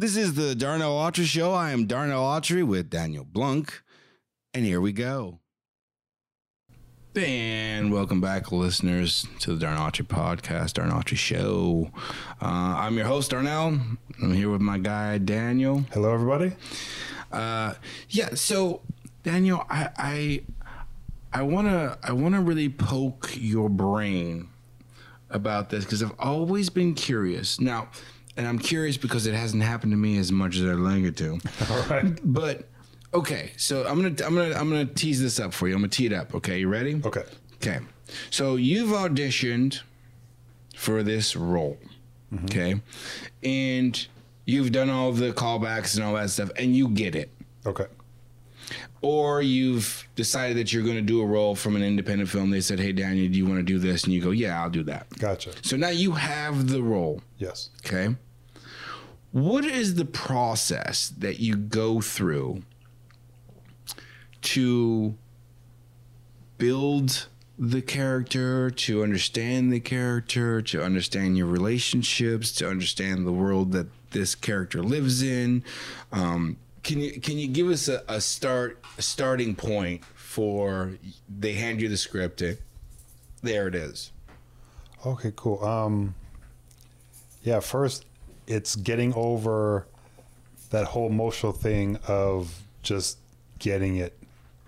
This 0.00 0.16
is 0.16 0.32
the 0.32 0.54
Darnell 0.54 0.96
Autry 0.96 1.26
Show. 1.26 1.52
I 1.52 1.72
am 1.72 1.84
Darnell 1.84 2.22
Autry 2.22 2.66
with 2.66 2.88
Daniel 2.88 3.22
Blunk, 3.22 3.82
and 4.54 4.64
here 4.64 4.80
we 4.80 4.92
go. 4.92 5.40
And 7.14 7.92
welcome 7.92 8.18
back, 8.18 8.50
listeners, 8.50 9.26
to 9.40 9.52
the 9.52 9.60
Darnell 9.60 9.90
Autry 9.90 10.06
Podcast, 10.06 10.72
Darnell 10.72 11.02
Autry 11.02 11.18
Show. 11.18 11.90
Uh, 12.40 12.46
I'm 12.46 12.96
your 12.96 13.04
host, 13.04 13.32
Darnell. 13.32 13.78
I'm 14.22 14.32
here 14.32 14.48
with 14.48 14.62
my 14.62 14.78
guy, 14.78 15.18
Daniel. 15.18 15.84
Hello, 15.92 16.14
everybody. 16.14 16.54
Uh, 17.30 17.74
yeah, 18.08 18.30
so 18.34 18.80
Daniel, 19.22 19.66
I 19.68 19.90
I, 19.98 20.42
I 21.30 21.42
wanna 21.42 21.98
I 22.02 22.12
wanna 22.12 22.40
really 22.40 22.70
poke 22.70 23.32
your 23.36 23.68
brain 23.68 24.48
about 25.28 25.68
this 25.68 25.84
because 25.84 26.02
I've 26.02 26.18
always 26.18 26.70
been 26.70 26.94
curious. 26.94 27.60
Now, 27.60 27.90
and 28.36 28.46
I'm 28.46 28.58
curious 28.58 28.96
because 28.96 29.26
it 29.26 29.34
hasn't 29.34 29.62
happened 29.62 29.92
to 29.92 29.96
me 29.96 30.18
as 30.18 30.32
much 30.32 30.56
as 30.56 30.62
I'd 30.64 30.74
like 30.74 31.04
it 31.04 31.16
to. 31.18 31.38
All 31.70 31.82
right. 31.84 32.18
But 32.22 32.68
okay, 33.12 33.52
so 33.56 33.86
I'm 33.86 33.96
gonna 33.96 34.14
I'm 34.26 34.34
gonna 34.34 34.54
I'm 34.54 34.68
gonna 34.68 34.86
tease 34.86 35.20
this 35.20 35.40
up 35.40 35.52
for 35.52 35.68
you. 35.68 35.74
I'm 35.74 35.80
gonna 35.80 35.88
tee 35.88 36.06
it 36.06 36.12
up. 36.12 36.34
Okay, 36.34 36.60
you 36.60 36.68
ready? 36.68 37.00
Okay. 37.04 37.24
Okay. 37.56 37.78
So 38.30 38.56
you've 38.56 38.90
auditioned 38.90 39.80
for 40.74 41.02
this 41.02 41.36
role. 41.36 41.78
Mm-hmm. 42.32 42.44
Okay. 42.46 42.80
And 43.42 44.06
you've 44.46 44.72
done 44.72 44.90
all 44.90 45.08
of 45.08 45.18
the 45.18 45.32
callbacks 45.32 45.96
and 45.96 46.04
all 46.04 46.14
that 46.14 46.30
stuff, 46.30 46.50
and 46.56 46.74
you 46.74 46.88
get 46.88 47.14
it. 47.14 47.30
Okay. 47.66 47.86
Or 49.02 49.40
you've 49.40 50.06
decided 50.14 50.58
that 50.58 50.72
you're 50.72 50.82
going 50.82 50.96
to 50.96 51.02
do 51.02 51.22
a 51.22 51.26
role 51.26 51.54
from 51.54 51.74
an 51.74 51.82
independent 51.82 52.28
film. 52.28 52.50
They 52.50 52.60
said, 52.60 52.78
"Hey, 52.78 52.92
Daniel, 52.92 53.32
do 53.32 53.38
you 53.38 53.46
want 53.46 53.58
to 53.58 53.62
do 53.62 53.78
this?" 53.78 54.04
And 54.04 54.12
you 54.12 54.20
go, 54.20 54.30
"Yeah, 54.30 54.62
I'll 54.62 54.70
do 54.70 54.82
that." 54.84 55.08
Gotcha. 55.18 55.52
So 55.62 55.76
now 55.76 55.88
you 55.88 56.12
have 56.12 56.68
the 56.68 56.82
role. 56.82 57.22
Yes. 57.38 57.70
Okay. 57.86 58.14
What 59.32 59.64
is 59.64 59.94
the 59.94 60.04
process 60.04 61.08
that 61.16 61.40
you 61.40 61.56
go 61.56 62.00
through 62.00 62.62
to 64.42 65.14
build 66.58 67.28
the 67.58 67.82
character, 67.82 68.70
to 68.70 69.02
understand 69.02 69.72
the 69.72 69.80
character, 69.80 70.60
to 70.62 70.82
understand 70.82 71.38
your 71.38 71.46
relationships, 71.46 72.52
to 72.52 72.68
understand 72.68 73.26
the 73.26 73.32
world 73.32 73.72
that 73.72 73.86
this 74.10 74.34
character 74.34 74.82
lives 74.82 75.22
in? 75.22 75.62
Um, 76.10 76.56
can 76.82 77.00
you 77.00 77.20
can 77.20 77.38
you 77.38 77.48
give 77.48 77.68
us 77.68 77.88
a, 77.88 78.02
a 78.08 78.20
start 78.20 78.82
a 78.98 79.02
starting 79.02 79.54
point 79.54 80.04
for 80.14 80.92
they 81.28 81.54
hand 81.54 81.80
you 81.80 81.88
the 81.88 81.96
script? 81.96 82.42
And 82.42 82.58
there 83.42 83.68
it 83.68 83.74
is. 83.74 84.12
Okay, 85.04 85.32
cool. 85.34 85.64
Um, 85.64 86.14
yeah, 87.42 87.60
first, 87.60 88.04
it's 88.46 88.76
getting 88.76 89.14
over 89.14 89.86
that 90.70 90.86
whole 90.86 91.08
emotional 91.08 91.52
thing 91.52 91.98
of 92.06 92.62
just 92.82 93.18
getting 93.58 93.96
it 93.96 94.19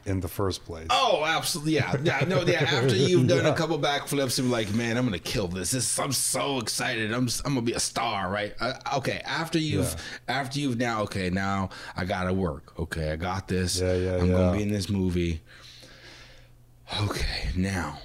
in 0.04 0.20
the 0.20 0.28
first 0.28 0.64
place. 0.64 0.86
Oh, 0.90 1.24
absolutely. 1.24 1.74
Yeah. 1.74 1.96
Yeah. 2.02 2.24
No, 2.26 2.42
yeah. 2.42 2.62
After 2.64 2.96
you've 2.96 3.28
done 3.28 3.46
a 3.46 3.54
couple 3.54 3.78
backflips 3.78 4.38
and 4.38 4.50
like, 4.50 4.72
man, 4.74 4.96
I'm 4.96 5.06
going 5.06 5.18
to 5.18 5.30
kill 5.30 5.48
this. 5.48 5.72
this. 5.72 5.98
I'm 5.98 6.12
so 6.12 6.58
excited. 6.58 7.12
I'm, 7.12 7.28
I'm 7.44 7.54
going 7.54 7.64
to 7.66 7.70
be 7.70 7.72
a 7.72 7.80
star, 7.80 8.30
right? 8.30 8.54
Uh, 8.60 8.74
okay. 8.96 9.22
After 9.24 9.58
you've, 9.58 9.94
after 10.28 10.58
you've 10.58 10.78
now, 10.78 11.02
okay, 11.02 11.30
now 11.30 11.70
I 11.96 12.04
got 12.04 12.24
to 12.24 12.32
work. 12.32 12.78
Okay. 12.78 13.12
I 13.12 13.16
got 13.16 13.48
this. 13.48 13.80
Yeah, 13.80 13.94
yeah, 13.94 14.16
I'm 14.16 14.28
going 14.28 14.52
to 14.52 14.56
be 14.56 14.62
in 14.62 14.70
this 14.70 14.88
movie. 14.88 15.40
Okay. 17.00 17.48
Now, 17.56 17.98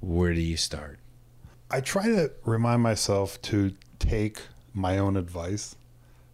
where 0.00 0.34
do 0.34 0.40
you 0.40 0.56
start? 0.56 0.98
I 1.70 1.80
try 1.80 2.06
to 2.06 2.30
remind 2.44 2.82
myself 2.82 3.40
to 3.42 3.74
take 3.98 4.40
my 4.72 4.98
own 4.98 5.16
advice 5.16 5.76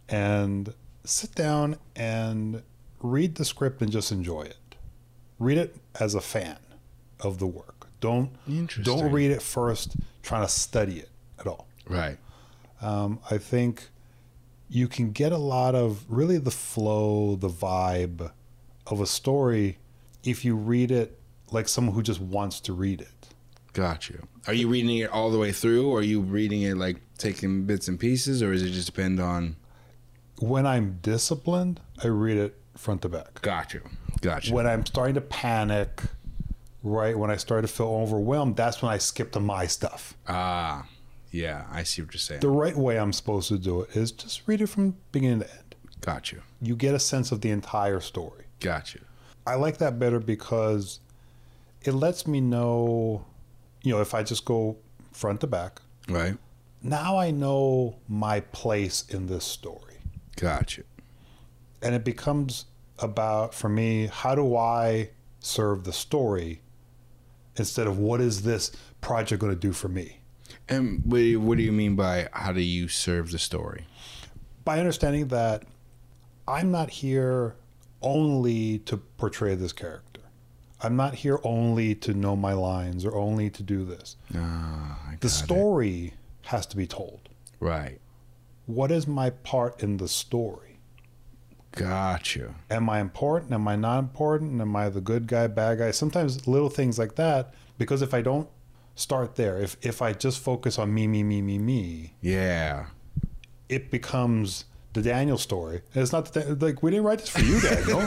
and 0.09 0.73
sit 1.03 1.33
down 1.35 1.77
and 1.95 2.63
read 2.99 3.35
the 3.35 3.45
script 3.45 3.81
and 3.81 3.91
just 3.91 4.11
enjoy 4.11 4.41
it. 4.41 4.57
Read 5.41 5.57
it 5.57 5.75
as 5.99 6.13
a 6.13 6.21
fan 6.21 6.57
of 7.19 7.39
the 7.39 7.47
work. 7.47 7.87
Don't 7.99 8.29
don't 8.83 9.11
read 9.11 9.31
it 9.31 9.41
first 9.41 9.95
trying 10.21 10.43
to 10.45 10.47
study 10.47 10.99
it 10.99 11.09
at 11.39 11.47
all. 11.47 11.67
Right. 11.87 12.19
Um, 12.79 13.19
I 13.31 13.39
think 13.39 13.89
you 14.69 14.87
can 14.87 15.11
get 15.11 15.31
a 15.31 15.39
lot 15.39 15.73
of 15.73 16.05
really 16.07 16.37
the 16.37 16.51
flow, 16.51 17.35
the 17.35 17.49
vibe 17.49 18.31
of 18.85 19.01
a 19.01 19.07
story 19.07 19.79
if 20.23 20.45
you 20.45 20.55
read 20.55 20.91
it 20.91 21.19
like 21.49 21.67
someone 21.67 21.95
who 21.95 22.03
just 22.03 22.21
wants 22.21 22.59
to 22.61 22.73
read 22.73 23.01
it. 23.01 23.29
Got 23.73 24.09
you. 24.09 24.27
Are 24.45 24.53
you 24.53 24.67
reading 24.67 24.95
it 24.97 25.09
all 25.09 25.31
the 25.31 25.39
way 25.39 25.51
through 25.51 25.89
or 25.89 25.99
are 25.99 26.03
you 26.03 26.21
reading 26.21 26.61
it 26.61 26.77
like 26.77 26.97
taking 27.17 27.65
bits 27.65 27.87
and 27.87 27.99
pieces 27.99 28.43
or 28.43 28.51
does 28.53 28.61
it 28.61 28.69
just 28.69 28.85
depend 28.85 29.19
on? 29.19 29.55
When 30.39 30.67
I'm 30.67 30.99
disciplined, 31.01 31.79
I 32.03 32.07
read 32.07 32.37
it 32.37 32.61
front 32.75 33.01
to 33.03 33.09
back. 33.09 33.41
Got 33.41 33.73
you. 33.73 33.81
Got 34.21 34.47
you. 34.47 34.55
When 34.55 34.67
I'm 34.67 34.85
starting 34.85 35.15
to 35.15 35.21
panic, 35.21 36.01
right, 36.83 37.17
when 37.17 37.29
I 37.31 37.37
start 37.37 37.63
to 37.63 37.67
feel 37.67 37.87
overwhelmed, 37.87 38.55
that's 38.55 38.81
when 38.81 38.91
I 38.91 38.97
skip 38.97 39.31
to 39.33 39.39
my 39.39 39.65
stuff. 39.65 40.15
Ah, 40.27 40.85
yeah. 41.31 41.65
I 41.71 41.83
see 41.83 42.01
what 42.01 42.13
you're 42.13 42.19
saying. 42.19 42.41
The 42.41 42.49
right 42.49 42.75
way 42.75 42.99
I'm 42.99 43.13
supposed 43.13 43.47
to 43.49 43.57
do 43.57 43.81
it 43.81 43.95
is 43.95 44.11
just 44.11 44.43
read 44.47 44.61
it 44.61 44.67
from 44.67 44.95
beginning 45.11 45.39
to 45.41 45.51
end. 45.51 45.75
Got 46.01 46.31
you. 46.31 46.41
You 46.61 46.75
get 46.75 46.93
a 46.95 46.99
sense 46.99 47.31
of 47.31 47.41
the 47.41 47.49
entire 47.49 47.99
story. 47.99 48.45
Got 48.59 48.93
you. 48.93 49.01
I 49.47 49.55
like 49.55 49.77
that 49.77 49.97
better 49.99 50.19
because 50.19 50.99
it 51.83 51.93
lets 51.93 52.27
me 52.27 52.41
know, 52.41 53.25
you 53.83 53.91
know, 53.93 54.01
if 54.01 54.13
I 54.13 54.21
just 54.23 54.45
go 54.45 54.77
front 55.11 55.41
to 55.41 55.47
back, 55.47 55.81
Right. 56.07 56.37
now 56.83 57.17
I 57.17 57.31
know 57.31 57.97
my 58.07 58.39
place 58.41 59.03
in 59.09 59.25
this 59.27 59.43
story. 59.45 59.95
Got 60.35 60.77
you. 60.77 60.83
And 61.81 61.95
it 61.95 62.03
becomes 62.03 62.65
about, 63.01 63.53
for 63.53 63.69
me, 63.69 64.07
how 64.07 64.35
do 64.35 64.55
I 64.55 65.09
serve 65.39 65.83
the 65.83 65.93
story 65.93 66.61
instead 67.55 67.87
of 67.87 67.97
what 67.97 68.21
is 68.21 68.43
this 68.43 68.71
project 69.01 69.41
going 69.41 69.53
to 69.53 69.59
do 69.59 69.73
for 69.73 69.87
me? 69.89 70.19
And 70.69 71.01
what 71.05 71.17
do, 71.17 71.23
you, 71.23 71.41
what 71.41 71.57
do 71.57 71.63
you 71.63 71.71
mean 71.71 71.95
by 71.95 72.29
how 72.31 72.51
do 72.53 72.61
you 72.61 72.87
serve 72.87 73.31
the 73.31 73.39
story? 73.39 73.85
By 74.63 74.79
understanding 74.79 75.27
that 75.29 75.63
I'm 76.47 76.71
not 76.71 76.89
here 76.89 77.55
only 78.01 78.79
to 78.79 78.97
portray 78.97 79.55
this 79.55 79.73
character. 79.73 80.21
I'm 80.83 80.95
not 80.95 81.13
here 81.15 81.39
only 81.43 81.93
to 81.95 82.13
know 82.13 82.35
my 82.35 82.53
lines 82.53 83.05
or 83.05 83.15
only 83.15 83.49
to 83.51 83.61
do 83.63 83.85
this. 83.85 84.15
Ah, 84.35 84.99
The 85.11 85.15
got 85.17 85.23
it. 85.25 85.29
story 85.29 86.13
has 86.45 86.65
to 86.67 86.77
be 86.77 86.87
told. 86.87 87.29
Right. 87.59 87.99
What 88.65 88.91
is 88.91 89.07
my 89.07 89.29
part 89.29 89.83
in 89.83 89.97
the 89.97 90.07
story? 90.07 90.70
Got 91.83 92.35
you. 92.35 92.53
Am 92.69 92.89
I 92.89 92.99
important? 92.99 93.51
Am 93.53 93.67
I 93.67 93.75
not 93.75 93.99
important? 93.99 94.61
Am 94.61 94.75
I 94.75 94.89
the 94.89 95.01
good 95.01 95.27
guy, 95.27 95.47
bad 95.47 95.79
guy? 95.79 95.91
Sometimes 95.91 96.47
little 96.47 96.69
things 96.69 96.97
like 96.99 97.15
that. 97.15 97.53
Because 97.77 98.01
if 98.01 98.13
I 98.13 98.21
don't 98.21 98.47
start 98.95 99.35
there, 99.35 99.57
if 99.57 99.77
if 99.81 100.01
I 100.01 100.13
just 100.13 100.39
focus 100.39 100.77
on 100.77 100.93
me, 100.93 101.07
me, 101.07 101.23
me, 101.23 101.41
me, 101.41 101.57
me, 101.57 102.13
Yeah. 102.21 102.87
it 103.69 103.89
becomes 103.91 104.65
the 104.93 105.01
Daniel 105.01 105.37
story. 105.37 105.81
And 105.93 106.03
it's 106.03 106.11
not 106.11 106.31
the, 106.33 106.55
like 106.59 106.83
we 106.83 106.91
didn't 106.91 107.05
write 107.05 107.19
this 107.19 107.29
for 107.29 107.39
you, 107.39 107.59
Daniel. 107.61 108.01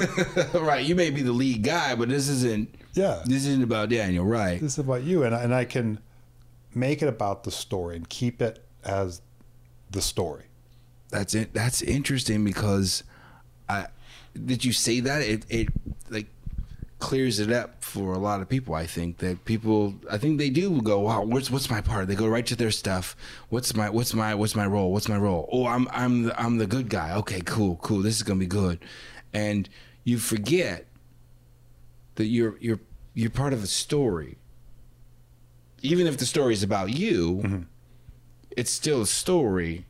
right. 0.62 0.84
You 0.84 0.94
may 0.94 1.10
be 1.10 1.22
the 1.22 1.32
lead 1.32 1.62
guy, 1.62 1.94
but 1.94 2.08
this 2.10 2.28
isn't. 2.28 2.74
yeah, 2.92 3.22
This 3.24 3.46
isn't 3.46 3.62
about 3.64 3.88
Daniel. 3.88 4.24
Right. 4.26 4.60
this 4.60 4.74
is 4.74 4.78
about 4.78 5.02
you, 5.02 5.22
and 5.24 5.34
I- 5.34 5.42
and 5.42 5.54
I 5.54 5.64
can 5.64 5.98
make 6.74 7.02
it 7.02 7.08
about 7.08 7.44
the 7.44 7.50
story 7.50 7.96
and 7.96 8.08
keep 8.08 8.42
it 8.42 8.62
as 8.84 9.22
the 9.90 10.02
story. 10.02 10.44
That's 11.10 11.34
it. 11.34 11.54
That's 11.54 11.80
interesting 11.82 12.44
because 12.44 13.02
I 13.69 13.86
did 14.34 14.64
you 14.64 14.72
say 14.72 15.00
that 15.00 15.22
it 15.22 15.44
it 15.48 15.69
like 16.10 16.26
clears 16.98 17.38
it 17.38 17.52
up 17.52 17.84
for 17.84 18.14
a 18.14 18.19
lot 18.19 18.41
of 18.41 18.48
people. 18.48 18.75
I 18.75 18.86
think 18.86 19.19
that 19.19 19.44
people 19.44 19.94
I 20.10 20.19
think 20.19 20.38
they 20.38 20.50
do 20.50 20.80
go, 20.80 21.00
wow, 21.00 21.22
what's 21.22 21.50
what's 21.50 21.69
my 21.70 21.80
part? 21.80 22.08
They 22.08 22.14
go 22.14 22.26
right 22.26 22.47
to 22.47 22.56
their 22.56 22.70
stuff. 22.70 23.16
What's 23.50 23.75
my 23.75 23.91
what's 23.91 24.14
my 24.14 24.34
what's 24.34 24.54
my 24.54 24.66
role? 24.66 24.92
What's 24.92 25.08
my 25.08 25.16
role? 25.19 25.48
Oh, 25.52 25.66
I'm 25.66 25.88
I'm 25.92 26.25
the, 26.25 26.41
I'm 26.41 26.58
the 26.58 26.66
good 26.66 26.88
guy. 26.88 27.14
Okay, 27.16 27.40
cool, 27.44 27.76
cool. 27.76 28.02
This 28.02 28.16
is 28.16 28.22
gonna 28.22 28.40
be 28.40 28.46
good, 28.46 28.81
and 29.32 29.69
you 30.05 30.19
forget 30.19 30.87
that 32.16 32.26
you're 32.26 32.56
you're 32.58 32.81
you're 33.14 33.31
part 33.31 33.52
of 33.52 33.62
a 33.62 33.66
story. 33.66 34.38
Even 35.82 36.06
if 36.06 36.16
the 36.16 36.26
story 36.26 36.55
is 36.55 36.62
about 36.62 36.90
you, 36.99 37.43
mm-hmm. 37.44 37.62
it's 38.56 38.70
still 38.70 39.02
a 39.02 39.06
story 39.06 39.84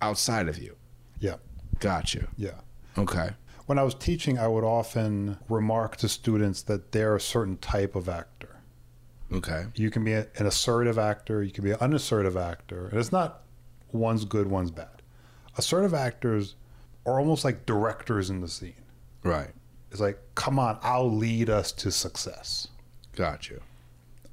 outside 0.00 0.48
of 0.48 0.58
you. 0.58 0.76
Yeah, 1.18 1.36
Got 1.80 2.14
you. 2.14 2.28
yeah. 2.36 2.60
Okay. 2.98 3.30
When 3.66 3.78
I 3.78 3.82
was 3.84 3.94
teaching, 3.94 4.38
I 4.38 4.48
would 4.48 4.64
often 4.64 5.38
remark 5.48 5.96
to 5.98 6.08
students 6.08 6.62
that 6.62 6.92
they're 6.92 7.14
a 7.16 7.20
certain 7.20 7.56
type 7.58 7.94
of 7.94 8.08
actor. 8.08 8.56
Okay. 9.32 9.66
You 9.74 9.90
can 9.90 10.04
be 10.04 10.12
a- 10.12 10.26
an 10.36 10.46
assertive 10.46 10.98
actor, 10.98 11.42
you 11.42 11.52
can 11.52 11.64
be 11.64 11.70
an 11.70 11.78
unassertive 11.80 12.36
actor, 12.36 12.88
and 12.88 12.98
it's 12.98 13.12
not 13.12 13.42
one's 13.92 14.24
good, 14.24 14.48
one's 14.48 14.70
bad. 14.70 15.00
Assertive 15.56 15.94
actors 15.94 16.54
are 17.06 17.18
almost 17.18 17.44
like 17.44 17.64
directors 17.66 18.28
in 18.30 18.40
the 18.40 18.48
scene. 18.48 18.74
Right. 19.22 19.52
It's 19.90 20.00
like, 20.00 20.18
come 20.34 20.58
on, 20.58 20.78
I'll 20.82 21.10
lead 21.14 21.48
us 21.50 21.72
to 21.72 21.90
success. 21.90 22.68
Got 23.14 23.48
you. 23.48 23.60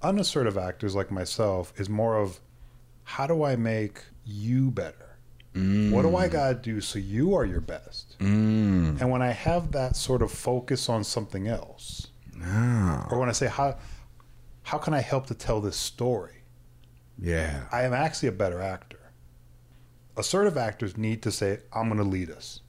Unassertive 0.02 0.58
actors 0.58 0.96
like 0.96 1.12
myself 1.12 1.74
is 1.78 1.90
more 1.90 2.18
of 2.18 2.40
how 3.04 3.28
do 3.28 3.44
I 3.44 3.56
make 3.56 4.04
you 4.26 4.72
better? 4.72 5.09
What 5.54 6.04
do 6.04 6.16
I 6.16 6.28
got 6.28 6.50
to 6.50 6.56
do 6.56 6.80
so 6.80 7.00
you 7.00 7.34
are 7.36 7.44
your 7.46 7.60
best? 7.62 8.18
Mm. 8.20 9.02
And 9.02 9.10
when 9.12 9.22
I 9.22 9.32
have 9.32 9.72
that 9.72 9.96
sort 9.96 10.22
of 10.22 10.32
focus 10.32 10.88
on 10.90 11.04
something 11.04 11.48
else, 11.48 12.08
Ah. 12.42 13.08
or 13.12 13.20
when 13.20 13.28
I 13.30 13.34
say 13.34 13.48
how 13.48 13.78
how 14.64 14.78
can 14.78 14.94
I 14.94 15.02
help 15.02 15.26
to 15.28 15.34
tell 15.34 15.60
this 15.62 15.76
story, 15.76 16.44
Yeah. 17.18 17.66
I 17.72 17.82
am 17.84 17.94
actually 17.94 18.30
a 18.30 18.34
better 18.44 18.62
actor. 18.62 19.00
Assertive 20.16 20.58
actors 20.58 20.96
need 20.98 21.22
to 21.24 21.32
say, 21.32 21.60
"I'm 21.74 21.88
going 21.90 21.98
to 21.98 22.04
lead 22.10 22.30
us. 22.30 22.62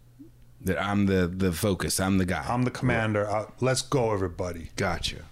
That 0.62 0.78
I'm 0.82 1.06
the 1.06 1.26
the 1.28 1.52
focus. 1.52 2.00
I'm 2.00 2.18
the 2.18 2.24
guy. 2.26 2.44
I'm 2.48 2.62
the 2.62 2.70
commander. 2.70 3.28
Uh, 3.28 3.46
let's 3.60 3.82
go, 3.82 4.12
everybody." 4.12 4.70
Gotcha. 4.76 5.22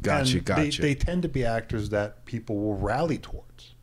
Gotcha. 0.00 0.36
And 0.38 0.44
gotcha. 0.46 0.80
They, 0.80 0.88
they 0.88 0.94
tend 0.94 1.22
to 1.22 1.28
be 1.28 1.44
actors 1.44 1.90
that 1.90 2.24
people 2.24 2.56
will 2.58 2.76
rally 2.78 3.18
towards. 3.18 3.74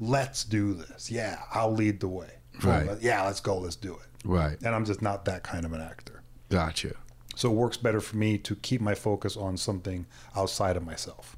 Let's 0.00 0.44
do 0.44 0.72
this. 0.72 1.10
Yeah, 1.10 1.40
I'll 1.52 1.72
lead 1.74 2.00
the 2.00 2.08
way. 2.08 2.30
Right. 2.62 2.86
Well, 2.86 2.98
yeah, 3.00 3.22
let's 3.24 3.40
go. 3.40 3.58
Let's 3.58 3.76
do 3.76 3.92
it. 3.92 4.08
right. 4.24 4.56
And 4.62 4.74
I'm 4.74 4.84
just 4.86 5.02
not 5.02 5.26
that 5.26 5.42
kind 5.42 5.64
of 5.66 5.72
an 5.72 5.80
actor. 5.82 6.22
Gotcha. 6.48 6.94
So 7.36 7.50
it 7.50 7.54
works 7.54 7.76
better 7.76 8.00
for 8.00 8.16
me 8.16 8.38
to 8.38 8.56
keep 8.56 8.80
my 8.80 8.94
focus 8.94 9.36
on 9.36 9.56
something 9.56 10.06
outside 10.34 10.76
of 10.76 10.84
myself. 10.84 11.36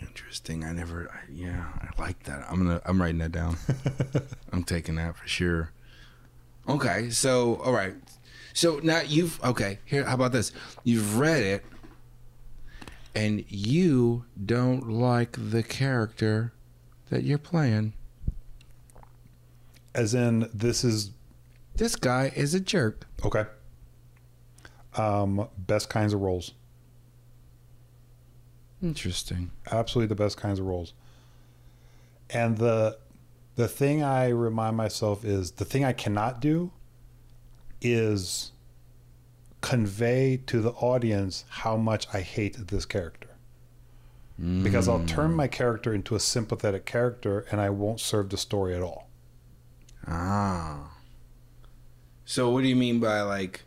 Interesting. 0.00 0.64
I 0.64 0.72
never. 0.72 1.10
I, 1.12 1.30
yeah, 1.30 1.66
I 1.80 2.00
like 2.00 2.22
that. 2.24 2.44
I'm 2.50 2.66
gonna. 2.66 2.80
I'm 2.86 3.00
writing 3.00 3.18
that 3.18 3.32
down. 3.32 3.56
I'm 4.52 4.64
taking 4.64 4.96
that 4.96 5.16
for 5.16 5.28
sure. 5.28 5.72
Okay. 6.68 7.10
So, 7.10 7.56
all 7.56 7.72
right. 7.72 7.94
So 8.52 8.80
now 8.82 9.02
you've 9.02 9.42
okay. 9.44 9.78
Here, 9.84 10.04
how 10.04 10.14
about 10.14 10.32
this? 10.32 10.52
You've 10.82 11.18
read 11.18 11.42
it, 11.42 11.64
and 13.14 13.44
you 13.48 14.24
don't 14.44 14.88
like 14.90 15.36
the 15.38 15.62
character 15.62 16.52
that 17.10 17.22
you're 17.24 17.38
playing. 17.38 17.92
As 19.94 20.14
in, 20.14 20.48
this 20.54 20.84
is 20.84 21.10
This 21.76 21.96
guy 21.96 22.32
is 22.34 22.54
a 22.54 22.60
jerk. 22.60 23.06
okay. 23.24 23.44
Um, 24.96 25.48
best 25.56 25.88
kinds 25.88 26.12
of 26.12 26.20
roles. 26.20 26.52
Interesting. 28.82 29.50
absolutely 29.70 30.08
the 30.08 30.14
best 30.14 30.36
kinds 30.36 30.58
of 30.58 30.66
roles. 30.66 30.94
And 32.30 32.56
the 32.58 32.98
the 33.56 33.68
thing 33.68 34.02
I 34.02 34.28
remind 34.28 34.76
myself 34.76 35.24
is 35.24 35.50
the 35.52 35.64
thing 35.66 35.84
I 35.84 35.92
cannot 35.92 36.40
do 36.40 36.70
is 37.82 38.52
convey 39.60 40.38
to 40.46 40.60
the 40.62 40.70
audience 40.70 41.44
how 41.48 41.76
much 41.76 42.06
I 42.14 42.20
hate 42.20 42.68
this 42.68 42.86
character. 42.86 43.19
Because 44.62 44.88
I'll 44.88 45.04
turn 45.04 45.34
my 45.34 45.48
character 45.48 45.92
into 45.92 46.14
a 46.14 46.20
sympathetic 46.20 46.86
character 46.86 47.44
and 47.50 47.60
I 47.60 47.68
won't 47.70 48.00
serve 48.00 48.30
the 48.30 48.38
story 48.38 48.74
at 48.74 48.80
all. 48.82 49.08
Ah. 50.06 50.94
So 52.24 52.48
what 52.48 52.62
do 52.62 52.68
you 52.68 52.76
mean 52.76 53.00
by 53.00 53.20
like 53.22 53.64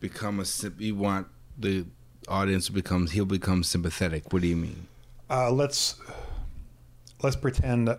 become 0.00 0.40
a 0.40 0.44
you 0.78 0.94
want 0.96 1.26
the 1.58 1.84
audience 2.28 2.68
becomes 2.70 3.10
he'll 3.12 3.26
become 3.26 3.62
sympathetic. 3.62 4.32
What 4.32 4.40
do 4.42 4.48
you 4.48 4.56
mean? 4.56 4.86
Uh, 5.28 5.50
let's 5.50 5.96
let's 7.22 7.36
pretend 7.36 7.94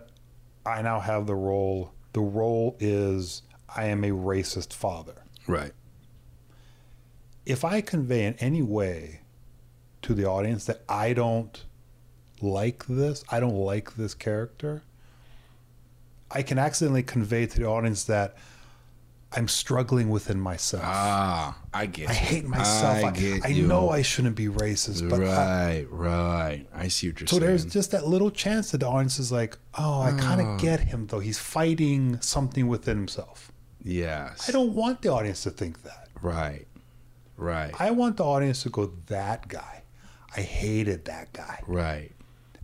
I 0.66 0.82
now 0.82 0.98
have 1.00 1.26
the 1.26 1.34
role. 1.36 1.92
The 2.12 2.20
role 2.20 2.76
is 2.80 3.42
I 3.76 3.84
am 3.86 4.02
a 4.04 4.10
racist 4.10 4.72
father. 4.72 5.14
Right. 5.46 5.72
if 7.44 7.64
I 7.64 7.82
convey 7.82 8.24
in 8.24 8.34
any 8.40 8.62
way 8.62 9.20
to 10.02 10.14
the 10.14 10.24
audience 10.24 10.64
that 10.64 10.82
I 10.88 11.12
don't 11.12 11.62
like 12.44 12.86
this, 12.86 13.24
I 13.30 13.40
don't 13.40 13.54
like 13.56 13.96
this 13.96 14.14
character, 14.14 14.82
I 16.30 16.42
can 16.42 16.58
accidentally 16.58 17.02
convey 17.02 17.46
to 17.46 17.58
the 17.58 17.66
audience 17.66 18.04
that 18.04 18.36
I'm 19.36 19.48
struggling 19.48 20.10
within 20.10 20.38
myself. 20.40 20.82
Ah, 20.86 21.58
I 21.72 21.86
get. 21.86 22.08
I 22.08 22.12
you. 22.12 22.18
hate 22.18 22.44
myself. 22.44 23.04
I 23.04 23.08
I, 23.08 23.10
get 23.10 23.44
I 23.44 23.48
you. 23.48 23.66
know 23.66 23.90
I 23.90 24.02
shouldn't 24.02 24.36
be 24.36 24.46
racist, 24.46 25.08
but 25.10 25.20
I, 25.24 25.84
right, 25.84 25.86
right. 25.90 26.66
I 26.72 26.86
see 26.88 27.08
what 27.08 27.18
you're 27.20 27.26
so 27.26 27.38
saying. 27.38 27.40
So 27.42 27.46
there's 27.46 27.64
just 27.64 27.90
that 27.90 28.06
little 28.06 28.30
chance 28.30 28.70
that 28.70 28.78
the 28.78 28.86
audience 28.86 29.18
is 29.18 29.32
like, 29.32 29.58
"Oh, 29.76 30.00
I 30.02 30.12
kind 30.12 30.40
Ah. 30.40 30.54
of 30.54 30.60
get 30.60 30.80
him 30.80 31.08
though. 31.08 31.18
He's 31.18 31.38
fighting 31.38 32.20
something 32.20 32.68
within 32.68 32.96
himself." 32.96 33.50
yes. 33.82 34.48
I 34.48 34.52
don't 34.52 34.72
want 34.74 35.02
the 35.02 35.08
audience 35.10 35.42
to 35.42 35.50
think 35.50 35.82
that. 35.82 36.08
Right. 36.22 36.66
Right. 37.36 37.72
I 37.78 37.90
want 37.90 38.16
the 38.18 38.24
audience 38.24 38.62
to 38.62 38.70
go, 38.70 38.92
"That 39.06 39.48
guy. 39.48 39.82
I 40.36 40.40
hated 40.42 41.04
that 41.06 41.32
guy." 41.32 41.60
right. 41.66 42.12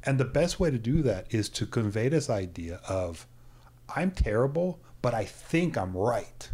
And 0.04 0.18
the 0.18 0.24
best 0.24 0.58
way 0.58 0.70
to 0.70 0.78
do 0.78 1.02
that 1.02 1.26
is 1.34 1.48
to 1.50 1.66
convey 1.66 2.08
this 2.08 2.30
idea 2.30 2.80
of 2.88 3.26
I'm 3.94 4.10
terrible, 4.10 4.80
but 5.02 5.14
I 5.14 5.24
think 5.24 5.76
I'm 5.76 5.96
right. 5.96 6.48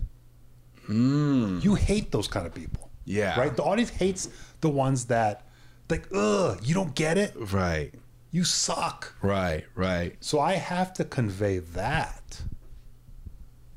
Mm. 0.89 1.63
You 1.63 1.75
hate 1.75 2.13
those 2.13 2.29
kind 2.29 2.47
of 2.47 2.55
people, 2.55 2.91
Yeah. 3.05 3.39
right? 3.39 3.55
The 3.55 3.63
audience 3.63 3.91
hates 3.91 4.29
the 4.61 4.69
ones 4.71 5.07
that, 5.07 5.47
like, 5.91 6.09
ugh, 6.15 6.59
you 6.63 6.75
don't 6.75 6.95
get 6.95 7.19
it? 7.19 7.35
Right. 7.53 7.93
You 8.31 8.45
suck. 8.45 9.15
Right. 9.23 9.65
Right. 9.75 10.17
So 10.21 10.41
I 10.41 10.55
have 10.55 10.93
to 10.95 11.05
convey 11.05 11.59
that 11.59 12.43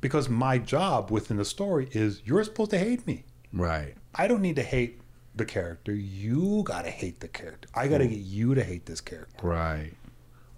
because 0.02 0.30
my 0.30 0.58
job 0.58 1.12
within 1.12 1.38
the 1.38 1.46
story 1.46 1.90
is 1.92 2.22
you're 2.26 2.44
supposed 2.44 2.72
to 2.72 2.78
hate 2.80 3.06
me. 3.06 3.26
Right. 3.54 3.96
I 4.16 4.28
don't 4.28 4.42
need 4.42 4.56
to 4.58 4.64
hate 4.64 5.02
the 5.40 5.46
character. 5.46 5.94
You 5.94 6.62
got 6.64 6.84
to 6.84 6.92
hate 6.92 7.20
the 7.20 7.28
character. 7.28 7.68
I 7.74 7.88
got 7.88 7.98
to 7.98 8.08
get 8.08 8.20
you 8.20 8.54
to 8.54 8.64
hate 8.64 8.86
this 8.86 9.02
character. 9.02 9.46
Right. 9.46 9.94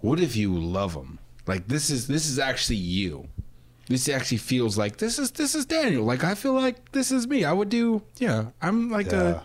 What 0.00 0.20
if 0.20 0.36
you 0.36 0.54
love 0.54 0.94
him? 0.94 1.18
Like 1.46 1.66
this 1.68 1.90
is 1.90 2.06
this 2.06 2.28
is 2.28 2.38
actually 2.38 2.76
you. 2.76 3.28
This 3.88 4.08
actually 4.08 4.38
feels 4.38 4.78
like 4.78 4.98
this 4.98 5.18
is 5.18 5.32
this 5.32 5.54
is 5.54 5.64
Daniel. 5.64 6.04
Like 6.04 6.22
I 6.24 6.34
feel 6.34 6.52
like 6.52 6.92
this 6.92 7.10
is 7.10 7.26
me. 7.26 7.44
I 7.44 7.52
would 7.52 7.68
do 7.68 8.02
yeah. 8.18 8.46
I'm 8.60 8.90
like 8.90 9.10
Yeah. 9.10 9.42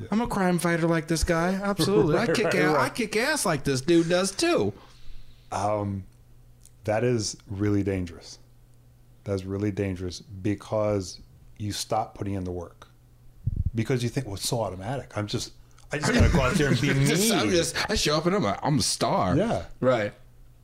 a 0.00 0.12
am 0.12 0.20
a 0.20 0.26
crime 0.26 0.58
fighter 0.58 0.86
like 0.88 1.06
this 1.08 1.24
guy. 1.24 1.52
Absolutely. 1.62 2.18
I 2.18 2.26
kick 2.34 2.44
right, 2.46 2.54
ass, 2.56 2.76
I 2.76 2.88
kick 2.88 3.16
ass 3.16 3.46
like 3.46 3.64
this 3.64 3.80
dude 3.80 4.08
does 4.08 4.32
too. 4.32 4.72
Um, 5.52 6.04
that 6.84 7.04
is 7.04 7.36
really 7.48 7.82
dangerous. 7.82 8.38
That's 9.24 9.44
really 9.44 9.70
dangerous 9.70 10.20
because 10.20 11.20
you 11.58 11.72
stop 11.72 12.14
putting 12.16 12.34
in 12.34 12.44
the 12.44 12.52
work 12.52 12.75
because 13.76 14.02
you 14.02 14.08
think, 14.08 14.26
well, 14.26 14.34
it's 14.34 14.48
so 14.48 14.60
automatic. 14.60 15.12
I'm 15.16 15.28
just, 15.28 15.52
I 15.92 15.98
just 15.98 16.12
gotta 16.12 16.28
go 16.30 16.40
out 16.40 16.54
there 16.54 16.68
and 16.68 16.80
be 16.80 16.92
me. 16.92 17.06
Just- 17.06 17.32
I'm 17.32 17.50
just 17.50 17.76
I 17.88 17.94
show 17.94 18.16
up 18.16 18.26
and 18.26 18.34
I'm 18.34 18.44
a, 18.44 18.58
I'm 18.62 18.78
a 18.78 18.82
star. 18.82 19.36
yeah, 19.36 19.66
Right. 19.80 20.12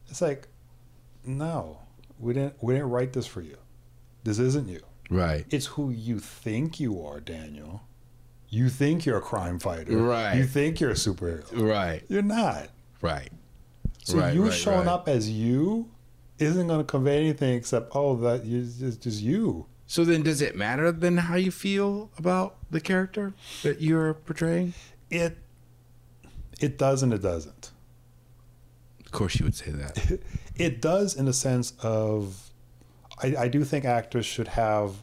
it's 0.09 0.20
like, 0.20 0.49
no, 1.25 1.79
we 2.19 2.32
didn't, 2.35 2.55
we 2.61 2.75
didn't 2.75 2.91
write 2.91 3.12
this 3.12 3.26
for 3.26 3.41
you. 3.41 3.56
This 4.25 4.38
isn't 4.41 4.69
you. 4.69 4.81
Right. 5.11 5.45
It's 5.50 5.66
who 5.66 5.90
you 5.90 6.19
think 6.19 6.81
you 6.81 7.04
are, 7.04 7.21
Daniel. 7.21 7.83
You 8.49 8.69
think 8.69 9.07
you're 9.07 9.19
a 9.19 9.23
crime 9.23 9.59
fighter. 9.59 9.97
Right. 9.97 10.35
You 10.37 10.45
think 10.45 10.81
you're 10.81 10.90
a 10.90 10.95
superhero. 10.95 11.45
Right. 11.52 12.02
You're 12.09 12.23
not. 12.23 12.69
Right. 13.00 13.31
So 14.04 14.19
Right, 14.19 14.35
you 14.35 14.45
right, 14.45 14.52
showing 14.52 14.78
right. 14.81 14.88
up 14.88 15.09
as 15.09 15.31
you 15.31 15.88
isn't 16.38 16.66
going 16.66 16.81
to 16.81 16.85
convey 16.85 17.19
anything 17.19 17.54
except 17.54 17.92
oh 17.95 18.16
that 18.16 18.45
you 18.45 18.61
it's 18.62 18.97
just 18.97 19.23
you. 19.23 19.66
So 19.92 20.06
then 20.06 20.22
does 20.22 20.40
it 20.40 20.56
matter 20.56 20.90
then 20.90 21.18
how 21.18 21.34
you 21.34 21.50
feel 21.50 22.11
about 22.16 22.56
the 22.70 22.80
character 22.80 23.34
that 23.62 23.82
you're 23.82 24.14
portraying? 24.14 24.72
It 25.11 25.37
it 26.58 26.78
does 26.78 27.02
and 27.02 27.12
it 27.12 27.20
doesn't. 27.20 27.72
Of 29.04 29.12
course 29.12 29.38
you 29.38 29.44
would 29.44 29.54
say 29.54 29.70
that. 29.70 30.20
It 30.56 30.80
does 30.80 31.14
in 31.14 31.26
the 31.26 31.34
sense 31.34 31.75
of 31.82 32.52
I, 33.22 33.34
I 33.40 33.49
do 33.49 33.64
think 33.64 33.84
actors 33.84 34.25
should 34.25 34.49
have 34.49 35.02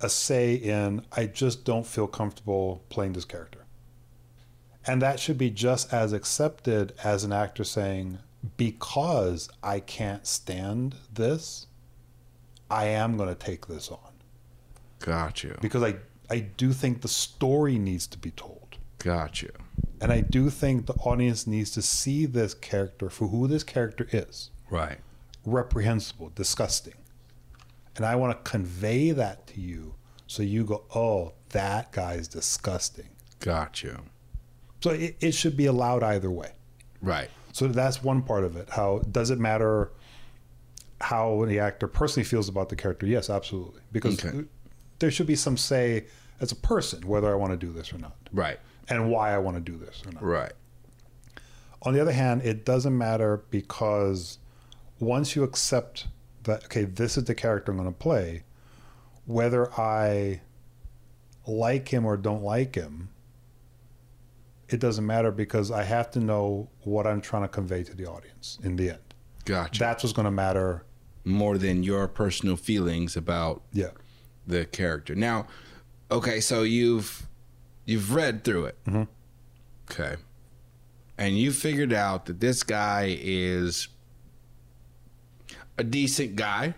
a 0.00 0.08
say 0.08 0.54
in 0.54 1.02
I 1.12 1.26
just 1.26 1.64
don't 1.64 1.86
feel 1.86 2.08
comfortable 2.08 2.82
playing 2.88 3.12
this 3.12 3.24
character. 3.24 3.66
And 4.84 5.00
that 5.00 5.20
should 5.20 5.38
be 5.38 5.50
just 5.50 5.92
as 5.92 6.12
accepted 6.12 6.92
as 7.04 7.22
an 7.22 7.32
actor 7.32 7.62
saying, 7.62 8.18
because 8.56 9.48
I 9.62 9.78
can't 9.78 10.26
stand 10.26 10.96
this, 11.12 11.67
I 12.70 12.86
am 12.86 13.16
going 13.16 13.28
to 13.28 13.34
take 13.34 13.66
this 13.66 13.88
on. 13.90 13.98
Got 15.00 15.44
you. 15.44 15.56
because 15.60 15.82
I 15.82 15.96
I 16.30 16.40
do 16.40 16.72
think 16.72 17.00
the 17.02 17.08
story 17.08 17.78
needs 17.78 18.06
to 18.08 18.18
be 18.18 18.32
told. 18.32 18.76
Got 18.98 19.40
you. 19.42 19.50
And 20.00 20.12
I 20.12 20.20
do 20.20 20.50
think 20.50 20.86
the 20.86 20.94
audience 20.94 21.46
needs 21.46 21.70
to 21.72 21.82
see 21.82 22.26
this 22.26 22.52
character 22.52 23.08
for 23.08 23.28
who 23.28 23.46
this 23.48 23.64
character 23.64 24.06
is. 24.12 24.50
Right. 24.70 24.98
Reprehensible, 25.46 26.30
disgusting. 26.34 26.94
And 27.96 28.04
I 28.04 28.16
want 28.16 28.32
to 28.44 28.50
convey 28.50 29.12
that 29.12 29.46
to 29.48 29.60
you 29.60 29.94
so 30.26 30.42
you 30.42 30.64
go, 30.64 30.84
"Oh, 30.94 31.32
that 31.50 31.92
guy's 31.92 32.28
disgusting." 32.28 33.08
Got 33.40 33.82
you. 33.82 33.98
So 34.82 34.90
it, 34.90 35.16
it 35.20 35.32
should 35.32 35.56
be 35.56 35.66
allowed 35.66 36.02
either 36.02 36.30
way. 36.30 36.52
Right. 37.00 37.30
So 37.52 37.66
that's 37.68 38.02
one 38.02 38.22
part 38.22 38.44
of 38.44 38.56
it. 38.56 38.68
How 38.70 38.98
does 39.10 39.30
it 39.30 39.38
matter 39.38 39.92
how 41.00 41.44
the 41.46 41.58
actor 41.60 41.86
personally 41.86 42.24
feels 42.24 42.48
about 42.48 42.68
the 42.68 42.76
character? 42.76 43.06
Yes, 43.06 43.30
absolutely. 43.30 43.80
Because 43.92 44.24
Okay. 44.24 44.44
there 44.98 45.10
should 45.10 45.26
be 45.26 45.36
some 45.36 45.56
say 45.56 46.06
as 46.40 46.50
a 46.52 46.56
person 46.56 47.06
whether 47.06 47.30
I 47.30 47.34
want 47.36 47.52
to 47.52 47.56
do 47.66 47.72
this 47.72 47.92
or 47.92 47.98
not. 47.98 48.16
Right. 48.32 48.58
and 48.90 49.10
why 49.10 49.34
I 49.34 49.38
want 49.38 49.54
to 49.56 49.60
do 49.60 49.76
this 49.76 50.02
or 50.06 50.12
not. 50.12 50.22
Right. 50.22 50.52
On 51.82 51.92
the 51.92 52.00
other 52.00 52.12
hand, 52.12 52.40
it 52.42 52.64
doesn't 52.64 52.96
matter 52.96 53.42
because 53.50 54.38
once 54.98 55.36
you 55.36 55.42
accept 55.42 56.06
that, 56.44 56.64
okay, 56.64 56.84
this 56.84 57.18
is 57.18 57.24
the 57.24 57.34
character 57.34 57.70
I'm 57.70 57.76
going 57.78 57.92
to 57.92 57.96
play, 57.98 58.44
whether 59.26 59.70
I 59.78 60.40
like 61.46 61.88
him 61.92 62.06
or 62.06 62.16
don't 62.16 62.42
like 62.42 62.74
him, 62.76 63.10
it 64.70 64.80
doesn't 64.80 65.04
matter 65.06 65.30
because 65.30 65.70
I 65.70 65.82
have 65.84 66.10
to 66.12 66.18
know 66.20 66.68
what 66.82 67.06
I'm 67.06 67.20
trying 67.20 67.42
to 67.42 67.48
convey 67.48 67.82
to 67.84 67.94
the 67.94 68.06
audience 68.06 68.58
in 68.62 68.76
the 68.76 68.90
end. 68.90 69.14
Gotcha. 69.44 69.78
That's 69.78 70.02
what's 70.02 70.12
going 70.14 70.24
to 70.24 70.30
matter. 70.30 70.84
More 71.28 71.58
than 71.58 71.82
your 71.82 72.08
personal 72.08 72.56
feelings 72.56 73.16
about 73.16 73.62
Yeah. 73.72 73.90
the 74.46 74.64
character. 74.64 75.14
Now, 75.14 75.46
okay, 76.10 76.40
so 76.40 76.62
you've 76.62 77.26
you've 77.84 78.14
read 78.14 78.44
through 78.44 78.64
it. 78.66 78.76
Mhm. 78.86 79.08
Okay. 79.90 80.16
And 81.18 81.38
you 81.38 81.52
figured 81.52 81.92
out 81.92 82.26
that 82.26 82.40
this 82.40 82.62
guy 82.62 83.16
is 83.20 83.88
a 85.76 85.84
decent 85.84 86.36
guy, 86.36 86.74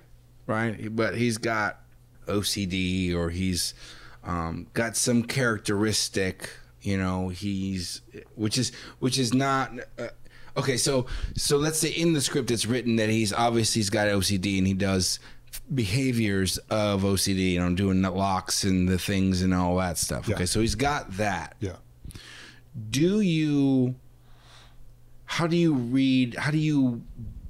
right? 0.47 0.95
But 0.95 1.17
he's 1.17 1.39
got 1.39 1.83
OCD 2.27 3.15
or 3.15 3.31
he's 3.31 3.75
um, 4.25 4.67
got 4.75 4.97
some 4.97 5.23
characteristic, 5.23 6.51
you 6.83 6.97
know, 6.99 7.29
he's 7.29 8.03
which 8.35 8.59
is 8.59 8.73
which 8.99 9.19
is 9.19 9.33
not 9.33 9.73
uh, 9.99 10.09
okay, 10.57 10.77
so 10.77 11.07
so 11.37 11.57
let's 11.57 11.79
say 11.79 11.89
in 11.89 12.13
the 12.13 12.21
script 12.21 12.51
it's 12.51 12.67
written 12.67 12.97
that 12.97 13.09
he's 13.09 13.33
obviously 13.33 13.81
he's 13.81 13.91
got 13.91 14.09
OCD 14.09 14.59
and 14.59 14.67
he 14.67 14.75
does 14.75 15.19
behaviors 15.73 16.59
of 16.71 17.03
OCD, 17.03 17.53
you 17.53 17.61
know, 17.61 17.75
doing 17.75 18.03
the 18.03 18.11
locks 18.11 18.65
and 18.65 18.89
the 18.89 18.99
things 18.99 19.43
and 19.43 19.55
all 19.55 19.77
that 19.77 19.99
stuff. 19.99 20.29
Yeah. 20.29 20.35
Okay, 20.35 20.47
so 20.47 20.61
he's 20.61 20.75
got 20.75 21.17
that. 21.17 21.57
Yeah. 21.61 21.77
Do 22.91 23.21
you 23.21 23.97
how 25.25 25.47
do 25.47 25.57
you 25.57 25.75
read 25.75 26.37
how 26.37 26.51
do 26.51 26.59
you 26.59 27.03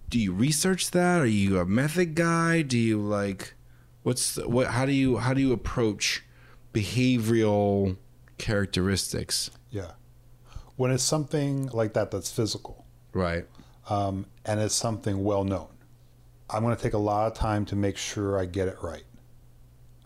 do 0.09 0.19
you 0.19 0.33
research 0.33 0.91
that? 0.91 1.21
Are 1.21 1.27
you 1.27 1.59
a 1.59 1.65
method 1.65 2.15
guy? 2.15 2.63
Do 2.63 2.79
you 2.79 2.99
like 3.01 3.55
what's 4.03 4.35
the, 4.35 4.49
what 4.49 4.69
how 4.69 4.87
do 4.87 4.93
you 4.93 5.19
how 5.19 5.35
do 5.35 5.41
you 5.41 5.53
approach 5.53 6.25
behavioral 6.73 7.97
characteristics? 8.39 9.51
Yeah. 9.71 9.93
When 10.77 10.91
it's 10.91 11.03
something 11.03 11.67
like 11.69 11.93
that 11.95 12.11
that's 12.11 12.33
physical 12.33 12.80
Right. 13.13 13.45
um, 13.89 14.27
and 14.45 14.61
it's 14.61 14.75
something 14.75 15.23
well 15.25 15.45
known, 15.45 15.69
I'm 16.49 16.63
going 16.63 16.77
to 16.77 16.83
take 16.83 16.95
a 16.95 16.99
lot 16.99 17.27
of 17.27 17.35
time 17.35 17.65
to 17.67 17.77
make 17.77 17.97
sure 17.97 18.39
I 18.39 18.45
get 18.47 18.69
it 18.69 18.77
right. 18.83 19.05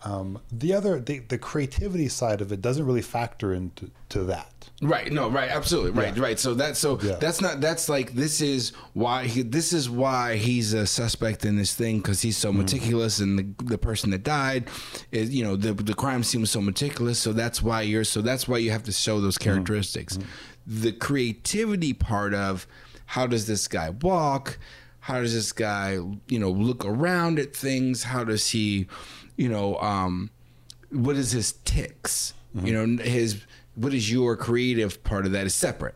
Um, 0.03 0.39
the 0.51 0.73
other, 0.73 0.99
the, 0.99 1.19
the 1.19 1.39
creativity 1.39 2.07
side 2.09 2.39
of 2.39 2.51
it 2.51 2.61
doesn't 2.61 2.85
really 2.85 3.01
factor 3.01 3.53
into 3.53 3.89
to 4.09 4.23
that. 4.25 4.69
Right. 4.79 5.11
No. 5.11 5.29
Right. 5.31 5.49
Absolutely. 5.49 5.91
Right. 5.99 6.15
Yeah. 6.15 6.21
Right. 6.21 6.37
So 6.39 6.53
that's 6.53 6.77
so 6.77 6.99
Yeah. 7.01 7.15
that's 7.15 7.41
not 7.41 7.59
that's 7.59 7.89
like 7.89 8.11
this 8.11 8.39
is 8.39 8.71
why 8.93 9.25
he, 9.25 9.41
this 9.41 9.73
is 9.73 9.89
why 9.89 10.35
he's 10.35 10.73
a 10.73 10.85
suspect 10.85 11.43
in 11.43 11.55
this 11.57 11.73
thing 11.73 11.97
because 11.97 12.21
he's 12.21 12.37
so 12.37 12.53
meticulous 12.53 13.17
and 13.19 13.39
the 13.57 13.63
the 13.63 13.77
person 13.79 14.11
that 14.11 14.21
died 14.23 14.65
is 15.11 15.33
you 15.33 15.43
know 15.43 15.55
the 15.55 15.73
the 15.73 15.93
crime 15.95 16.23
scene 16.23 16.41
was 16.41 16.51
so 16.51 16.61
meticulous 16.61 17.17
so 17.17 17.33
that's 17.33 17.63
why 17.63 17.81
you're 17.81 18.03
so 18.03 18.21
that's 18.21 18.47
why 18.47 18.57
you 18.57 18.69
have 18.69 18.83
to 18.83 18.91
show 18.91 19.19
those 19.19 19.39
characteristics. 19.39 20.19
The 20.67 20.91
creativity 20.91 21.93
part 21.93 22.35
of 22.35 22.67
how 23.05 23.27
does 23.27 23.47
this 23.47 23.67
guy 23.67 23.89
walk? 23.91 24.57
How 24.99 25.21
does 25.21 25.33
this 25.33 25.51
guy 25.51 25.99
you 26.27 26.39
know 26.39 26.51
look 26.51 26.83
around 26.85 27.39
at 27.39 27.55
things? 27.55 28.03
How 28.03 28.23
does 28.23 28.49
he 28.49 28.87
you 29.37 29.49
know 29.49 29.77
um 29.79 30.29
what 30.91 31.15
is 31.15 31.31
his 31.31 31.53
tics? 31.65 32.33
You 32.53 32.71
know, 32.71 33.03
his 33.03 33.41
what 33.75 33.93
is 33.93 34.09
your 34.09 34.37
creative 34.37 35.03
part 35.03 35.25
of 35.25 35.33
that 35.33 35.45
is 35.45 35.53
separate. 35.53 35.95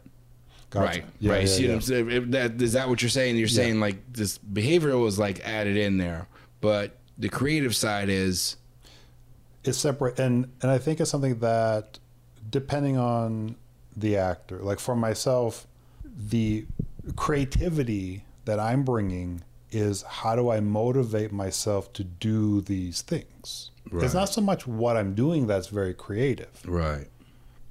Gotcha. 0.72 0.86
Right, 0.86 1.06
Yeah, 1.20 1.32
right. 1.32 1.42
yeah, 1.42 1.48
See 1.48 1.64
what 1.64 1.70
yeah. 1.70 1.76
I'm 1.76 1.82
saying? 1.82 2.12
If 2.12 2.32
that, 2.32 2.62
is 2.62 2.74
that 2.74 2.90
what 2.90 3.02
you're 3.02 3.10
saying? 3.10 3.38
You're 3.38 3.48
saying 3.48 3.80
like 3.80 4.12
this 4.12 4.38
behavioral 4.38 5.02
was 5.02 5.18
like 5.18 5.40
added 5.48 5.78
in 5.78 5.98
there, 5.98 6.28
but 6.60 6.98
the 7.18 7.30
creative 7.30 7.76
side 7.76 8.10
is 8.10 8.58
it's 9.64 9.78
separate 9.78 10.18
and 10.20 10.50
and 10.62 10.72
i 10.72 10.78
think 10.78 11.02
it's 11.02 11.10
something 11.10 11.38
that 11.40 12.00
depending 12.50 12.98
on 12.98 13.56
the 13.98 14.16
actor 14.16 14.58
like 14.60 14.80
for 14.80 14.96
myself 14.96 15.68
the 16.06 16.66
creativity 17.16 18.24
that 18.46 18.60
i'm 18.60 18.84
bringing 18.84 19.44
is 19.72 20.02
how 20.04 20.36
do 20.36 20.50
i 20.50 20.60
motivate 20.60 21.32
myself 21.32 21.92
to 21.94 22.04
do 22.04 22.62
these 22.62 23.02
things? 23.02 23.72
Right. 23.92 24.04
it's 24.04 24.14
not 24.14 24.30
so 24.30 24.42
much 24.42 24.68
what 24.68 24.98
i'm 24.98 25.16
doing 25.16 25.48
that's 25.48 25.68
very 25.68 25.94
creative. 25.94 26.62
Right, 26.66 27.08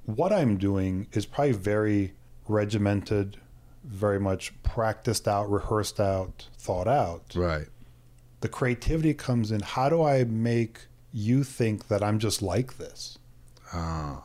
what 0.05 0.31
i'm 0.33 0.57
doing 0.57 1.07
is 1.13 1.25
probably 1.25 1.53
very 1.53 2.13
regimented 2.47 3.37
very 3.83 4.19
much 4.19 4.53
practiced 4.63 5.27
out 5.27 5.49
rehearsed 5.49 5.99
out 5.99 6.47
thought 6.57 6.87
out. 6.87 7.33
Right, 7.35 7.67
the 8.41 8.49
creativity 8.49 9.13
comes 9.13 9.51
in 9.51 9.61
how 9.61 9.89
do 9.89 10.03
i 10.03 10.23
make 10.23 10.87
you 11.11 11.43
think 11.43 11.87
that 11.87 12.03
i'm 12.03 12.19
just 12.19 12.41
like 12.41 12.77
this? 12.77 13.17
Ah, 13.73 14.23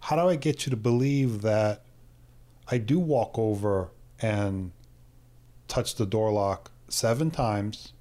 how 0.00 0.16
do 0.16 0.28
I 0.28 0.36
get 0.36 0.66
you 0.66 0.70
to 0.70 0.76
believe 0.76 1.42
that 1.42 1.82
I 2.70 2.78
do 2.78 2.98
walk 2.98 3.38
over 3.38 3.90
and 4.20 4.72
touch 5.68 5.94
the 5.96 6.06
door 6.06 6.32
lock 6.32 6.70
seven 6.88 7.30
times 7.30 7.92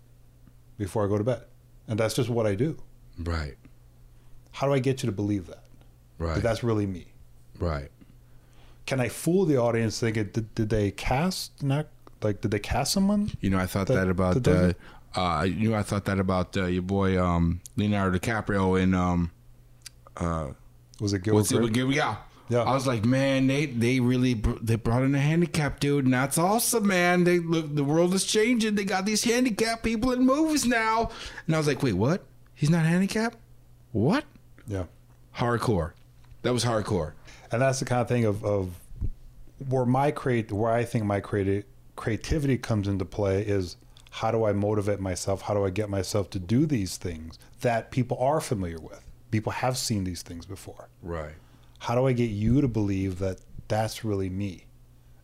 before 0.77 1.05
I 1.05 1.07
go 1.07 1.17
to 1.17 1.23
bed? 1.23 1.43
And 1.87 1.99
that's 1.99 2.13
just 2.15 2.29
what 2.29 2.45
I 2.45 2.55
do. 2.55 2.77
right, 3.17 3.55
How 4.51 4.67
do 4.67 4.73
I 4.73 4.79
get 4.79 5.01
you 5.03 5.07
to 5.07 5.15
believe 5.15 5.47
that? 5.47 5.63
right, 6.17 6.35
That 6.35 6.43
that's 6.43 6.63
really 6.63 6.85
me. 6.85 7.07
right. 7.59 7.89
Can 8.85 8.99
I 8.99 9.07
fool 9.07 9.45
the 9.45 9.57
audience 9.57 9.99
thinking, 9.99 10.25
did, 10.33 10.53
did 10.55 10.69
they 10.69 10.89
cast, 10.91 11.61
not 11.61 11.87
like, 12.23 12.41
did 12.41 12.49
they 12.51 12.59
cast 12.59 12.91
someone? 12.91 13.31
You 13.39 13.49
know, 13.51 13.59
I 13.59 13.65
thought 13.67 13.87
That- 13.87 13.95
that, 13.95 14.09
about 14.09 14.47
uh, 14.47 14.73
uh, 15.15 15.43
you 15.43 15.69
know, 15.71 15.75
I 15.77 15.83
thought 15.83 16.05
that 16.05 16.19
about 16.19 16.55
uh, 16.57 16.65
your 16.65 16.81
boy 16.81 17.21
um, 17.23 17.61
Leonardo 17.75 18.17
DiCaprio 18.17 18.81
in 18.81 18.93
um, 18.95 19.31
uh, 20.17 20.49
Was 20.99 21.13
it 21.13 21.23
Gilbert? 21.23 21.51
it? 21.51 21.75
Yeah. 21.95 22.15
Yeah. 22.49 22.63
I 22.63 22.73
was 22.73 22.87
like, 22.87 23.05
man, 23.05 23.47
they 23.47 23.67
they 23.67 23.99
really 23.99 24.33
they 24.61 24.75
brought 24.75 25.03
in 25.03 25.13
a 25.13 25.19
handicap 25.19 25.79
dude, 25.79 26.05
and 26.05 26.13
that's 26.13 26.37
awesome, 26.37 26.87
man. 26.87 27.23
They 27.23 27.39
look, 27.39 27.75
the 27.75 27.83
world 27.83 28.13
is 28.13 28.25
changing. 28.25 28.75
They 28.75 28.85
got 28.85 29.05
these 29.05 29.23
handicapped 29.23 29.83
people 29.83 30.11
in 30.11 30.25
movies 30.25 30.65
now, 30.65 31.11
and 31.45 31.55
I 31.55 31.59
was 31.59 31.67
like, 31.67 31.83
wait, 31.83 31.93
what? 31.93 32.23
He's 32.55 32.69
not 32.69 32.85
handicapped? 32.85 33.37
What? 33.91 34.25
Yeah. 34.67 34.85
Hardcore. 35.35 35.93
That 36.41 36.53
was 36.53 36.65
hardcore. 36.65 37.13
And 37.51 37.61
that's 37.61 37.79
the 37.79 37.85
kind 37.85 38.01
of 38.01 38.07
thing 38.07 38.25
of, 38.25 38.43
of 38.43 38.73
where 39.67 39.85
my 39.85 40.11
create 40.11 40.51
where 40.51 40.71
I 40.71 40.83
think 40.83 41.05
my 41.05 41.19
creative 41.19 41.65
creativity 41.95 42.57
comes 42.57 42.87
into 42.87 43.05
play 43.05 43.41
is 43.41 43.75
how 44.11 44.31
do 44.31 44.45
I 44.45 44.53
motivate 44.53 44.99
myself? 44.99 45.41
How 45.41 45.53
do 45.53 45.65
I 45.65 45.69
get 45.69 45.89
myself 45.89 46.29
to 46.31 46.39
do 46.39 46.65
these 46.65 46.97
things 46.97 47.37
that 47.61 47.91
people 47.91 48.17
are 48.17 48.41
familiar 48.41 48.79
with? 48.79 49.03
People 49.31 49.51
have 49.51 49.77
seen 49.77 50.03
these 50.03 50.21
things 50.21 50.45
before. 50.45 50.89
Right. 51.03 51.33
How 51.79 51.95
do 51.95 52.07
I 52.07 52.13
get 52.13 52.29
you 52.29 52.61
to 52.61 52.67
believe 52.67 53.19
that 53.19 53.39
that's 53.67 54.03
really 54.03 54.29
me 54.29 54.65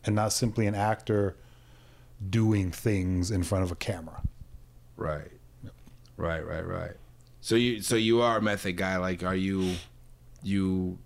and 0.03 0.15
not 0.15 0.33
simply 0.33 0.67
an 0.67 0.75
actor 0.75 1.35
doing 2.29 2.71
things 2.71 3.31
in 3.31 3.43
front 3.43 3.63
of 3.63 3.71
a 3.71 3.75
camera? 3.75 4.21
Right. 4.95 5.31
Right. 6.17 6.45
Right. 6.45 6.65
Right. 6.65 6.93
So 7.41 7.55
you 7.55 7.81
so 7.81 7.95
you 7.95 8.21
are 8.21 8.37
a 8.37 8.41
method 8.41 8.77
guy. 8.77 8.97
Like, 8.97 9.23
are 9.23 9.35
you 9.35 9.75
you? 10.41 10.97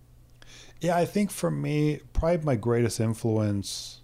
Yeah, 0.79 0.95
I 0.95 1.05
think 1.05 1.31
for 1.31 1.51
me, 1.51 1.99
probably 2.13 2.45
my 2.45 2.55
greatest 2.55 3.01
influence 3.01 3.99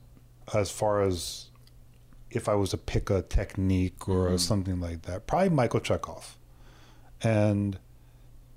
as 0.54 0.70
far 0.70 1.02
as 1.02 1.48
if 2.30 2.50
I 2.50 2.56
was 2.56 2.72
to 2.72 2.78
pick 2.78 3.10
a 3.10 3.22
technique 3.22 4.10
or 4.10 4.28
mm-hmm. 4.28 4.38
something 4.38 4.82
like 4.82 5.04
that, 5.04 5.26
probably 5.26 5.50
Michael 5.50 5.80
Chekhov. 5.80 6.38
And 7.24 7.80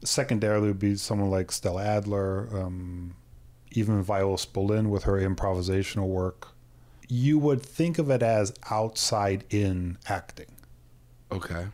secondarily 0.04 0.68
would 0.68 0.78
be 0.78 0.96
someone 0.96 1.30
like 1.30 1.50
Stella 1.52 1.84
Adler, 1.84 2.48
um, 2.52 3.14
even 3.72 4.02
Viola 4.02 4.36
Spolin 4.36 4.88
with 4.88 5.04
her 5.04 5.14
improvisational 5.20 6.08
work. 6.08 6.48
You 7.08 7.38
would 7.38 7.62
think 7.62 7.98
of 7.98 8.10
it 8.10 8.22
as 8.22 8.52
outside 8.70 9.44
in 9.50 9.98
acting 10.08 10.54
Okay. 11.32 11.68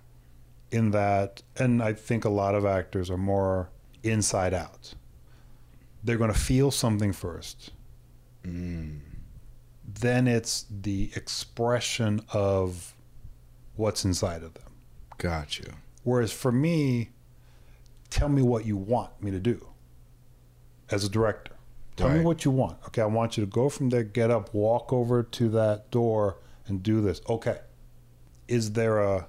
in 0.71 0.91
that, 0.93 1.43
and 1.57 1.83
I 1.83 1.93
think 1.93 2.25
a 2.25 2.29
lot 2.29 2.55
of 2.55 2.65
actors 2.65 3.11
are 3.11 3.19
more 3.19 3.71
inside 4.03 4.55
out. 4.55 4.95
They're 6.03 6.19
going 6.19 6.33
to 6.33 6.39
feel 6.39 6.71
something 6.71 7.13
first. 7.13 7.73
Mm. 8.45 9.01
Then 9.87 10.27
it's 10.29 10.67
the 10.71 11.11
expression 11.17 12.21
of 12.33 12.95
what's 13.77 14.05
inside 14.05 14.43
of 14.43 14.55
them. 14.55 14.73
Gotcha. 15.19 15.75
Whereas 16.03 16.33
for 16.33 16.53
me, 16.53 17.11
tell 18.15 18.29
me 18.29 18.43
what 18.43 18.65
you 18.65 18.77
want 18.77 19.11
me 19.21 19.33
to 19.33 19.41
do 19.41 19.67
as 20.89 21.05
a 21.05 21.09
director. 21.09 21.53
Tell 21.97 22.11
me 22.11 22.23
what 22.23 22.45
you 22.45 22.51
want. 22.51 22.79
Okay, 22.87 23.03
I 23.03 23.07
want 23.07 23.37
you 23.37 23.45
to 23.45 23.51
go 23.51 23.69
from 23.69 23.91
there, 23.91 24.05
get 24.05 24.31
up, 24.31 24.55
walk 24.55 24.93
over 24.93 25.23
to 25.23 25.49
that 25.51 25.91
door 25.91 26.39
and 26.67 26.83
do 26.83 27.01
this. 27.01 27.21
Okay. 27.29 27.59
Is 28.47 28.73
there 28.73 28.99
a 28.99 29.27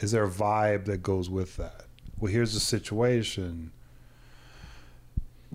is 0.00 0.12
there 0.12 0.24
a 0.24 0.30
vibe 0.30 0.86
that 0.86 1.02
goes 1.02 1.28
with 1.28 1.56
that? 1.56 1.84
Well, 2.18 2.32
here's 2.32 2.52
the 2.54 2.60
situation. 2.60 3.70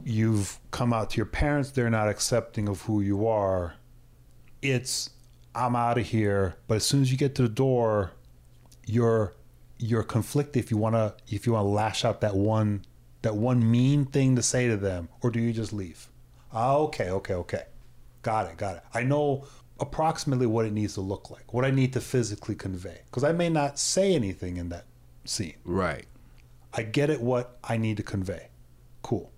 You've 0.04 0.60
come 0.72 0.94
out 0.94 1.12
to 1.12 1.18
your 1.18 1.26
parents, 1.26 1.72
they're 1.72 1.90
not 1.90 2.10
accepting 2.10 2.68
of 2.68 2.82
who 2.82 3.02
you 3.02 3.28
are. 3.28 3.76
It's 4.62 5.12
I'm 5.54 5.76
out 5.76 5.98
of 5.98 6.06
here. 6.06 6.56
But 6.68 6.76
as 6.76 6.86
soon 6.86 7.02
as 7.02 7.12
you 7.12 7.18
get 7.18 7.36
to 7.36 7.44
the 7.44 7.50
door, 7.50 8.12
you're 8.86 9.34
you're 9.78 10.04
conflicted 10.04 10.64
if 10.64 10.72
you 10.72 10.78
wanna 10.78 11.16
if 11.28 11.46
you 11.46 11.54
wanna 11.54 11.68
lash 11.68 12.06
out 12.06 12.22
that 12.22 12.36
one 12.36 12.86
that 13.26 13.36
one 13.36 13.72
mean 13.72 14.06
thing 14.06 14.36
to 14.36 14.44
say 14.44 14.68
to 14.68 14.78
them, 14.78 15.10
or 15.22 15.32
do 15.32 15.40
you 15.40 15.52
just 15.52 15.74
leave? 15.74 16.10
Ah, 16.54 16.76
okay, 16.76 17.10
okay, 17.10 17.34
okay. 17.34 17.64
Got 18.22 18.52
it, 18.52 18.58
got 18.58 18.76
it. 18.78 18.84
I 18.94 19.02
know 19.02 19.48
approximately 19.80 20.46
what 20.46 20.68
it 20.68 20.74
needs 20.74 20.94
to 20.94 21.02
look 21.02 21.32
like, 21.32 21.52
what 21.52 21.66
I 21.66 21.72
need 21.72 21.92
to 21.94 22.02
physically 22.02 22.54
convey. 22.54 23.02
Because 23.06 23.24
I 23.24 23.32
may 23.32 23.50
not 23.50 23.80
say 23.80 24.14
anything 24.14 24.58
in 24.58 24.70
that 24.70 24.86
scene. 25.24 25.56
Right. 25.64 26.06
I 26.72 26.84
get 26.84 27.10
it 27.10 27.20
what 27.20 27.58
I 27.64 27.78
need 27.78 27.98
to 27.98 28.04
convey. 28.04 28.50
Cool. 29.02 29.32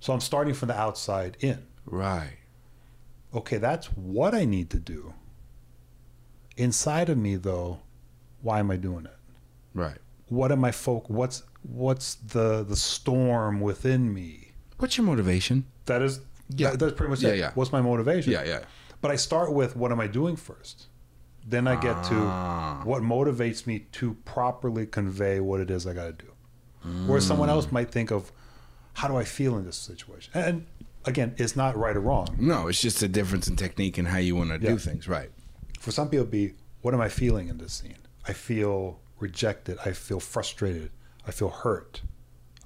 So 0.00 0.12
I'm 0.12 0.20
starting 0.20 0.54
from 0.54 0.66
the 0.68 0.76
outside 0.76 1.36
in. 1.40 1.66
Right. 1.84 2.38
Okay, 3.32 3.58
that's 3.58 3.86
what 3.86 4.34
I 4.34 4.44
need 4.44 4.70
to 4.70 4.78
do. 4.78 5.14
Inside 6.56 7.10
of 7.10 7.18
me 7.18 7.36
though, 7.36 7.78
why 8.42 8.58
am 8.58 8.70
I 8.70 8.76
doing 8.76 9.04
it? 9.06 9.16
Right. 9.74 9.98
What 10.28 10.50
am 10.52 10.64
I 10.64 10.72
folk 10.72 11.08
what's 11.10 11.42
what's 11.62 12.14
the 12.16 12.62
the 12.64 12.76
storm 12.76 13.60
within 13.60 14.12
me? 14.12 14.52
What's 14.78 14.96
your 14.96 15.06
motivation? 15.06 15.66
That 15.86 16.02
is 16.02 16.20
Yeah. 16.50 16.70
that- 16.70 16.78
that's 16.80 16.92
pretty 16.94 17.10
much 17.10 17.22
Yeah, 17.22 17.30
it. 17.30 17.38
yeah. 17.38 17.50
What's 17.54 17.72
my 17.72 17.80
motivation? 17.80 18.32
Yeah, 18.32 18.44
yeah. 18.44 18.60
But 19.00 19.10
I 19.10 19.16
start 19.16 19.52
with 19.52 19.76
what 19.76 19.92
am 19.92 20.00
I 20.00 20.06
doing 20.06 20.36
first? 20.36 20.86
Then 21.48 21.68
I 21.68 21.76
get 21.80 21.96
Ah. 21.96 22.80
to 22.82 22.88
what 22.88 23.02
motivates 23.02 23.66
me 23.66 23.80
to 23.92 24.14
properly 24.24 24.84
convey 24.86 25.38
what 25.40 25.60
it 25.60 25.70
is 25.70 25.86
I 25.86 25.92
got 25.94 26.06
to 26.06 26.12
do. 26.24 26.32
Whereas 27.06 27.26
someone 27.26 27.48
else 27.50 27.72
might 27.72 27.90
think 27.90 28.10
of 28.12 28.30
how 28.94 29.08
do 29.08 29.16
I 29.16 29.24
feel 29.24 29.56
in 29.58 29.64
this 29.64 29.76
situation? 29.76 30.32
And 30.34 30.66
again, 31.04 31.34
it's 31.36 31.54
not 31.56 31.76
right 31.76 31.96
or 31.96 32.00
wrong. 32.00 32.28
No, 32.38 32.68
it's 32.68 32.80
just 32.80 33.02
a 33.02 33.08
difference 33.08 33.48
in 33.48 33.56
technique 33.56 33.98
and 33.98 34.08
how 34.08 34.18
you 34.18 34.34
want 34.36 34.50
to 34.50 34.58
Yeah. 34.60 34.70
do 34.70 34.78
things. 34.78 35.08
Right. 35.08 35.30
For 35.80 35.90
some 35.92 36.08
people, 36.08 36.26
be 36.26 36.54
what 36.82 36.94
am 36.94 37.00
I 37.00 37.08
feeling 37.08 37.48
in 37.48 37.58
this 37.58 37.72
scene? 37.72 37.96
I 38.28 38.32
feel 38.32 39.00
rejected. 39.18 39.78
I 39.84 39.92
feel 39.92 40.20
frustrated. 40.20 40.90
I 41.26 41.30
feel 41.30 41.48
hurt. 41.50 42.02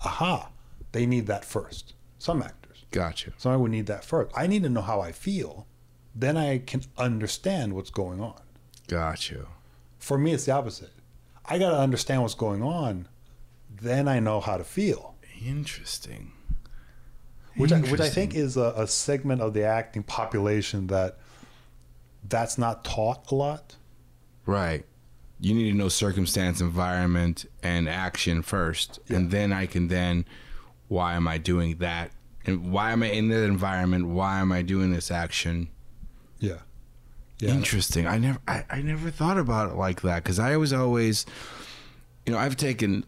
Aha! 0.04 0.50
They 0.92 1.06
need 1.06 1.26
that 1.26 1.44
first. 1.44 1.94
Some 2.18 2.42
actors. 2.42 2.84
Gotcha. 2.90 3.32
Some 3.38 3.52
I 3.52 3.56
would 3.56 3.70
need 3.70 3.86
that 3.86 4.04
first. 4.04 4.36
I 4.36 4.46
need 4.46 4.62
to 4.64 4.68
know 4.68 4.82
how 4.82 5.00
I 5.00 5.12
feel. 5.12 5.66
Then 6.14 6.36
I 6.36 6.58
can 6.58 6.82
understand 6.98 7.74
what's 7.74 7.90
going 7.90 8.20
on. 8.20 8.40
Gotcha. 8.88 9.46
For 9.98 10.18
me, 10.18 10.32
it's 10.32 10.46
the 10.46 10.52
opposite. 10.52 10.90
I 11.44 11.58
got 11.58 11.70
to 11.70 11.78
understand 11.78 12.22
what's 12.22 12.34
going 12.34 12.62
on. 12.62 13.08
Then 13.80 14.08
I 14.08 14.20
know 14.20 14.40
how 14.40 14.56
to 14.56 14.64
feel, 14.64 15.14
Interesting. 15.46 16.32
which 17.56 17.72
I, 17.72 17.80
which 17.80 18.00
I 18.00 18.08
think 18.08 18.34
is 18.34 18.56
a, 18.56 18.74
a 18.76 18.86
segment 18.86 19.40
of 19.40 19.54
the 19.54 19.64
acting 19.64 20.02
population 20.02 20.88
that 20.88 21.18
that's 22.28 22.58
not 22.58 22.84
taught 22.84 23.30
a 23.30 23.34
lot. 23.34 23.76
Right. 24.44 24.84
You 25.40 25.54
need 25.54 25.70
to 25.70 25.76
know 25.76 25.88
circumstance, 25.88 26.60
environment, 26.60 27.46
and 27.62 27.88
action 27.88 28.42
first, 28.42 28.98
and 29.08 29.30
then 29.30 29.52
I 29.52 29.66
can 29.66 29.88
then. 29.88 30.26
Why 30.88 31.14
am 31.14 31.28
I 31.28 31.38
doing 31.38 31.76
that? 31.78 32.10
And 32.44 32.72
why 32.72 32.90
am 32.90 33.02
I 33.02 33.10
in 33.10 33.28
that 33.28 33.44
environment? 33.44 34.08
Why 34.08 34.40
am 34.40 34.50
I 34.50 34.62
doing 34.62 34.92
this 34.92 35.10
action? 35.10 35.68
Yeah. 36.40 36.58
Yeah. 37.38 37.50
Interesting. 37.50 38.06
I 38.06 38.18
never, 38.18 38.38
I, 38.48 38.64
I 38.68 38.82
never 38.82 39.10
thought 39.10 39.38
about 39.38 39.70
it 39.70 39.76
like 39.76 40.02
that 40.02 40.22
because 40.22 40.38
I 40.38 40.56
was 40.56 40.72
always, 40.72 41.26
you 42.26 42.32
know, 42.32 42.38
I've 42.38 42.56
taken 42.56 43.04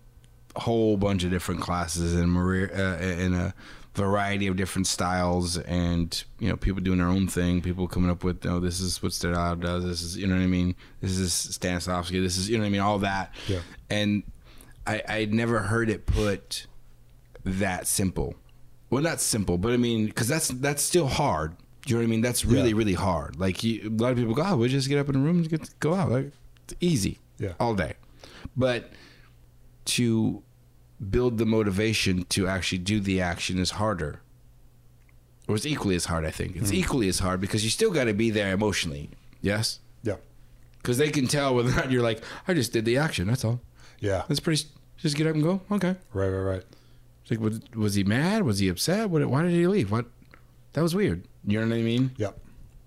a 0.56 0.60
whole 0.60 0.96
bunch 0.96 1.24
of 1.24 1.30
different 1.30 1.60
classes 1.60 2.14
in 2.14 2.30
Maria, 2.30 2.68
uh, 2.72 3.02
in 3.02 3.34
a 3.34 3.54
variety 3.94 4.46
of 4.46 4.56
different 4.56 4.86
styles, 4.86 5.58
and 5.58 6.24
you 6.38 6.48
know, 6.48 6.56
people 6.56 6.80
doing 6.80 6.98
their 6.98 7.08
own 7.08 7.28
thing. 7.28 7.60
People 7.60 7.86
coming 7.88 8.10
up 8.10 8.24
with, 8.24 8.44
oh, 8.46 8.58
this 8.60 8.80
is 8.80 9.02
what 9.02 9.12
Stendhal 9.12 9.56
does. 9.56 9.84
This 9.84 10.02
is, 10.02 10.16
you 10.16 10.26
know 10.26 10.34
what 10.34 10.42
I 10.42 10.46
mean. 10.46 10.74
This 11.00 11.18
is 11.18 11.32
Stanislavski. 11.32 12.22
This 12.22 12.36
is, 12.38 12.48
you 12.48 12.56
know 12.56 12.62
what 12.62 12.68
I 12.68 12.70
mean. 12.70 12.80
All 12.80 12.98
that. 13.00 13.32
Yeah. 13.48 13.60
And 13.90 14.22
I, 14.86 15.02
I 15.08 15.24
never 15.26 15.60
heard 15.60 15.90
it 15.90 16.06
put 16.06 16.66
that 17.44 17.86
simple. 17.86 18.34
Well, 18.90 19.02
not 19.02 19.20
simple, 19.20 19.58
but 19.58 19.72
I 19.72 19.76
mean, 19.76 20.06
because 20.06 20.28
that's 20.28 20.48
that's 20.48 20.82
still 20.82 21.06
hard. 21.08 21.56
Do 21.84 21.90
you 21.90 21.96
know 21.96 22.02
what 22.02 22.06
I 22.08 22.10
mean? 22.10 22.20
That's 22.20 22.44
really 22.44 22.70
Yeah. 22.70 22.76
really 22.76 22.94
hard. 22.94 23.38
Like 23.38 23.62
you, 23.64 23.88
a 23.88 24.02
lot 24.02 24.12
of 24.12 24.18
people 24.18 24.34
go, 24.34 24.42
oh, 24.46 24.56
we 24.56 24.68
just 24.68 24.88
get 24.88 24.98
up 24.98 25.08
in 25.08 25.14
the 25.14 25.18
room 25.20 25.38
and 25.38 25.48
get 25.48 25.68
go 25.80 25.94
out. 25.94 26.10
Like 26.10 26.30
it's 26.64 26.74
easy, 26.80 27.18
Yeah. 27.38 27.54
all 27.60 27.74
day. 27.74 27.94
But 28.56 28.92
to 29.86 30.42
build 31.10 31.38
the 31.38 31.46
motivation 31.46 32.24
to 32.24 32.46
actually 32.46 32.78
do 32.78 33.00
the 33.00 33.20
action 33.20 33.58
is 33.58 33.72
harder, 33.72 34.20
or 35.48 35.56
it's 35.56 35.66
equally 35.66 35.94
as 35.96 36.06
hard. 36.06 36.24
I 36.24 36.30
think 36.30 36.56
it's 36.56 36.70
hmm. 36.70 36.76
equally 36.76 37.08
as 37.08 37.18
hard 37.18 37.40
because 37.40 37.64
you 37.64 37.70
still 37.70 37.90
got 37.90 38.04
to 38.04 38.14
be 38.14 38.30
there 38.30 38.52
emotionally. 38.52 39.10
Yes, 39.40 39.80
Yeah. 40.02 40.16
because 40.78 40.98
they 40.98 41.10
can 41.10 41.26
tell 41.26 41.54
whether 41.54 41.70
or 41.70 41.74
not 41.74 41.90
you're 41.90 42.02
like, 42.02 42.22
I 42.46 42.54
just 42.54 42.72
did 42.72 42.84
the 42.84 42.96
action. 42.96 43.26
That's 43.26 43.44
all. 43.44 43.60
Yeah. 43.98 44.22
That's 44.28 44.40
pretty. 44.40 44.64
Just 44.98 45.16
get 45.16 45.26
up 45.26 45.34
and 45.34 45.42
go. 45.42 45.60
Okay. 45.70 45.96
Right. 46.12 46.28
Right. 46.28 46.54
Right. 46.54 46.62
It's 47.22 47.30
like, 47.30 47.40
was, 47.40 47.60
was 47.74 47.94
he 47.94 48.04
mad? 48.04 48.42
Was 48.44 48.58
he 48.58 48.68
upset? 48.68 49.10
What, 49.10 49.24
why 49.26 49.42
did 49.42 49.52
he 49.52 49.66
leave? 49.66 49.90
What? 49.90 50.06
That 50.74 50.82
was 50.82 50.94
weird. 50.94 51.24
You 51.46 51.60
know 51.60 51.66
what 51.66 51.76
I 51.76 51.82
mean? 51.82 52.12
Yep. 52.16 52.38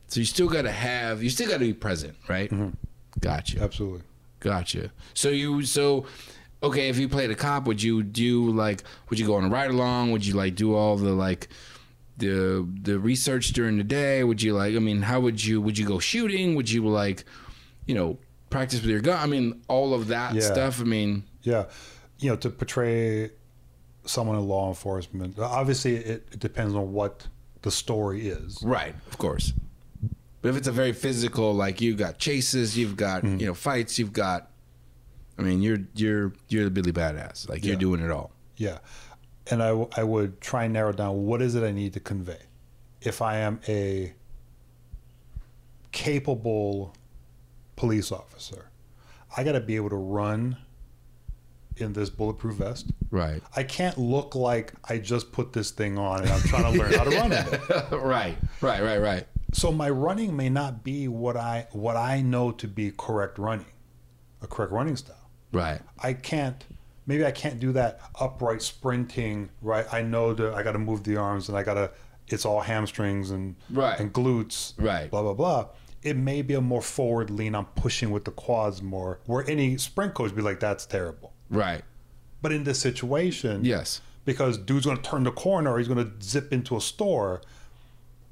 So 0.08 0.20
you 0.20 0.26
still 0.26 0.48
got 0.48 0.64
to 0.64 0.72
have, 0.72 1.24
you 1.24 1.30
still 1.30 1.48
got 1.48 1.56
to 1.56 1.66
be 1.66 1.74
present, 1.74 2.16
right? 2.28 2.50
Mm-hmm. 2.50 2.70
Gotcha. 3.20 3.62
Absolutely. 3.62 4.02
Gotcha. 4.40 4.92
So 5.14 5.30
you, 5.30 5.64
so, 5.64 6.06
okay, 6.64 6.90
if 6.90 6.98
you 6.98 7.08
played 7.10 7.30
a 7.32 7.36
cop, 7.36 7.66
would 7.68 7.82
you 7.82 8.04
do 8.04 8.50
like, 8.52 8.84
would 9.10 9.20
you 9.20 9.26
go 9.28 9.36
on 9.36 9.46
a 9.46 9.50
ride 9.50 9.72
along? 9.72 10.12
Would 10.12 10.26
you 10.26 10.34
like 10.34 10.56
do 10.56 10.76
all 10.76 10.98
the 10.98 11.12
like, 11.14 11.50
the 12.18 12.68
the 12.84 12.98
research 12.98 13.50
during 13.50 13.78
the 13.78 13.84
day? 13.84 14.24
Would 14.24 14.42
you 14.42 14.54
like, 14.54 14.76
I 14.76 14.80
mean, 14.80 15.02
how 15.02 15.20
would 15.20 15.44
you, 15.44 15.62
would 15.62 15.78
you 15.78 15.86
go 15.86 16.00
shooting? 16.00 16.56
Would 16.56 16.70
you 16.72 16.88
like, 16.88 17.26
you 17.86 17.94
know, 17.96 18.18
practice 18.50 18.82
with 18.82 18.90
your 18.90 19.02
gun? 19.02 19.20
I 19.22 19.26
mean, 19.26 19.62
all 19.68 19.94
of 19.94 20.08
that 20.08 20.34
Yeah. 20.34 20.42
stuff. 20.42 20.80
I 20.80 20.86
mean, 20.86 21.24
Yeah. 21.44 21.66
You 22.20 22.30
know, 22.30 22.38
to 22.38 22.50
portray 22.50 23.32
someone 24.06 24.38
in 24.38 24.48
law 24.48 24.70
enforcement, 24.70 25.38
obviously 25.38 25.98
it, 25.98 26.28
it 26.32 26.40
depends 26.40 26.74
on 26.74 26.94
what 26.94 27.28
the 27.64 27.72
story 27.72 28.28
is. 28.30 28.64
Right, 28.64 28.96
of 29.12 29.18
course. 29.18 29.52
But 30.42 30.50
if 30.50 30.56
it's 30.58 30.68
a 30.68 30.72
very 30.72 30.94
physical, 30.94 31.54
like 31.54 31.82
you've 31.82 31.98
got 31.98 32.18
chases, 32.18 32.78
you've 32.78 32.96
got 32.96 33.24
Mm-hmm. 33.24 33.40
you 33.42 33.46
know 33.48 33.54
fights, 33.54 34.00
you've 34.00 34.14
got. 34.14 34.52
I 35.38 35.42
mean, 35.42 35.62
you're 35.62 35.80
you're 35.96 36.34
you're 36.48 36.66
the 36.66 36.72
Billy 36.72 36.92
Badass. 36.92 37.50
Like 37.50 37.64
you're 37.66 37.76
doing 37.76 38.02
it 38.02 38.12
all. 38.12 38.32
Yeah. 38.58 38.80
And 39.52 39.62
I, 39.62 39.68
w- 39.68 39.90
I 39.96 40.04
would 40.04 40.42
try 40.42 40.64
and 40.64 40.74
narrow 40.74 40.92
down 40.92 41.26
what 41.26 41.42
is 41.42 41.54
it 41.56 41.64
I 41.64 41.72
need 41.72 41.94
to 41.94 42.00
convey. 42.00 42.40
If 43.02 43.22
I 43.22 43.38
am 43.38 43.60
a 43.68 44.14
capable 45.92 46.94
police 47.76 48.12
officer, 48.12 48.70
I 49.36 49.44
got 49.44 49.52
to 49.52 49.60
be 49.60 49.76
able 49.76 49.90
to 49.90 49.96
run 49.98 50.58
in 51.78 51.94
this 51.94 52.10
bulletproof 52.10 52.56
vest. 52.56 52.92
Right. 53.12 53.42
I 53.56 53.64
can't 53.64 53.98
look 53.98 54.34
like 54.34 54.74
I 54.90 54.98
just 54.98 55.32
put 55.32 55.54
this 55.54 55.72
thing 55.72 55.98
on 55.98 56.22
and 56.22 56.30
I'm 56.30 56.42
trying 56.42 56.72
to 56.72 56.80
learn 56.80 56.94
how 56.94 57.04
to 57.04 57.10
run 57.12 57.32
in 57.32 57.46
it. 57.54 57.92
right. 57.92 58.38
Right. 58.62 58.82
Right. 58.82 58.98
Right. 58.98 59.28
So 59.54 59.72
my 59.72 59.90
running 59.90 60.36
may 60.36 60.50
not 60.50 60.84
be 60.84 61.08
what 61.08 61.38
I 61.38 61.68
what 61.72 61.96
I 61.96 62.22
know 62.22 62.52
to 62.54 62.68
be 62.68 62.92
correct 62.98 63.38
running, 63.38 63.66
a 64.42 64.48
correct 64.48 64.72
running 64.72 64.96
style. 64.96 65.25
Right. 65.56 65.80
I 66.04 66.14
can't. 66.14 66.64
Maybe 67.08 67.26
I 67.26 67.32
can't 67.32 67.60
do 67.60 67.72
that 67.74 68.00
upright 68.20 68.62
sprinting. 68.62 69.50
Right. 69.62 69.86
I 69.92 70.02
know 70.02 70.34
that 70.34 70.54
I 70.54 70.64
got 70.64 70.74
to 70.74 70.80
move 70.80 71.04
the 71.04 71.18
arms 71.18 71.50
and 71.50 71.58
I 71.58 71.64
got 71.64 71.76
to. 71.76 71.92
It's 72.28 72.46
all 72.46 72.62
hamstrings 72.62 73.30
and 73.32 73.56
Right. 73.70 74.00
and 74.00 74.12
glutes. 74.12 74.74
Right. 74.78 75.10
Blah 75.10 75.22
blah 75.22 75.34
blah. 75.34 75.68
It 76.02 76.18
may 76.18 76.42
be 76.42 76.54
a 76.56 76.62
more 76.62 76.82
forward 76.82 77.30
lean. 77.30 77.56
I'm 77.56 77.66
pushing 77.66 78.12
with 78.12 78.26
the 78.26 78.32
quads 78.32 78.82
more. 78.82 79.20
Where 79.26 79.48
any 79.50 79.78
sprint 79.78 80.14
coach 80.14 80.32
would 80.32 80.36
be 80.36 80.42
like, 80.42 80.60
that's 80.60 80.86
terrible. 80.86 81.34
Right. 81.50 81.84
But 82.42 82.52
in 82.52 82.64
this 82.64 82.80
situation, 82.80 83.64
Yes. 83.66 84.02
because 84.24 84.58
dude's 84.58 84.86
going 84.86 84.98
to 84.98 85.04
turn 85.04 85.24
the 85.24 85.32
corner 85.32 85.72
or 85.72 85.80
he's 85.80 85.88
going 85.88 86.04
to 86.04 86.12
zip 86.26 86.52
into 86.54 86.76
a 86.78 86.82
store. 86.82 87.42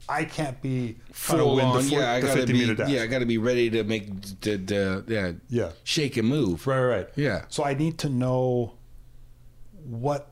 I 0.09 0.25
can't 0.25 0.61
be 0.61 0.97
Full 1.11 1.61
on. 1.61 1.83
the, 1.83 1.89
yeah, 1.89 2.11
I 2.13 2.19
the 2.19 2.27
gotta 2.27 2.39
50 2.47 2.53
be. 2.75 2.91
Yeah, 2.91 3.03
I 3.03 3.07
gotta 3.07 3.25
be 3.25 3.37
ready 3.37 3.69
to 3.69 3.83
make 3.83 4.07
the 4.41 4.57
the 4.57 5.03
yeah 5.07 5.31
Yeah. 5.49 5.71
shake 5.83 6.17
and 6.17 6.27
move. 6.27 6.67
Right, 6.67 6.81
right. 6.83 7.09
Yeah. 7.15 7.45
So 7.49 7.63
I 7.63 7.73
need 7.73 7.97
to 7.99 8.09
know 8.09 8.73
what 9.85 10.29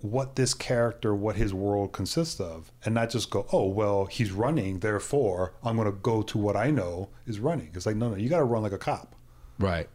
what 0.00 0.36
this 0.36 0.54
character, 0.54 1.14
what 1.14 1.36
his 1.36 1.52
world 1.52 1.92
consists 1.92 2.38
of, 2.40 2.70
and 2.84 2.94
not 2.94 3.10
just 3.10 3.30
go, 3.30 3.46
oh 3.52 3.66
well, 3.66 4.04
he's 4.06 4.30
running, 4.30 4.78
therefore 4.80 5.54
I'm 5.64 5.76
going 5.76 5.90
to 5.90 5.98
go 5.98 6.22
to 6.22 6.38
what 6.38 6.54
I 6.56 6.70
know 6.70 7.08
is 7.26 7.40
running. 7.40 7.70
It's 7.74 7.86
like 7.86 7.96
no, 7.96 8.10
no, 8.10 8.16
you 8.16 8.28
got 8.28 8.38
to 8.38 8.44
run 8.44 8.62
like 8.62 8.72
a 8.72 8.78
cop. 8.78 9.14
Right. 9.58 9.88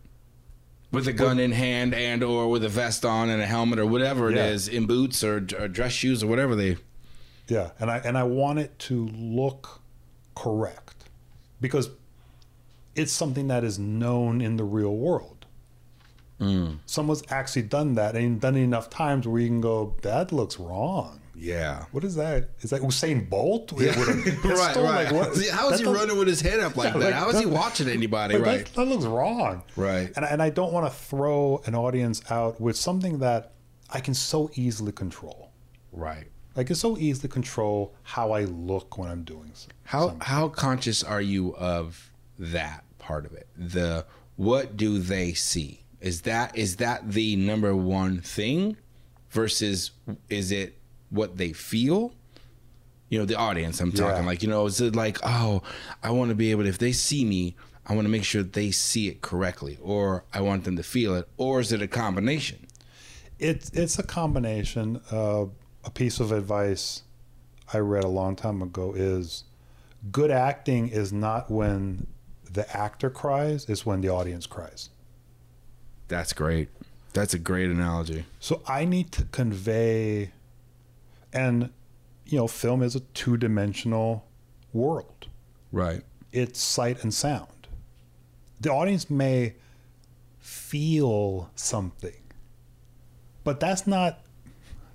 With 0.92 1.08
a 1.08 1.14
gun 1.14 1.40
in 1.40 1.54
hand 1.54 1.94
and 1.94 2.22
or 2.24 2.50
with 2.50 2.66
a 2.66 2.70
vest 2.70 3.06
on 3.06 3.30
and 3.30 3.42
a 3.42 3.46
helmet 3.46 3.80
or 3.80 3.86
whatever 3.86 4.30
it 4.30 4.36
Yeah. 4.36 4.48
is 4.48 4.68
in 4.68 4.86
boots 4.88 5.24
or, 5.24 5.38
or 5.58 5.68
dress 5.70 5.94
shoes 5.94 6.22
or 6.24 6.28
whatever 6.28 6.56
they. 6.56 6.78
Yeah, 7.52 7.72
and 7.80 7.92
I 7.92 7.98
and 8.08 8.18
I 8.18 8.24
want 8.24 8.60
it 8.60 8.78
to 8.88 9.08
look 9.10 9.82
correct 10.36 10.96
because 11.60 11.90
it's 12.96 13.12
something 13.12 13.48
that 13.50 13.64
is 13.64 13.78
known 13.78 14.42
in 14.42 14.56
the 14.58 14.64
real 14.64 14.96
world. 14.96 15.46
Mm. 16.40 16.78
Someone's 16.86 17.24
actually 17.30 17.64
done 17.64 17.96
that 17.96 18.16
and 18.16 18.40
done 18.42 18.56
it 18.56 18.62
enough 18.64 18.90
times 18.90 19.28
where 19.28 19.40
you 19.42 19.48
can 19.48 19.62
go, 19.62 19.96
that 20.02 20.32
looks 20.32 20.60
wrong. 20.60 21.20
Yeah. 21.36 21.86
What 21.92 22.04
is 22.04 22.16
that? 22.16 22.50
Is 22.62 22.72
that 22.72 22.82
Usain 22.82 23.30
Bolt 23.30 23.72
with, 23.74 23.96
with 23.98 24.10
a 24.10 24.32
pistol? 24.48 24.52
right, 24.52 24.76
right. 24.76 25.12
Like? 25.12 25.34
See, 25.36 25.50
How 25.50 25.70
is 25.70 25.80
that 25.80 25.88
he 25.88 25.94
running 25.94 26.18
with 26.18 26.28
his 26.28 26.42
head 26.42 26.60
up 26.60 26.76
like 26.76 26.94
Yeah, 26.94 27.00
that? 27.00 27.06
like, 27.06 27.14
How 27.14 27.30
is 27.30 27.40
he 27.40 27.46
watching 27.46 27.88
anybody? 27.90 28.36
like, 28.38 28.46
right. 28.46 28.66
That, 28.66 28.74
that 28.76 28.86
looks 28.88 29.06
wrong. 29.06 29.64
Right. 29.76 30.12
And, 30.16 30.26
and 30.26 30.42
I 30.42 30.50
don't 30.50 30.74
want 30.74 30.86
to 30.88 30.92
throw 30.92 31.62
an 31.66 31.76
audience 31.76 32.22
out 32.32 32.60
with 32.60 32.76
something 32.76 33.20
that 33.20 33.52
I 33.90 34.00
can 34.00 34.14
so 34.16 34.50
easily 34.56 34.92
control. 34.92 35.52
Right. 35.92 36.28
I 36.56 36.64
can 36.64 36.76
so 36.76 36.98
easily 36.98 37.30
control 37.30 37.94
how 38.04 38.32
I 38.32 38.44
look 38.44 38.98
when 38.98 39.10
I'm 39.10 39.24
doing 39.24 39.50
s- 39.52 39.68
How 39.84 40.02
something. 40.10 40.20
how 40.22 40.48
conscious 40.50 41.04
are 41.04 41.22
you 41.22 41.56
of 41.56 42.12
that 42.38 42.84
part 43.00 43.26
of 43.26 43.34
it? 43.34 43.48
The 43.58 44.06
what 44.36 44.76
do 44.78 45.00
they 45.00 45.34
see? 45.34 45.84
Is 46.02 46.22
that 46.22 46.58
is 46.58 46.78
that 46.78 47.12
the 47.12 47.36
number 47.36 47.76
one 47.76 48.20
thing 48.22 48.76
versus 49.30 49.92
is 50.30 50.52
it 50.52 50.78
what 51.10 51.38
they 51.38 51.54
feel? 51.54 52.14
You 53.10 53.20
know, 53.20 53.26
the 53.26 53.36
audience 53.36 53.80
I'm 53.82 53.92
talking 53.92 54.24
Yeah. 54.24 54.28
like, 54.28 54.42
you 54.42 54.50
know, 54.50 54.66
is 54.66 54.80
it 54.82 54.96
like, 54.96 55.20
oh, 55.24 55.62
I 56.02 56.12
want 56.12 56.30
to 56.30 56.36
be 56.36 56.52
able 56.52 56.64
to 56.64 56.70
if 56.70 56.78
they 56.80 56.92
see 56.94 57.24
me, 57.26 57.56
I 57.86 57.94
want 57.94 58.06
to 58.06 58.10
make 58.10 58.24
sure 58.24 58.42
they 58.44 58.72
see 58.72 59.08
it 59.10 59.22
correctly 59.22 59.78
or 59.82 60.24
I 60.34 60.42
want 60.42 60.64
them 60.66 60.76
to 60.78 60.84
feel 60.84 61.16
it 61.16 61.28
or 61.38 61.60
is 61.60 61.72
it 61.72 61.82
a 61.82 61.88
combination? 61.88 62.68
It's 63.40 63.70
it's 63.72 63.98
a 64.00 64.04
combination. 64.04 65.02
Uh, 65.12 65.46
a 65.84 65.90
piece 65.90 66.20
of 66.20 66.32
advice 66.32 67.04
I 67.74 67.80
read 67.80 68.04
a 68.04 68.10
long 68.10 68.36
time 68.36 68.62
ago 68.62 68.94
is 68.96 69.46
good 70.12 70.32
acting 70.32 70.90
is 70.90 71.14
not 71.14 71.50
when 71.50 72.08
the 72.52 72.70
actor 72.76 73.10
cries; 73.10 73.68
it's 73.70 73.86
when 73.86 74.02
the 74.02 74.10
audience 74.10 74.46
cries. 74.46 74.90
That's 76.08 76.34
great. 76.34 76.70
That's 77.14 77.34
a 77.34 77.40
great 77.40 77.70
analogy. 77.70 78.26
So 78.40 78.62
I 78.68 78.86
need 78.86 79.12
to 79.14 79.26
convey, 79.26 80.32
and 81.32 81.70
you 82.26 82.38
know, 82.38 82.48
film 82.48 82.82
is 82.82 82.96
a 82.96 83.00
two-dimensional 83.00 84.26
world. 84.74 85.28
Right. 85.72 86.04
It's 86.32 86.60
sight 86.60 87.04
and 87.04 87.14
sound. 87.14 87.68
The 88.60 88.72
audience 88.72 89.10
may 89.10 89.56
feel 90.40 91.50
something, 91.56 92.22
but 93.44 93.60
that's 93.60 93.88
not 93.88 94.21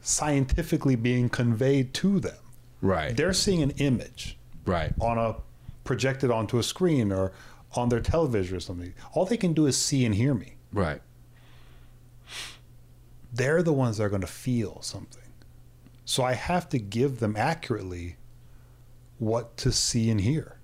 scientifically 0.06 0.94
being 0.94 1.28
conveyed 1.28 1.92
to 1.92 2.20
them. 2.20 2.36
Right. 2.80 3.16
They're 3.16 3.32
seeing 3.32 3.60
an 3.62 3.70
image 3.72 4.38
Right. 4.64 4.92
on 5.00 5.18
a 5.18 5.36
projected 5.82 6.30
onto 6.30 6.58
a 6.58 6.62
screen 6.62 7.10
or 7.10 7.32
on 7.74 7.88
their 7.88 8.00
television 8.00 8.56
or 8.56 8.60
something. 8.60 8.94
All 9.12 9.24
they 9.26 9.36
can 9.36 9.52
do 9.52 9.66
is 9.66 9.76
see 9.76 10.04
and 10.04 10.14
hear 10.14 10.32
me. 10.32 10.56
Right. 10.72 11.02
They're 13.32 13.62
the 13.62 13.72
ones 13.72 13.96
that 13.98 14.04
are 14.04 14.08
going 14.08 14.20
to 14.22 14.26
feel 14.28 14.80
something. 14.82 15.22
So 16.04 16.22
I 16.22 16.34
have 16.34 16.68
to 16.68 16.78
give 16.78 17.18
them 17.18 17.36
accurately 17.36 18.16
what 19.18 19.56
to 19.58 19.72
see 19.72 20.08
and 20.10 20.20
hear, 20.20 20.58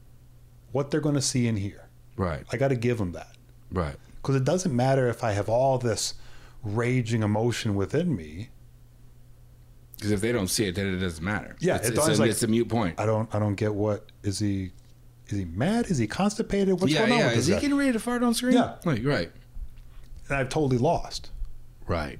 what 0.70 0.90
they're 0.90 1.00
going 1.00 1.16
to 1.16 1.20
see 1.22 1.48
and 1.48 1.58
hear. 1.58 1.88
Right. 2.16 2.44
I 2.52 2.56
got 2.56 2.68
to 2.68 2.76
give 2.76 2.98
them 2.98 3.12
that. 3.12 3.36
Right. 3.72 3.96
Because 4.16 4.36
it 4.36 4.44
doesn't 4.44 4.74
matter 4.74 5.08
if 5.08 5.24
I 5.24 5.32
have 5.32 5.48
all 5.48 5.78
this 5.78 6.14
raging 6.62 7.24
emotion 7.24 7.74
within 7.74 8.14
me. 8.14 8.50
Because 10.02 10.10
if 10.10 10.20
they 10.20 10.32
don't 10.32 10.48
see 10.48 10.66
it, 10.66 10.74
then 10.74 10.92
it 10.92 10.96
doesn't 10.96 11.24
matter. 11.24 11.54
Yeah, 11.60 11.76
it's, 11.76 11.90
it's 11.90 12.08
it's, 12.08 12.18
a, 12.18 12.20
like- 12.20 12.30
it's 12.32 12.42
a 12.42 12.48
mute 12.48 12.68
point. 12.68 12.98
I 12.98 13.06
don't 13.06 13.32
I 13.32 13.38
don't 13.38 13.54
get 13.54 13.72
what 13.72 14.10
is 14.24 14.40
he 14.40 14.72
is 15.28 15.38
he 15.38 15.44
mad? 15.44 15.86
Is 15.86 15.96
he 15.98 16.08
constipated? 16.08 16.80
What's 16.80 16.92
yeah, 16.92 17.00
going 17.06 17.12
on 17.12 17.18
yeah. 17.20 17.26
with 17.28 17.38
Is 17.38 17.46
he 17.46 17.54
guy? 17.54 17.60
getting 17.60 17.76
ready 17.76 17.92
to 17.92 18.00
fart 18.00 18.24
on 18.24 18.34
screen? 18.34 18.54
Yeah. 18.54 18.74
Right. 18.84 19.04
Right. 19.04 19.30
And 20.28 20.36
I've 20.36 20.48
totally 20.48 20.78
lost. 20.78 21.30
Right. 21.86 22.18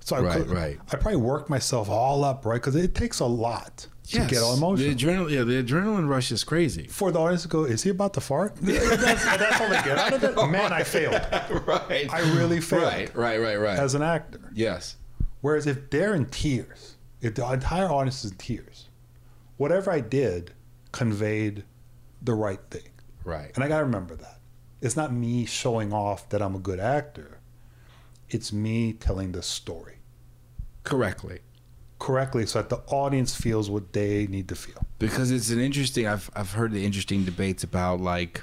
So 0.00 0.16
I 0.16 0.20
Right, 0.20 0.38
could- 0.38 0.50
right. 0.50 0.78
I 0.90 0.96
probably 0.96 1.16
worked 1.20 1.48
myself 1.48 1.88
all 1.88 2.24
up, 2.24 2.44
right? 2.44 2.56
Because 2.56 2.74
it 2.74 2.96
takes 2.96 3.20
a 3.20 3.24
lot 3.26 3.86
to 4.08 4.26
get 4.26 4.42
all 4.42 4.56
emotional. 4.56 4.88
The 4.88 4.94
adrenaline, 4.96 5.30
yeah, 5.30 5.44
the 5.44 5.62
adrenaline 5.62 6.08
rush 6.08 6.32
is 6.32 6.42
crazy. 6.42 6.88
For 6.88 7.12
the 7.12 7.20
audience 7.20 7.42
to 7.42 7.48
go, 7.48 7.64
is 7.64 7.84
he 7.84 7.90
about 7.90 8.14
to 8.14 8.20
fart? 8.20 8.56
that's, 8.60 9.24
that's 9.24 9.60
all 9.60 9.68
they 9.68 9.80
get 9.82 9.96
out 9.96 10.12
of 10.12 10.24
it. 10.24 10.34
Man, 10.50 10.72
I 10.72 10.82
failed 10.82 11.14
right. 11.68 12.12
I 12.12 12.18
really 12.36 12.60
failed. 12.60 12.82
Right. 12.82 13.14
Right. 13.14 13.38
Right. 13.40 13.56
Right. 13.56 13.78
as 13.78 13.94
an 13.94 14.02
actor. 14.02 14.40
yes. 14.52 14.96
Whereas 15.40 15.66
if 15.66 15.90
they're 15.90 16.14
in 16.14 16.26
tears, 16.26 16.96
if 17.22 17.34
the 17.36 17.50
entire 17.50 17.88
audience 17.88 18.24
is 18.24 18.32
in 18.32 18.36
tears, 18.36 18.88
whatever 19.56 19.90
I 19.90 20.00
did 20.00 20.52
conveyed 20.92 21.64
the 22.20 22.34
right 22.34 22.60
thing. 22.70 22.90
Right. 23.24 23.50
And 23.54 23.64
I 23.64 23.68
got 23.68 23.78
to 23.78 23.84
remember 23.84 24.14
that. 24.16 24.40
It's 24.82 24.96
not 24.96 25.12
me 25.12 25.46
showing 25.46 25.92
off 25.92 26.28
that 26.30 26.42
I'm 26.42 26.54
a 26.54 26.58
good 26.58 26.80
actor. 26.80 27.38
It's 28.28 28.52
me 28.52 28.92
telling 28.92 29.32
the 29.32 29.42
story 29.42 29.98
Correctly. 30.84 31.38
correctly 32.00 32.44
so 32.46 32.60
that 32.60 32.68
the 32.68 32.78
audience 32.92 33.34
feels 33.36 33.70
what 33.70 33.92
they 33.92 34.26
need 34.26 34.48
to 34.48 34.56
feel. 34.56 34.84
because 34.98 35.30
it's 35.30 35.50
an 35.50 35.60
interesting 35.60 36.06
I've 36.08 36.28
I've 36.34 36.52
heard 36.52 36.72
the 36.72 36.84
interesting 36.84 37.24
debates 37.24 37.62
about 37.62 38.00
like 38.00 38.42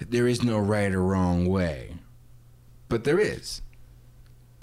there 0.00 0.26
is 0.26 0.42
no 0.42 0.58
right 0.58 0.92
or 0.92 1.02
wrong 1.02 1.46
way. 1.46 1.94
But 2.88 3.04
there 3.04 3.20
is. 3.20 3.62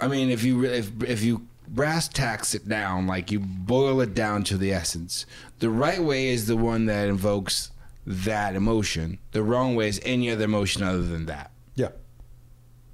I 0.00 0.08
mean, 0.08 0.28
if 0.30 0.44
you 0.44 0.64
if 0.64 0.90
if 1.04 1.22
you 1.22 1.46
brass 1.70 2.08
tacks 2.08 2.54
it 2.54 2.68
down, 2.68 3.06
like 3.06 3.30
you 3.30 3.40
boil 3.40 4.00
it 4.00 4.14
down 4.14 4.44
to 4.44 4.56
the 4.56 4.72
essence, 4.72 5.24
the 5.60 5.70
right 5.70 6.02
way 6.02 6.28
is 6.28 6.46
the 6.46 6.56
one 6.56 6.86
that 6.86 7.08
invokes 7.08 7.70
that 8.06 8.54
emotion. 8.54 9.18
The 9.32 9.42
wrong 9.42 9.76
way 9.76 9.88
is 9.88 10.00
any 10.04 10.30
other 10.30 10.44
emotion 10.44 10.82
other 10.82 11.02
than 11.02 11.26
that. 11.26 11.52
Yeah. 11.76 11.90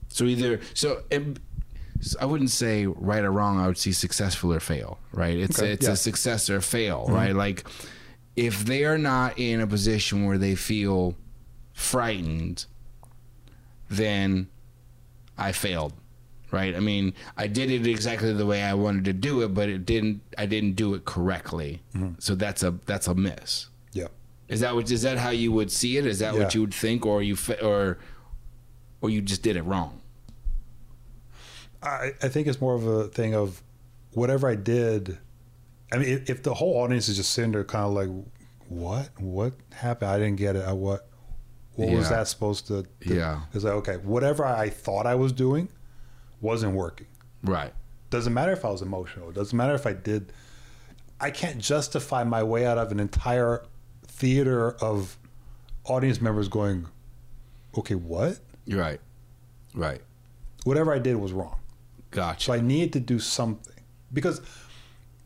So 0.09 0.25
either 0.25 0.61
so, 0.75 1.03
it, 1.11 1.39
I 2.21 2.27
wouldn't 2.27 2.51
say 2.51 2.87
right 2.87 3.25
or 3.25 3.33
wrong. 3.33 3.59
I 3.59 3.67
would 3.67 3.79
see 3.79 3.93
successful 3.93 4.53
or 4.53 4.61
fail. 4.61 4.99
Right? 5.13 5.37
It's 5.37 5.59
Okay, 5.59 5.73
it's 5.73 5.87
yeah. 5.87 5.93
a 5.93 5.97
success 5.97 6.51
or 6.51 6.61
fail. 6.61 7.05
Mm-hmm. 7.05 7.15
Right? 7.15 7.35
Like 7.35 7.67
if 8.37 8.65
they 8.67 8.85
are 8.85 8.99
not 8.99 9.39
in 9.39 9.61
a 9.61 9.67
position 9.67 10.27
where 10.27 10.39
they 10.39 10.55
feel 10.55 11.17
frightened, 11.73 12.67
then 13.89 14.49
I 15.39 15.53
failed. 15.53 15.95
Right? 16.53 16.77
I 16.77 16.81
mean, 16.81 17.13
I 17.37 17.49
did 17.49 17.71
it 17.71 17.87
exactly 17.87 18.33
the 18.33 18.47
way 18.47 18.63
I 18.63 18.75
wanted 18.75 19.05
to 19.07 19.13
do 19.13 19.43
it, 19.43 19.53
but 19.53 19.69
it 19.69 19.85
didn't. 19.85 20.23
I 20.39 20.47
didn't 20.47 20.75
do 20.75 20.95
it 20.95 21.05
correctly. 21.05 21.83
Mm-hmm. 21.95 22.15
So 22.19 22.35
that's 22.35 22.63
a 22.63 22.73
that's 22.87 23.09
a 23.09 23.15
miss. 23.15 23.67
Yeah. 23.93 24.07
Is 24.49 24.61
that 24.61 24.75
what 24.75 24.91
is 24.91 25.03
that 25.03 25.19
how 25.19 25.31
you 25.31 25.51
would 25.51 25.73
see 25.73 25.97
it? 25.97 26.07
Is 26.07 26.21
that 26.21 26.35
Yeah. 26.35 26.41
what 26.45 26.55
you 26.55 26.61
would 26.61 26.75
think, 26.75 27.05
or 27.05 27.21
you 27.23 27.37
or 27.63 27.99
or 29.01 29.11
you 29.11 29.21
just 29.23 29.43
did 29.43 29.57
it 29.57 29.63
wrong? 29.63 30.01
I, 31.83 32.13
I 32.23 32.29
think 32.29 32.47
it's 32.47 32.61
more 32.61 32.75
of 32.75 32.87
a 32.87 33.09
thing 33.09 33.35
of 33.35 33.63
whatever 34.13 34.49
I 34.49 34.55
did. 34.55 35.19
I 35.93 35.99
mean, 35.99 36.09
if, 36.09 36.31
if 36.31 36.43
the 36.43 36.55
whole 36.55 36.75
audience 36.79 37.09
is 37.09 37.17
just 37.17 37.33
sitting 37.33 37.53
there, 37.53 37.65
kind 37.65 37.85
of 37.85 37.93
like, 37.93 38.09
"What? 38.69 39.11
What 39.21 39.53
happened? 39.73 40.11
I 40.11 40.19
didn't 40.19 40.37
get 40.37 40.57
it. 40.57 40.65
I, 40.67 40.73
what? 40.73 41.09
What 41.75 41.91
was 41.91 42.09
that 42.09 42.27
supposed 42.29 42.67
to?" 42.69 42.83
to 42.83 43.15
Yeah. 43.15 43.43
It's 43.53 43.65
like, 43.65 43.75
okay, 43.75 43.97
whatever 43.97 44.45
I 44.45 44.69
thought 44.71 45.07
I 45.07 45.15
was 45.15 45.33
doing 45.33 45.69
wasn't 46.47 46.75
working. 46.75 47.09
Right. 47.43 47.73
Doesn't 48.11 48.33
matter 48.33 48.53
if 48.53 48.65
I 48.65 48.71
was 48.71 48.83
emotional. 48.83 49.31
Doesn't 49.33 49.57
matter 49.57 49.75
if 49.75 49.87
I 49.87 49.93
did. 49.93 50.33
I 51.21 51.31
can't 51.31 51.59
justify 51.59 52.25
my 52.25 52.43
way 52.43 52.65
out 52.67 52.79
of 52.79 52.93
an 52.93 53.01
entire 53.01 53.65
theater 54.07 54.73
of 54.83 55.19
audience 55.85 56.21
members 56.21 56.49
going, 56.49 56.87
"Okay, 57.77 57.95
what? 57.95 58.39
Right. 58.69 59.01
Right. 59.75 60.01
Whatever 60.65 60.93
I 60.95 60.99
did 60.99 61.17
was 61.17 61.33
wrong." 61.33 61.57
Gotcha. 62.11 62.45
So 62.47 62.53
I 62.53 62.61
needed 62.61 62.93
to 62.95 63.01
do 63.01 63.19
something 63.19 63.75
because 64.13 64.41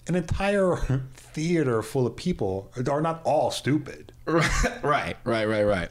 an 0.09 0.15
entire 0.17 0.77
theater 1.15 1.83
full 1.83 2.07
of 2.07 2.17
people 2.17 2.71
are 2.89 3.01
not 3.03 3.21
all 3.25 3.51
stupid. 3.51 4.13
right. 4.27 4.51
Right. 4.83 5.17
Right. 5.25 5.47
Right. 5.47 5.65
Right. 5.65 5.89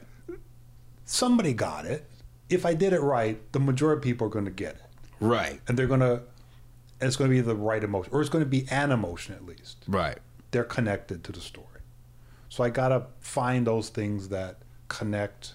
Somebody 1.04 1.52
got 1.54 1.86
it. 1.86 2.04
If 2.48 2.66
I 2.66 2.74
did 2.74 2.92
it 2.92 3.00
right, 3.00 3.40
the 3.52 3.60
majority 3.60 3.98
of 3.98 4.02
people 4.02 4.26
are 4.26 4.30
going 4.30 4.44
to 4.44 4.50
get 4.50 4.74
it, 4.74 4.82
Right. 5.20 5.60
and 5.68 5.78
they're 5.78 5.86
going 5.86 6.00
to. 6.00 6.22
And 7.00 7.06
it's 7.08 7.16
going 7.16 7.30
to 7.30 7.34
be 7.34 7.40
the 7.40 7.56
right 7.56 7.82
emotion, 7.82 8.12
or 8.12 8.20
it's 8.20 8.28
going 8.28 8.44
to 8.44 8.50
be 8.50 8.66
an 8.70 8.90
emotion 8.92 9.34
at 9.34 9.46
least. 9.46 9.78
Right. 9.88 10.18
They're 10.50 10.64
connected 10.64 11.24
to 11.24 11.32
the 11.32 11.40
story. 11.40 11.66
So 12.50 12.62
I 12.62 12.68
got 12.68 12.88
to 12.88 13.06
find 13.20 13.66
those 13.66 13.88
things 13.88 14.28
that 14.28 14.58
connect 14.88 15.54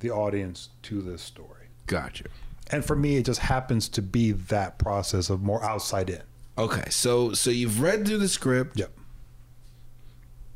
the 0.00 0.10
audience 0.10 0.70
to 0.84 1.02
this 1.02 1.20
story. 1.20 1.66
Gotcha. 1.86 2.24
And 2.70 2.82
for 2.82 2.96
me, 2.96 3.16
it 3.16 3.26
just 3.26 3.40
happens 3.40 3.88
to 3.90 4.00
be 4.00 4.32
that 4.32 4.78
process 4.78 5.28
of 5.28 5.42
more 5.42 5.62
outside 5.62 6.08
in. 6.08 6.22
Okay. 6.56 6.88
So 6.88 7.34
so 7.34 7.50
you've 7.50 7.80
read 7.82 8.06
through 8.06 8.18
the 8.18 8.28
script. 8.28 8.78
Yep. 8.78 8.92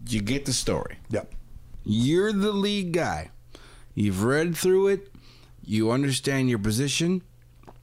You 0.09 0.21
get 0.23 0.45
the 0.47 0.53
story. 0.53 0.99
Yep. 1.11 1.35
You're 1.85 2.33
the 2.33 2.53
lead 2.53 2.93
guy. 2.93 3.31
You've 3.95 4.23
read 4.25 4.57
through 4.57 4.89
it. 4.89 5.13
You 5.65 5.91
understand 5.91 6.49
your 6.49 6.59
position, 6.61 7.23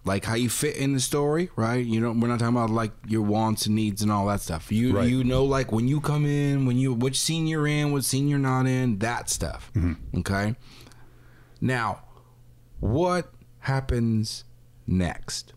like 0.06 0.26
how 0.26 0.36
you 0.36 0.50
fit 0.50 0.76
in 0.76 0.94
the 0.94 1.00
story, 1.00 1.50
right? 1.56 1.86
You 1.86 2.02
know, 2.02 2.12
we're 2.12 2.28
not 2.28 2.40
talking 2.40 2.56
about 2.56 2.70
like 2.70 2.92
your 3.08 3.22
wants 3.22 3.66
and 3.68 3.76
needs 3.76 4.02
and 4.02 4.12
all 4.12 4.26
that 4.28 4.42
stuff. 4.42 4.72
You 4.72 4.98
Right. 4.98 5.10
you 5.10 5.24
know, 5.24 5.46
like 5.46 5.72
when 5.72 5.88
you 5.88 6.02
come 6.02 6.26
in, 6.26 6.66
when 6.66 6.78
you 6.78 6.94
which 6.94 7.20
scene 7.20 7.48
you're 7.48 7.68
in, 7.68 7.92
what 7.92 8.04
scene 8.04 8.28
you're 8.28 8.40
not 8.40 8.66
in, 8.68 9.00
that 9.00 9.30
stuff. 9.30 9.72
Mm-hmm. 9.76 10.20
Okay. 10.20 10.56
Now, 11.62 12.02
what 12.80 13.32
happens 13.60 14.44
next? 14.86 15.54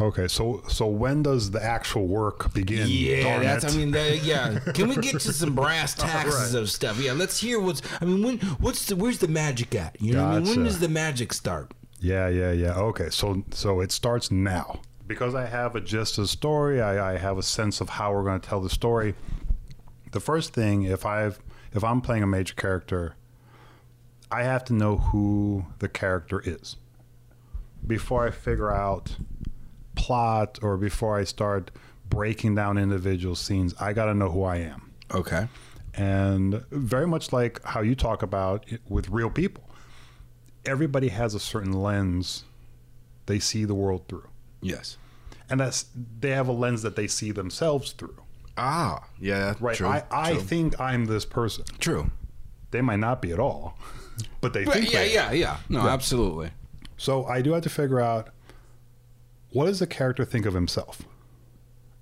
Okay, 0.00 0.26
so 0.26 0.62
so 0.68 0.86
when 0.86 1.22
does 1.22 1.52
the 1.52 1.62
actual 1.62 2.06
work 2.08 2.52
begin? 2.54 2.86
Yeah, 2.88 3.38
that's. 3.40 3.64
it. 3.64 3.74
I 3.74 3.76
mean, 3.76 3.90
that, 3.92 4.24
yeah. 4.24 4.58
Can 4.74 4.88
we 4.88 4.96
get 4.96 5.20
to 5.20 5.32
some 5.32 5.54
brass 5.54 5.94
taxes 5.94 6.54
Right. 6.54 6.60
of 6.60 6.70
stuff? 6.70 6.98
Yeah, 6.98 7.12
let's 7.12 7.38
hear 7.38 7.60
what's. 7.60 7.82
I 8.00 8.06
mean, 8.06 8.22
when? 8.24 8.38
What's 8.58 8.86
the? 8.86 8.96
Where's 8.96 9.18
the 9.18 9.28
magic 9.28 9.74
at? 9.76 10.00
You 10.00 10.14
know, 10.14 10.24
what 10.26 10.34
I 10.34 10.38
mean, 10.40 10.48
when 10.56 10.64
does 10.64 10.80
the 10.80 10.88
magic 10.88 11.32
start? 11.32 11.70
Yeah, 12.02 12.28
yeah, 12.28 12.50
yeah. 12.50 12.74
Okay, 12.74 13.10
so 13.10 13.44
so 13.52 13.80
it 13.80 13.92
starts 13.92 14.30
now 14.32 14.80
because 15.06 15.34
I 15.36 15.46
have 15.46 15.76
a 15.76 15.80
gist 15.80 16.18
of 16.18 16.24
the 16.24 16.28
story. 16.28 16.82
I, 16.82 17.12
I 17.14 17.16
have 17.18 17.38
a 17.38 17.42
sense 17.42 17.80
of 17.80 17.90
how 17.90 18.12
we're 18.12 18.24
going 18.24 18.40
to 18.40 18.48
tell 18.48 18.60
the 18.60 18.68
story. 18.70 19.14
The 20.10 20.18
first 20.20 20.52
thing, 20.52 20.82
if 20.82 21.06
I've 21.06 21.38
if 21.72 21.84
I'm 21.84 22.00
playing 22.00 22.24
a 22.24 22.26
major 22.26 22.54
character, 22.54 23.14
I 24.32 24.42
have 24.42 24.64
to 24.64 24.72
know 24.74 24.96
who 24.96 25.66
the 25.78 25.88
character 25.88 26.42
is 26.44 26.76
before 27.86 28.26
I 28.26 28.30
figure 28.32 28.72
out 28.72 29.16
plot 29.94 30.58
or 30.60 30.76
before 30.76 31.16
I 31.18 31.24
start 31.24 31.70
breaking 32.08 32.56
down 32.56 32.78
individual 32.78 33.36
scenes. 33.36 33.74
I 33.80 33.92
got 33.92 34.06
to 34.06 34.14
know 34.14 34.30
who 34.30 34.42
I 34.42 34.56
am 34.56 34.90
Okay. 35.14 35.46
and 35.94 36.64
very 36.70 37.06
much 37.06 37.32
like 37.32 37.62
how 37.64 37.80
you 37.80 37.94
talk 37.94 38.22
about 38.22 38.64
it 38.72 38.80
with 38.88 39.08
real 39.08 39.30
people 39.30 39.64
everybody 40.64 41.08
has 41.08 41.34
a 41.34 41.40
certain 41.40 41.72
lens 41.72 42.44
they 43.26 43.38
see 43.38 43.64
the 43.64 43.74
world 43.74 44.04
through 44.08 44.28
Yes. 44.60 44.96
and 45.50 45.58
that's 45.60 45.86
they 46.20 46.30
have 46.30 46.48
a 46.48 46.52
lens 46.52 46.82
that 46.82 46.96
they 46.96 47.06
see 47.06 47.32
themselves 47.32 47.92
through 47.92 48.16
Ah, 48.56 49.04
yeah. 49.20 49.54
right 49.60 49.76
True. 49.76 49.88
i, 49.88 50.04
I 50.10 50.32
true. 50.32 50.40
think 50.42 50.80
i'm 50.80 51.06
this 51.06 51.24
person 51.24 51.64
true. 51.78 52.10
they 52.70 52.80
might 52.80 52.98
not 53.00 53.20
be 53.22 53.32
at 53.32 53.38
all 53.38 53.76
but 54.40 54.52
they 54.52 54.64
But 54.64 54.74
think 54.74 54.92
yeah, 54.92 55.04
yeah, 55.04 55.32
yeah. 55.32 55.56
No, 55.68 55.84
Yeah. 55.84 55.92
absolutely. 55.92 56.50
so 56.96 57.24
i 57.26 57.40
do 57.42 57.52
have 57.52 57.62
to 57.62 57.70
figure 57.70 58.00
out 58.00 58.28
what 59.50 59.66
does 59.66 59.78
the 59.80 59.86
character 59.86 60.24
think 60.24 60.46
of 60.46 60.54
himself 60.54 61.02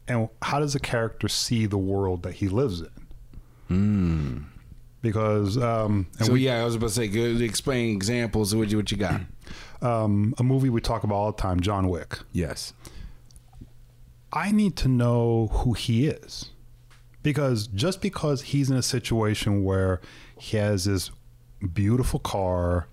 and 0.09 0.29
how 0.43 0.59
does 0.61 0.73
the 0.73 0.81
character 0.81 1.29
see 1.29 1.67
the 1.67 1.79
world 1.79 2.23
that 2.25 2.35
he 2.35 2.49
lives 2.49 2.83
in 2.83 4.47
because 5.03 5.57
um 5.59 6.07
and. 6.19 6.27
So 6.27 6.33
we, 6.33 6.41
yeah, 6.47 6.61
I 6.61 6.65
was 6.65 6.75
about 6.75 6.89
to 6.89 6.95
say, 6.95 7.09
good. 7.09 7.41
Explain 7.41 7.95
examples. 7.95 8.55
What 8.55 8.71
you 8.71 8.77
what 8.77 8.91
you 8.91 8.97
got? 8.97 9.21
um, 9.83 10.35
a 10.39 10.43
movie 10.43 10.69
we 10.71 10.81
talk 10.81 11.05
about 11.05 11.15
all 11.15 11.33
the 11.33 11.41
time, 11.41 11.61
John 11.61 11.89
Wick. 11.89 12.19
yes. 12.33 12.73
I 14.33 14.53
need 14.53 14.77
to 14.77 14.89
know 14.89 15.49
who 15.53 15.73
he 15.73 16.07
is. 16.07 16.51
Because 17.23 17.67
just 17.67 18.01
because 18.01 18.43
he's 18.43 18.71
in 18.71 18.77
a 18.77 18.83
situation 18.83 19.65
where 19.65 20.01
he 20.39 20.57
has 20.57 20.85
this 20.85 21.11
beautiful 21.75 22.19
car 22.21 22.87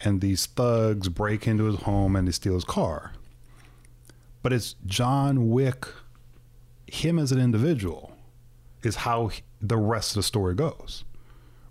and 0.00 0.20
these 0.20 0.46
thugs 0.46 1.08
break 1.08 1.46
into 1.46 1.64
his 1.64 1.76
home 1.82 2.16
and 2.16 2.26
they 2.26 2.32
steal 2.32 2.54
his 2.54 2.64
car, 2.64 3.12
but 4.42 4.52
it's 4.52 4.76
John 4.86 5.50
Wick, 5.50 5.86
him 6.86 7.18
as 7.18 7.32
an 7.32 7.40
individual, 7.40 8.16
is 8.82 8.96
how 8.96 9.26
he- 9.26 9.42
the 9.60 9.76
rest 9.76 10.12
of 10.12 10.16
the 10.16 10.22
story 10.22 10.54
goes. 10.54 11.04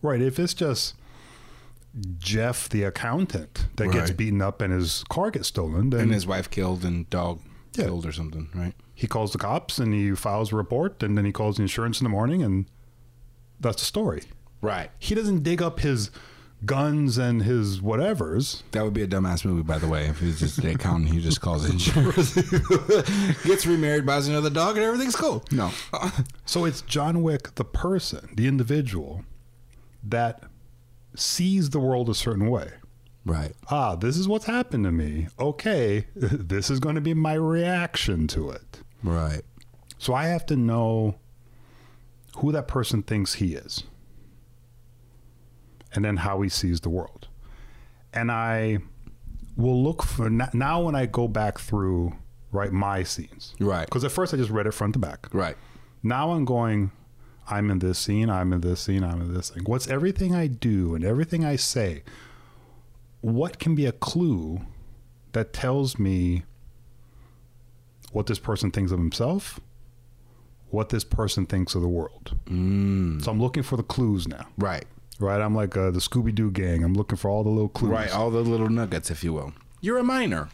Right. 0.02 0.22
If 0.22 0.40
it's 0.40 0.54
just 0.54 0.96
Jeff, 2.18 2.70
the 2.70 2.84
accountant, 2.84 3.68
that 3.78 3.92
gets 3.92 4.12
beaten 4.12 4.42
up 4.42 4.62
and 4.62 4.72
his 4.74 5.04
car 5.10 5.32
gets 5.32 5.48
stolen, 5.48 5.90
then 5.90 6.02
And 6.02 6.14
his 6.14 6.28
wife 6.28 6.50
killed 6.50 6.84
and 6.86 7.10
dog 7.10 7.40
Yeah. 7.76 7.86
killed 7.86 8.06
or 8.06 8.12
something, 8.12 8.50
right? 8.54 8.74
he 8.94 9.08
calls 9.08 9.32
the 9.32 9.38
cops 9.38 9.78
and 9.80 9.94
he 9.94 10.14
files 10.14 10.52
a 10.52 10.56
report 10.58 11.02
and 11.02 11.18
then 11.18 11.24
he 11.24 11.32
calls 11.32 11.56
the 11.56 11.62
insurance 11.62 12.02
in 12.02 12.04
the 12.04 12.10
morning 12.10 12.44
and 12.44 12.66
that's 13.60 13.82
the 13.82 13.86
story. 13.86 14.24
Right. 14.62 14.92
He 15.00 15.16
doesn't 15.16 15.42
dig 15.44 15.62
up 15.62 15.80
his 15.80 16.12
guns 16.66 17.18
and 17.18 17.44
his 17.44 17.80
whatevers. 17.80 18.64
That 18.72 18.84
would 18.84 18.94
be 18.94 19.02
a 19.04 19.08
dumbass 19.08 19.46
movie, 19.46 19.64
by 19.64 19.78
the 19.78 19.88
way. 19.88 20.08
If 20.08 20.20
he's 20.20 20.40
just 20.40 20.62
the 20.62 20.72
accountant, 20.74 21.12
he 21.14 21.22
just 21.22 21.40
calls 21.40 21.64
insurance, 21.70 22.34
gets 23.46 23.66
remarried, 23.66 24.06
buys 24.06 24.28
another 24.28 24.50
dog, 24.50 24.76
and 24.76 24.84
everything's 24.86 25.16
cool. 25.16 25.44
No. 25.52 25.72
So 26.46 26.66
it's 26.66 26.82
John 26.82 27.22
Wick, 27.24 27.56
the 27.56 27.64
person, 27.64 28.30
the 28.36 28.48
individual 28.48 29.24
that 30.04 30.44
sees 31.16 31.70
the 31.72 31.80
world 31.80 32.10
a 32.10 32.14
certain 32.16 32.50
way. 32.50 32.72
right. 33.26 33.54
Ah, 33.70 33.96
this 33.96 34.18
is 34.18 34.28
what's 34.28 34.46
happened 34.46 34.84
to 34.86 34.92
me. 34.92 35.28
Okay, 35.40 36.08
this 36.16 36.70
is 36.70 36.80
going 36.80 36.96
to 36.96 37.02
be 37.02 37.14
my 37.14 37.34
reaction 37.34 38.28
to 38.28 38.50
it. 38.50 38.82
Right. 39.04 39.42
So 39.98 40.14
I 40.14 40.26
have 40.26 40.46
to 40.48 40.56
know 40.56 41.16
who 42.38 42.52
that 42.52 42.68
person 42.68 43.04
thinks 43.04 43.36
he 43.36 43.56
is 43.56 43.84
and 45.94 46.06
then 46.06 46.18
how 46.18 46.42
he 46.42 46.50
sees 46.50 46.82
the 46.82 46.90
world. 46.90 47.28
And 48.14 48.32
I 48.32 48.80
will 49.58 49.84
look 49.84 50.04
for 50.04 50.30
now 50.30 50.82
when 50.82 50.96
I 50.96 51.06
go 51.06 51.28
back 51.28 51.60
through 51.60 52.14
right 52.52 52.72
my 52.72 53.04
scenes. 53.04 53.56
Right. 53.60 53.86
Because 53.86 54.04
at 54.04 54.12
first 54.12 54.34
I 54.34 54.38
just 54.38 54.52
read 54.52 54.68
it 54.68 54.74
front 54.74 54.94
to 54.94 55.00
back. 55.00 55.28
Right. 55.34 55.58
Now 56.02 56.32
I'm 56.32 56.46
going 56.46 56.92
I'm 57.50 57.72
in 57.72 57.80
this 57.80 57.98
scene, 57.98 58.30
I'm 58.30 58.54
in 58.54 58.62
this 58.62 58.80
scene, 58.82 59.04
I'm 59.04 59.22
in 59.22 59.34
this 59.34 59.50
thing. 59.50 59.64
What's 59.66 59.88
everything 59.88 60.36
I 60.36 60.48
do 60.48 60.94
and 60.96 61.04
everything 61.04 61.44
I 61.44 61.56
say? 61.56 62.04
What 63.22 63.60
can 63.60 63.76
be 63.76 63.86
a 63.86 63.92
clue 63.92 64.62
that 65.34 65.52
tells 65.52 65.98
me 66.00 66.44
what 68.12 68.28
this 68.28 68.40
person 68.40 68.72
thinks 68.72 68.92
of 68.92 69.00
himself, 69.00 69.60
what 70.70 70.90
this 70.90 71.04
person 71.04 71.46
thinks 71.46 71.76
of 71.76 71.82
the 71.82 71.88
world? 71.88 72.38
Mm. 72.46 73.24
So 73.24 73.32
I'm 73.32 73.42
looking 73.42 73.64
for 73.64 73.78
the 73.78 73.84
clues 73.84 74.28
now, 74.28 74.46
Right. 74.58 74.86
right? 75.20 75.42
I'm 75.42 75.56
like 75.56 75.76
uh, 75.76 75.92
the 75.92 76.00
Scooby 76.00 76.34
Doo 76.34 76.52
gang. 76.52 76.84
I'm 76.84 76.94
looking 76.94 77.18
for 77.18 77.30
all 77.30 77.44
the 77.44 77.50
little 77.50 77.70
clues. 77.70 77.92
Right. 77.92 78.12
All 78.14 78.30
the 78.32 78.42
little 78.42 78.70
nuggets, 78.70 79.10
if 79.12 79.24
you 79.24 79.34
will. 79.34 79.54
You're 79.82 79.98
a 79.98 80.04
miner. 80.04 80.50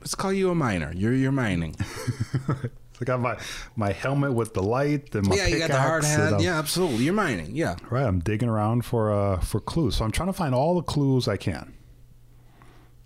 Let's 0.00 0.14
call 0.14 0.32
you 0.32 0.50
a 0.50 0.54
miner. 0.54 0.92
You're 0.94 1.14
you're 1.14 1.32
mining. 1.32 1.74
I 3.00 3.04
got 3.04 3.20
my 3.20 3.38
my 3.76 3.92
helmet 3.92 4.32
with 4.32 4.54
the 4.54 4.62
light 4.62 5.14
and 5.14 5.26
my 5.28 5.36
yeah, 5.36 5.46
you 5.46 5.58
got 5.58 5.70
the 5.70 5.80
hard 5.80 6.04
hat. 6.04 6.40
Yeah, 6.40 6.58
absolutely. 6.58 7.04
You're 7.04 7.14
mining. 7.14 7.54
Yeah. 7.54 7.76
Right, 7.90 8.04
I'm 8.04 8.20
digging 8.20 8.48
around 8.48 8.84
for 8.84 9.12
uh 9.12 9.40
for 9.40 9.60
clues. 9.60 9.96
So 9.96 10.04
I'm 10.04 10.12
trying 10.12 10.28
to 10.28 10.32
find 10.32 10.54
all 10.54 10.74
the 10.76 10.82
clues 10.82 11.28
I 11.28 11.36
can. 11.36 11.74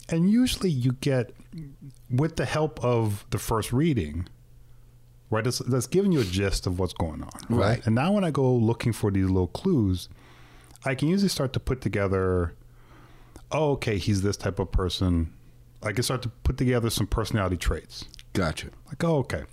And 0.08 0.30
usually 0.30 0.70
you 0.70 0.92
get 0.92 1.32
with 2.10 2.36
the 2.36 2.44
help 2.44 2.82
of 2.84 3.24
the 3.30 3.38
first 3.38 3.72
reading, 3.72 4.28
right? 5.30 5.44
That's, 5.44 5.58
that's 5.60 5.86
giving 5.86 6.10
you 6.10 6.20
a 6.20 6.24
gist 6.24 6.66
of 6.66 6.78
what's 6.80 6.92
going 6.92 7.22
on, 7.22 7.30
right? 7.48 7.60
Right. 7.60 7.86
And 7.86 7.94
now 7.94 8.12
when 8.12 8.24
I 8.24 8.30
go 8.32 8.52
looking 8.52 8.92
for 8.92 9.10
these 9.12 9.26
little 9.26 9.46
clues, 9.46 10.08
I 10.84 10.94
can 10.96 11.08
usually 11.08 11.28
start 11.28 11.52
to 11.52 11.60
put 11.60 11.80
together, 11.80 12.54
oh, 13.52 13.72
okay, 13.72 13.98
he's 13.98 14.22
this 14.22 14.36
type 14.36 14.58
of 14.58 14.72
person. 14.72 15.32
I 15.82 15.92
can 15.92 16.02
start 16.02 16.22
to 16.22 16.28
put 16.28 16.58
together 16.58 16.90
some 16.90 17.06
personality 17.06 17.56
traits. 17.56 18.06
Gotcha. 18.32 18.68
Like, 18.88 19.04
oh, 19.04 19.18
okay. 19.18 19.44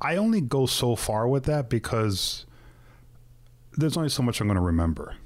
I 0.00 0.16
only 0.16 0.40
go 0.40 0.66
so 0.66 0.96
far 0.96 1.26
with 1.28 1.44
that 1.44 1.68
because 1.68 2.44
there's 3.76 3.96
only 3.96 4.08
so 4.08 4.22
much 4.22 4.40
I'm 4.40 4.46
going 4.46 4.56
to 4.56 4.60
remember. 4.62 5.16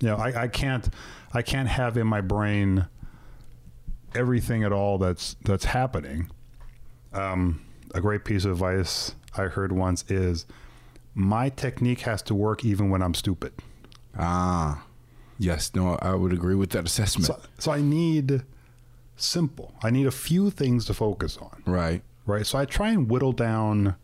You 0.00 0.08
know, 0.08 0.16
I, 0.16 0.42
I 0.42 0.48
can't, 0.48 0.88
I 1.32 1.42
can't 1.42 1.68
have 1.68 1.96
in 1.96 2.06
my 2.06 2.20
brain 2.20 2.86
everything 4.14 4.62
at 4.64 4.72
all 4.72 4.98
that's 4.98 5.34
that's 5.44 5.64
happening. 5.64 6.30
Um, 7.12 7.64
a 7.94 8.00
great 8.00 8.24
piece 8.24 8.44
of 8.44 8.52
advice 8.52 9.14
I 9.36 9.44
heard 9.44 9.72
once 9.72 10.04
is, 10.10 10.46
my 11.14 11.48
technique 11.48 12.00
has 12.00 12.22
to 12.22 12.34
work 12.34 12.64
even 12.64 12.90
when 12.90 13.02
I'm 13.02 13.14
stupid. 13.14 13.52
Ah. 14.18 14.84
Yes. 15.38 15.72
No, 15.74 15.96
I 16.00 16.14
would 16.14 16.32
agree 16.32 16.54
with 16.54 16.70
that 16.70 16.84
assessment. 16.86 17.26
So, 17.26 17.40
so 17.58 17.72
I 17.72 17.80
need 17.80 18.42
simple. 19.16 19.74
I 19.82 19.90
need 19.90 20.06
a 20.06 20.12
few 20.12 20.50
things 20.50 20.84
to 20.86 20.94
focus 20.94 21.36
on. 21.38 21.62
right. 21.66 22.02
Right? 22.26 22.46
So 22.46 22.58
I 22.58 22.64
try 22.64 22.90
and 22.90 23.10
whittle 23.10 23.32
down 23.32 23.96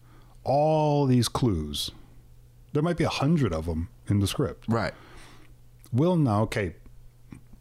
all 0.45 1.07
these 1.07 1.29
clues. 1.29 1.91
There 2.73 2.83
might 2.83 2.97
be 2.97 3.05
a 3.05 3.09
hundred 3.09 3.53
of 3.53 3.67
them 3.67 3.89
in 4.09 4.21
the 4.21 4.27
script. 4.27 4.65
Right. 4.69 4.95
Will 5.93 6.17
now, 6.17 6.43
okay, 6.43 6.75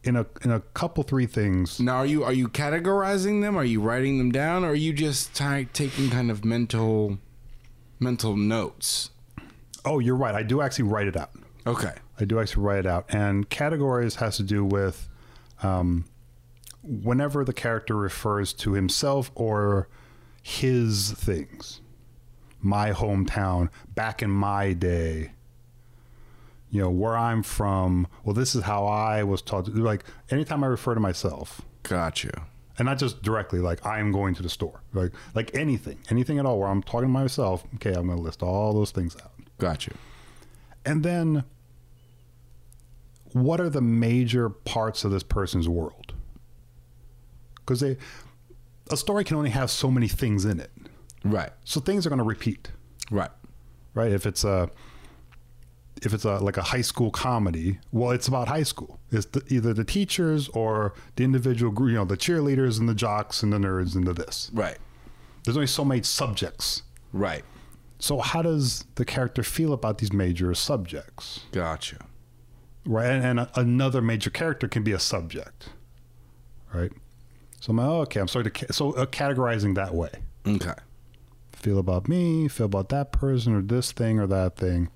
in 0.03 0.15
a 0.15 0.25
in 0.43 0.51
a 0.51 0.59
couple 0.59 1.03
three 1.03 1.25
things. 1.25 1.79
Now, 1.79 1.97
are 1.97 2.05
you 2.05 2.23
are 2.23 2.33
you 2.33 2.47
categorizing 2.47 3.41
them? 3.41 3.57
Are 3.57 3.65
you 3.65 3.81
writing 3.81 4.17
them 4.17 4.31
down? 4.31 4.63
Or 4.63 4.69
are 4.69 4.75
you 4.75 4.93
just 4.93 5.35
ti 5.35 5.65
taking 5.73 6.09
kind 6.09 6.31
of 6.31 6.45
mental 6.45 7.17
mental 7.99 8.37
notes? 8.37 9.09
Oh, 9.85 9.99
you're 9.99 10.15
right. 10.15 10.35
I 10.35 10.43
do 10.43 10.61
actually 10.61 10.85
write 10.85 11.07
it 11.07 11.17
out. 11.17 11.31
Okay. 11.65 11.93
I 12.19 12.25
do 12.25 12.39
actually 12.39 12.63
write 12.63 12.79
it 12.79 12.85
out. 12.85 13.05
And 13.09 13.49
categories 13.49 14.15
has 14.15 14.37
to 14.37 14.43
do 14.43 14.63
with 14.65 15.07
um, 15.63 16.05
whenever 16.83 17.43
the 17.43 17.53
character 17.53 17.95
refers 17.95 18.53
to 18.53 18.73
himself 18.73 19.31
or 19.35 19.87
his 20.41 21.11
things. 21.11 21.81
My 22.61 22.91
hometown, 22.91 23.69
back 23.95 24.21
in 24.21 24.29
my 24.29 24.73
day. 24.73 25.31
You 26.71 26.81
know, 26.81 26.89
where 26.89 27.17
I'm 27.17 27.41
from. 27.41 28.07
Well, 28.23 28.35
this 28.35 28.53
is 28.53 28.63
how 28.63 28.85
I 28.85 29.23
was 29.23 29.41
taught. 29.41 29.65
To, 29.65 29.71
like, 29.71 30.03
anytime 30.29 30.63
I 30.63 30.67
refer 30.67 30.93
to 30.93 30.99
myself, 30.99 31.61
Gotcha. 31.83 32.43
and 32.77 32.85
not 32.85 32.99
just 32.99 33.23
directly, 33.23 33.59
like, 33.59 33.83
I'm 33.85 34.11
going 34.11 34.35
to 34.35 34.43
the 34.43 34.49
store. 34.49 34.81
Like, 34.93 35.11
like 35.33 35.55
anything, 35.55 35.97
anything 36.11 36.37
at 36.37 36.45
all 36.45 36.59
where 36.59 36.67
I'm 36.67 36.83
talking 36.83 37.07
to 37.07 37.13
myself, 37.13 37.63
okay, 37.75 37.93
I'm 37.93 38.05
going 38.05 38.17
to 38.17 38.23
list 38.23 38.43
all 38.43 38.73
those 38.73 38.91
things 38.91 39.15
out. 39.15 39.31
Gotcha. 39.57 39.93
And 40.85 41.01
then, 41.03 41.43
what 43.33 43.59
are 43.59 43.69
the 43.69 43.81
major 43.81 44.49
parts 44.49 45.03
of 45.03 45.11
this 45.11 45.23
person's 45.23 45.67
world? 45.67 46.13
Because 47.55 47.79
they, 47.79 47.97
a 48.89 48.97
story 48.97 49.23
can 49.23 49.37
only 49.37 49.49
have 49.51 49.69
so 49.71 49.89
many 49.91 50.07
things 50.07 50.45
in 50.45 50.59
it. 50.59 50.71
Right. 51.23 51.51
So 51.65 51.79
things 51.79 52.05
are 52.05 52.09
going 52.09 52.19
to 52.19 52.23
repeat, 52.25 52.71
Right. 53.11 53.31
right? 53.93 54.11
If 54.11 54.25
it's 54.25 54.43
a 54.43 54.69
if 56.01 56.13
it's 56.13 56.23
a 56.23 56.37
like 56.37 56.55
a 56.55 56.61
high 56.61 56.79
school 56.81 57.11
comedy, 57.11 57.77
well, 57.91 58.11
it's 58.11 58.27
about 58.29 58.47
high 58.47 58.63
school. 58.63 58.99
It's 59.11 59.25
the, 59.25 59.43
either 59.49 59.73
the 59.73 59.83
teachers 59.83 60.47
or 60.49 60.93
the 61.17 61.25
individual, 61.25 61.71
group, 61.73 61.89
you 61.91 61.95
know, 61.97 62.05
the 62.05 62.15
cheerleaders 62.15 62.79
and 62.79 62.87
the 62.87 62.93
jocks 62.95 63.43
and 63.43 63.51
the 63.51 63.57
nerds 63.57 63.95
and 63.95 64.07
the 64.07 64.13
this. 64.13 64.49
Right. 64.53 64.77
There's 65.43 65.57
only 65.57 65.67
so 65.67 65.83
many 65.83 66.01
subjects. 66.03 66.83
Right. 67.11 67.43
So 67.99 68.19
how 68.19 68.41
does 68.41 68.85
the 68.95 69.03
character 69.03 69.43
feel 69.43 69.73
about 69.73 69.97
these 69.97 70.13
major 70.13 70.53
subjects? 70.53 71.41
Gotcha. 71.51 72.05
right? 72.85 73.09
And, 73.09 73.25
and 73.25 73.39
a, 73.41 73.59
another 73.59 74.01
major 74.01 74.29
character 74.29 74.69
can 74.69 74.83
be 74.83 74.93
a 74.93 74.99
subject, 74.99 75.69
right? 76.73 76.91
So 77.59 77.71
I'm 77.71 77.77
like, 77.77 77.87
oh, 77.87 78.01
okay, 78.01 78.19
I'm 78.19 78.27
sorry 78.27 78.45
to 78.45 78.49
ca- 78.51 78.71
so 78.71 78.93
uh, 78.93 79.05
categorizing 79.05 79.75
that 79.75 79.93
way. 79.93 80.11
Okay. 80.47 80.73
Feel 81.53 81.77
about 81.79 82.07
me, 82.07 82.47
feel 82.47 82.67
about 82.67 82.89
that 82.89 83.11
person, 83.11 83.53
or 83.53 83.61
this 83.61 83.91
thing 83.91 84.19
or 84.19 84.27
that 84.27 84.55
thing. 84.55 84.89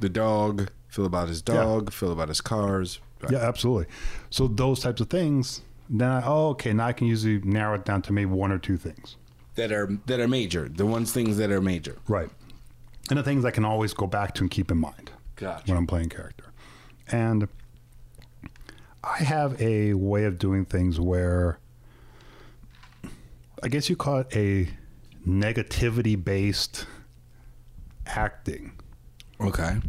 The 0.00 0.08
dog. 0.08 0.70
Feel 0.88 1.04
about 1.04 1.28
his 1.28 1.42
dog. 1.42 1.92
Feel 1.92 2.12
about 2.12 2.28
his 2.28 2.40
cars. 2.40 3.00
Right. 3.20 3.32
Yeah, 3.32 3.38
absolutely. 3.38 3.86
So 4.30 4.48
those 4.48 4.80
types 4.80 5.00
of 5.00 5.10
things. 5.10 5.62
Then 5.88 6.10
I, 6.10 6.22
oh, 6.26 6.48
okay, 6.48 6.72
now 6.72 6.86
I 6.86 6.92
can 6.92 7.06
usually 7.06 7.40
narrow 7.42 7.74
it 7.74 7.84
down 7.84 8.02
to 8.02 8.12
maybe 8.12 8.30
one 8.30 8.50
or 8.50 8.58
two 8.58 8.76
things. 8.76 9.16
That 9.54 9.70
are 9.72 9.88
that 10.06 10.20
are 10.20 10.28
major. 10.28 10.68
The 10.68 10.86
ones 10.86 11.12
things 11.12 11.36
that 11.36 11.50
are 11.50 11.60
major. 11.60 11.96
Right. 12.08 12.28
And 13.08 13.18
the 13.18 13.22
things 13.22 13.44
I 13.44 13.50
can 13.50 13.64
always 13.64 13.92
go 13.94 14.06
back 14.06 14.34
to 14.34 14.42
and 14.42 14.50
keep 14.50 14.70
in 14.70 14.78
mind 14.78 15.12
Gotcha. 15.36 15.64
when 15.66 15.76
I'm 15.76 15.86
playing 15.86 16.08
character. 16.08 16.44
And 17.12 17.46
I 19.04 19.18
have 19.18 19.60
a 19.60 19.94
way 19.94 20.24
of 20.24 20.38
doing 20.38 20.64
things 20.64 20.98
where 20.98 21.58
I 23.66 23.68
guess 23.68 23.90
you 23.90 23.96
call 23.96 24.18
it 24.18 24.28
a 24.32 24.68
negativity 25.28 26.22
based 26.22 26.86
acting, 28.06 28.78
Okay. 29.40 29.80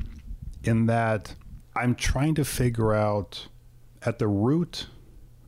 in 0.63 0.87
that 0.87 1.35
I'm 1.75 1.93
trying 1.93 2.33
to 2.35 2.43
figure 2.43 2.95
out 2.95 3.49
at 4.01 4.17
the 4.17 4.27
root 4.27 4.87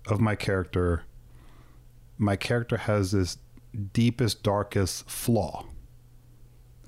of 0.05 0.21
my 0.21 0.35
character, 0.35 1.05
my 2.19 2.35
character 2.35 2.77
has 2.77 3.13
this 3.13 3.39
deepest, 3.93 4.43
darkest 4.43 5.09
flaw. 5.09 5.65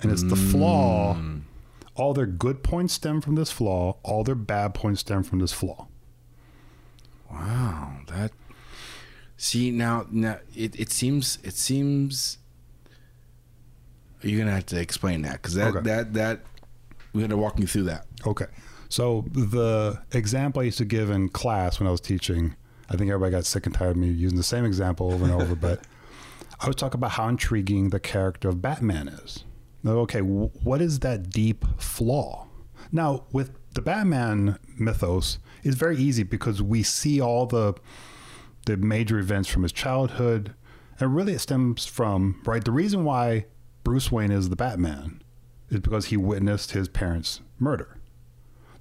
And 0.00 0.12
it's 0.12 0.22
the 0.22 0.36
flaw. 0.36 1.16
Mm. 1.16 1.40
All 1.96 2.14
their 2.14 2.26
good 2.26 2.62
points 2.62 2.94
stem 2.94 3.20
from 3.20 3.34
this 3.34 3.50
flaw. 3.50 3.96
All 4.04 4.22
their 4.22 4.36
bad 4.36 4.74
points 4.74 5.00
stem 5.00 5.24
from 5.24 5.40
this 5.40 5.52
flaw. 5.52 5.88
Wow. 7.28 7.98
That. 8.06 8.30
See 9.42 9.72
now. 9.72 10.06
Now 10.08 10.38
it, 10.54 10.78
it 10.78 10.92
seems 10.92 11.38
it 11.42 11.54
seems. 11.54 12.38
You're 14.22 14.38
gonna 14.38 14.52
have 14.54 14.66
to 14.66 14.80
explain 14.80 15.22
that 15.22 15.32
because 15.34 15.54
that 15.54 15.74
Okay. 15.74 15.80
that 15.80 16.14
that 16.14 16.40
we're 17.12 17.22
gonna 17.22 17.36
walk 17.36 17.58
you 17.58 17.66
through 17.66 17.82
that. 17.84 18.06
Okay. 18.24 18.46
So 18.88 19.24
the 19.32 20.00
example 20.12 20.62
I 20.62 20.66
used 20.66 20.78
to 20.78 20.84
give 20.84 21.10
in 21.10 21.28
class 21.28 21.80
when 21.80 21.88
I 21.88 21.90
was 21.90 22.00
teaching, 22.00 22.54
I 22.88 22.96
think 22.96 23.10
everybody 23.10 23.32
got 23.32 23.44
sick 23.44 23.66
and 23.66 23.74
tired 23.74 23.90
of 23.92 23.96
me 23.96 24.08
using 24.10 24.36
the 24.36 24.44
same 24.44 24.64
example 24.64 25.12
over 25.12 25.24
and 25.24 25.32
over, 25.32 25.56
but 25.56 25.80
I 26.60 26.68
would 26.68 26.76
talk 26.78 26.94
about 26.94 27.10
how 27.12 27.26
intriguing 27.26 27.88
the 27.88 27.98
character 27.98 28.48
of 28.48 28.62
Batman 28.62 29.08
is. 29.08 29.42
Now, 29.82 29.92
okay, 30.02 30.20
w- 30.20 30.50
what 30.62 30.80
is 30.80 31.00
that 31.00 31.30
deep 31.30 31.64
flaw? 31.78 32.46
Now, 32.92 33.24
with 33.32 33.50
the 33.74 33.82
Batman 33.82 34.58
mythos, 34.78 35.38
it's 35.64 35.74
very 35.74 35.96
easy 35.96 36.22
because 36.22 36.62
we 36.62 36.84
see 36.84 37.20
all 37.20 37.46
the 37.46 37.74
the 38.66 38.76
major 38.76 39.18
events 39.18 39.48
from 39.48 39.62
his 39.62 39.72
childhood, 39.72 40.54
and 41.00 41.14
really 41.14 41.34
it 41.34 41.40
stems 41.40 41.86
from 41.86 42.40
right. 42.44 42.64
The 42.64 42.70
reason 42.70 43.04
why 43.04 43.46
Bruce 43.84 44.12
Wayne 44.12 44.30
is 44.30 44.48
the 44.48 44.56
Batman 44.56 45.22
is 45.68 45.80
because 45.80 46.06
he 46.06 46.16
witnessed 46.16 46.72
his 46.72 46.88
parents' 46.88 47.40
murder. 47.58 47.98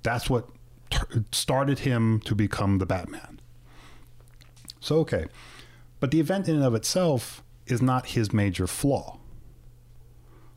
That's 0.03 0.29
what 0.29 0.49
t- 0.89 1.23
started 1.31 1.79
him 1.79 2.19
to 2.25 2.35
become 2.35 2.77
the 2.77 2.85
Batman. 2.85 3.39
So, 4.79 4.97
okay. 4.99 5.25
But 5.99 6.11
the 6.11 6.19
event 6.19 6.49
in 6.49 6.55
and 6.55 6.63
of 6.63 6.75
itself 6.75 7.43
is 7.67 7.81
not 7.81 8.07
his 8.07 8.33
major 8.33 8.67
flaw. 8.67 9.19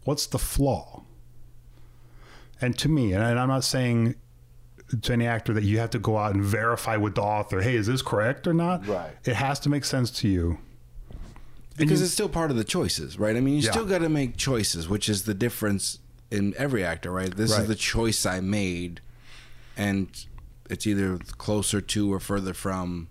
What's 0.05 0.27
the 0.27 0.39
flaw? 0.39 1.05
And 2.61 2.77
to 2.79 2.89
me, 2.89 3.13
and 3.13 3.23
I'm 3.23 3.49
not 3.49 3.65
saying 3.65 4.17
to 5.03 5.13
any 5.13 5.27
actor 5.27 5.53
that 5.55 5.65
you 5.65 5.79
have 5.79 5.91
to 5.91 5.99
go 5.99 6.17
out 6.19 6.35
and 6.35 6.43
verify 6.45 6.97
with 6.97 7.15
the 7.15 7.23
author, 7.23 7.61
hey, 7.61 7.75
is 7.77 7.87
this 7.87 8.03
correct 8.03 8.47
or 8.47 8.55
not? 8.55 8.87
Right. 8.87 9.13
It 9.25 9.35
has 9.37 9.59
to 9.61 9.69
make 9.69 9.85
sense 9.85 10.11
to 10.21 10.29
you. 10.29 10.59
because 11.77 11.99
you- 11.99 12.05
it's 12.05 12.15
still 12.15 12.29
part 12.29 12.53
of 12.53 12.57
the 12.57 12.63
choices, 12.63 13.19
right? 13.19 13.37
I 13.37 13.41
mean, 13.41 13.55
you 13.55 13.63
Yeah. 13.63 13.73
still 13.73 13.85
got 13.85 13.99
to 13.99 14.09
make 14.09 14.37
choices, 14.37 14.89
which 14.89 15.09
is 15.09 15.25
the 15.25 15.35
difference 15.35 15.99
in 16.31 16.55
every 16.57 16.85
actor, 16.85 17.11
right? 17.11 17.35
This 17.37 17.51
Right. 17.51 17.63
is 17.63 17.67
the 17.69 17.75
choice 17.75 18.25
I 18.25 18.39
made, 18.41 19.01
and 19.77 20.07
it's 20.71 20.87
either 20.87 21.19
closer 21.37 21.81
to 21.81 22.13
or 22.13 22.21
further 22.21 22.55
from 22.55 23.09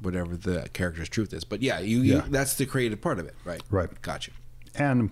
whatever 0.00 0.36
the 0.36 0.68
character's 0.72 1.08
truth 1.08 1.32
is. 1.32 1.44
But 1.44 1.62
yeah, 1.62 1.78
you, 1.78 2.00
Yeah. 2.02 2.24
you 2.24 2.30
that's 2.32 2.54
the 2.54 2.66
creative 2.66 3.00
part 3.00 3.20
of 3.20 3.26
it, 3.26 3.36
right? 3.44 3.62
Right. 3.70 3.88
Gotcha. 4.02 4.32
And 4.74 5.10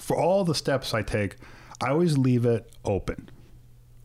for 0.00 0.16
all 0.16 0.42
the 0.42 0.54
steps 0.54 0.94
I 0.94 1.02
take, 1.02 1.36
I 1.82 1.90
always 1.90 2.16
leave 2.16 2.46
it 2.46 2.70
open, 2.82 3.28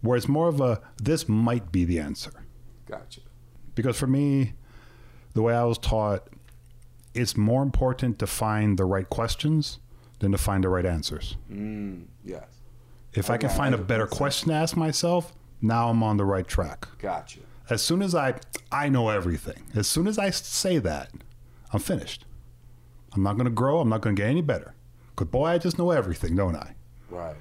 where 0.02 0.18
it's 0.18 0.28
more 0.28 0.48
of 0.48 0.60
a 0.62 0.82
this 1.02 1.28
might 1.30 1.72
be 1.72 1.86
the 1.86 2.00
answer. 2.00 2.32
Gotcha. 2.88 3.22
Because 3.76 3.98
for 3.98 4.08
me, 4.08 4.54
the 5.34 5.42
way 5.42 5.54
I 5.56 5.64
was 5.64 5.78
taught, 5.78 6.28
it's 7.14 7.38
more 7.38 7.64
important 7.64 8.20
to 8.20 8.28
find 8.28 8.78
the 8.78 8.86
right 8.86 9.10
questions 9.10 9.80
than 10.20 10.32
to 10.32 10.38
find 10.38 10.64
the 10.64 10.70
right 10.70 10.86
answers. 10.86 11.38
Mm, 11.52 12.06
yes. 12.24 12.44
If 13.14 13.30
I 13.30 13.38
can 13.38 13.50
find 13.50 13.76
a 13.76 13.78
better 13.78 14.08
question 14.08 14.50
to 14.50 14.56
ask 14.56 14.78
myself, 14.78 15.34
now 15.62 15.90
I'm 15.90 16.02
on 16.04 16.18
the 16.18 16.26
right 16.26 16.48
track. 16.48 16.88
Gotcha. 17.00 17.40
As 17.70 17.82
soon 17.82 18.02
as 18.02 18.16
I 18.16 18.36
I 18.72 18.90
know 18.90 19.10
everything, 19.10 19.64
as 19.76 19.88
soon 19.88 20.08
as 20.08 20.18
I 20.18 20.30
say 20.30 20.78
that, 20.80 21.12
I'm 21.74 21.80
finished. 21.80 22.26
I'm 23.14 23.24
not 23.24 23.34
going 23.34 23.46
to 23.46 23.52
grow. 23.52 23.80
I'm 23.80 23.90
not 23.90 24.02
going 24.02 24.16
to 24.16 24.22
get 24.22 24.30
any 24.30 24.42
better. 24.42 24.74
Because 25.10 25.28
boy, 25.28 25.46
I 25.46 25.58
just 25.58 25.78
know 25.78 25.92
everything, 25.92 26.36
don't 26.36 26.56
I? 26.56 26.76
Right. 27.10 27.36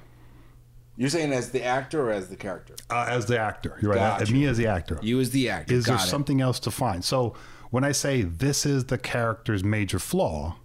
You're 1.01 1.09
saying 1.09 1.33
as 1.33 1.49
the 1.49 1.63
actor 1.63 2.09
or 2.09 2.11
as 2.11 2.27
the 2.27 2.35
character? 2.35 2.75
Uh, 2.87 3.07
as 3.09 3.25
the 3.25 3.39
actor, 3.39 3.75
you're 3.81 3.89
right. 3.89 4.19
Gotcha. 4.19 4.31
Me 4.31 4.45
as 4.45 4.55
the 4.55 4.67
actor. 4.67 4.99
You 5.01 5.19
as 5.19 5.31
the 5.31 5.49
actor. 5.49 5.73
is 5.73 5.85
there 5.85 5.95
it. 5.95 6.01
something 6.01 6.41
else 6.41 6.59
to 6.59 6.69
find? 6.69 7.03
So 7.03 7.33
when 7.71 7.83
I 7.83 7.91
say 7.91 8.21
this 8.21 8.67
is 8.67 8.85
the 8.85 8.99
character's 8.99 9.63
major 9.63 9.97
flaw, 9.97 10.57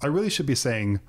I 0.00 0.06
really 0.06 0.30
should 0.30 0.46
be 0.46 0.54
saying 0.54 1.00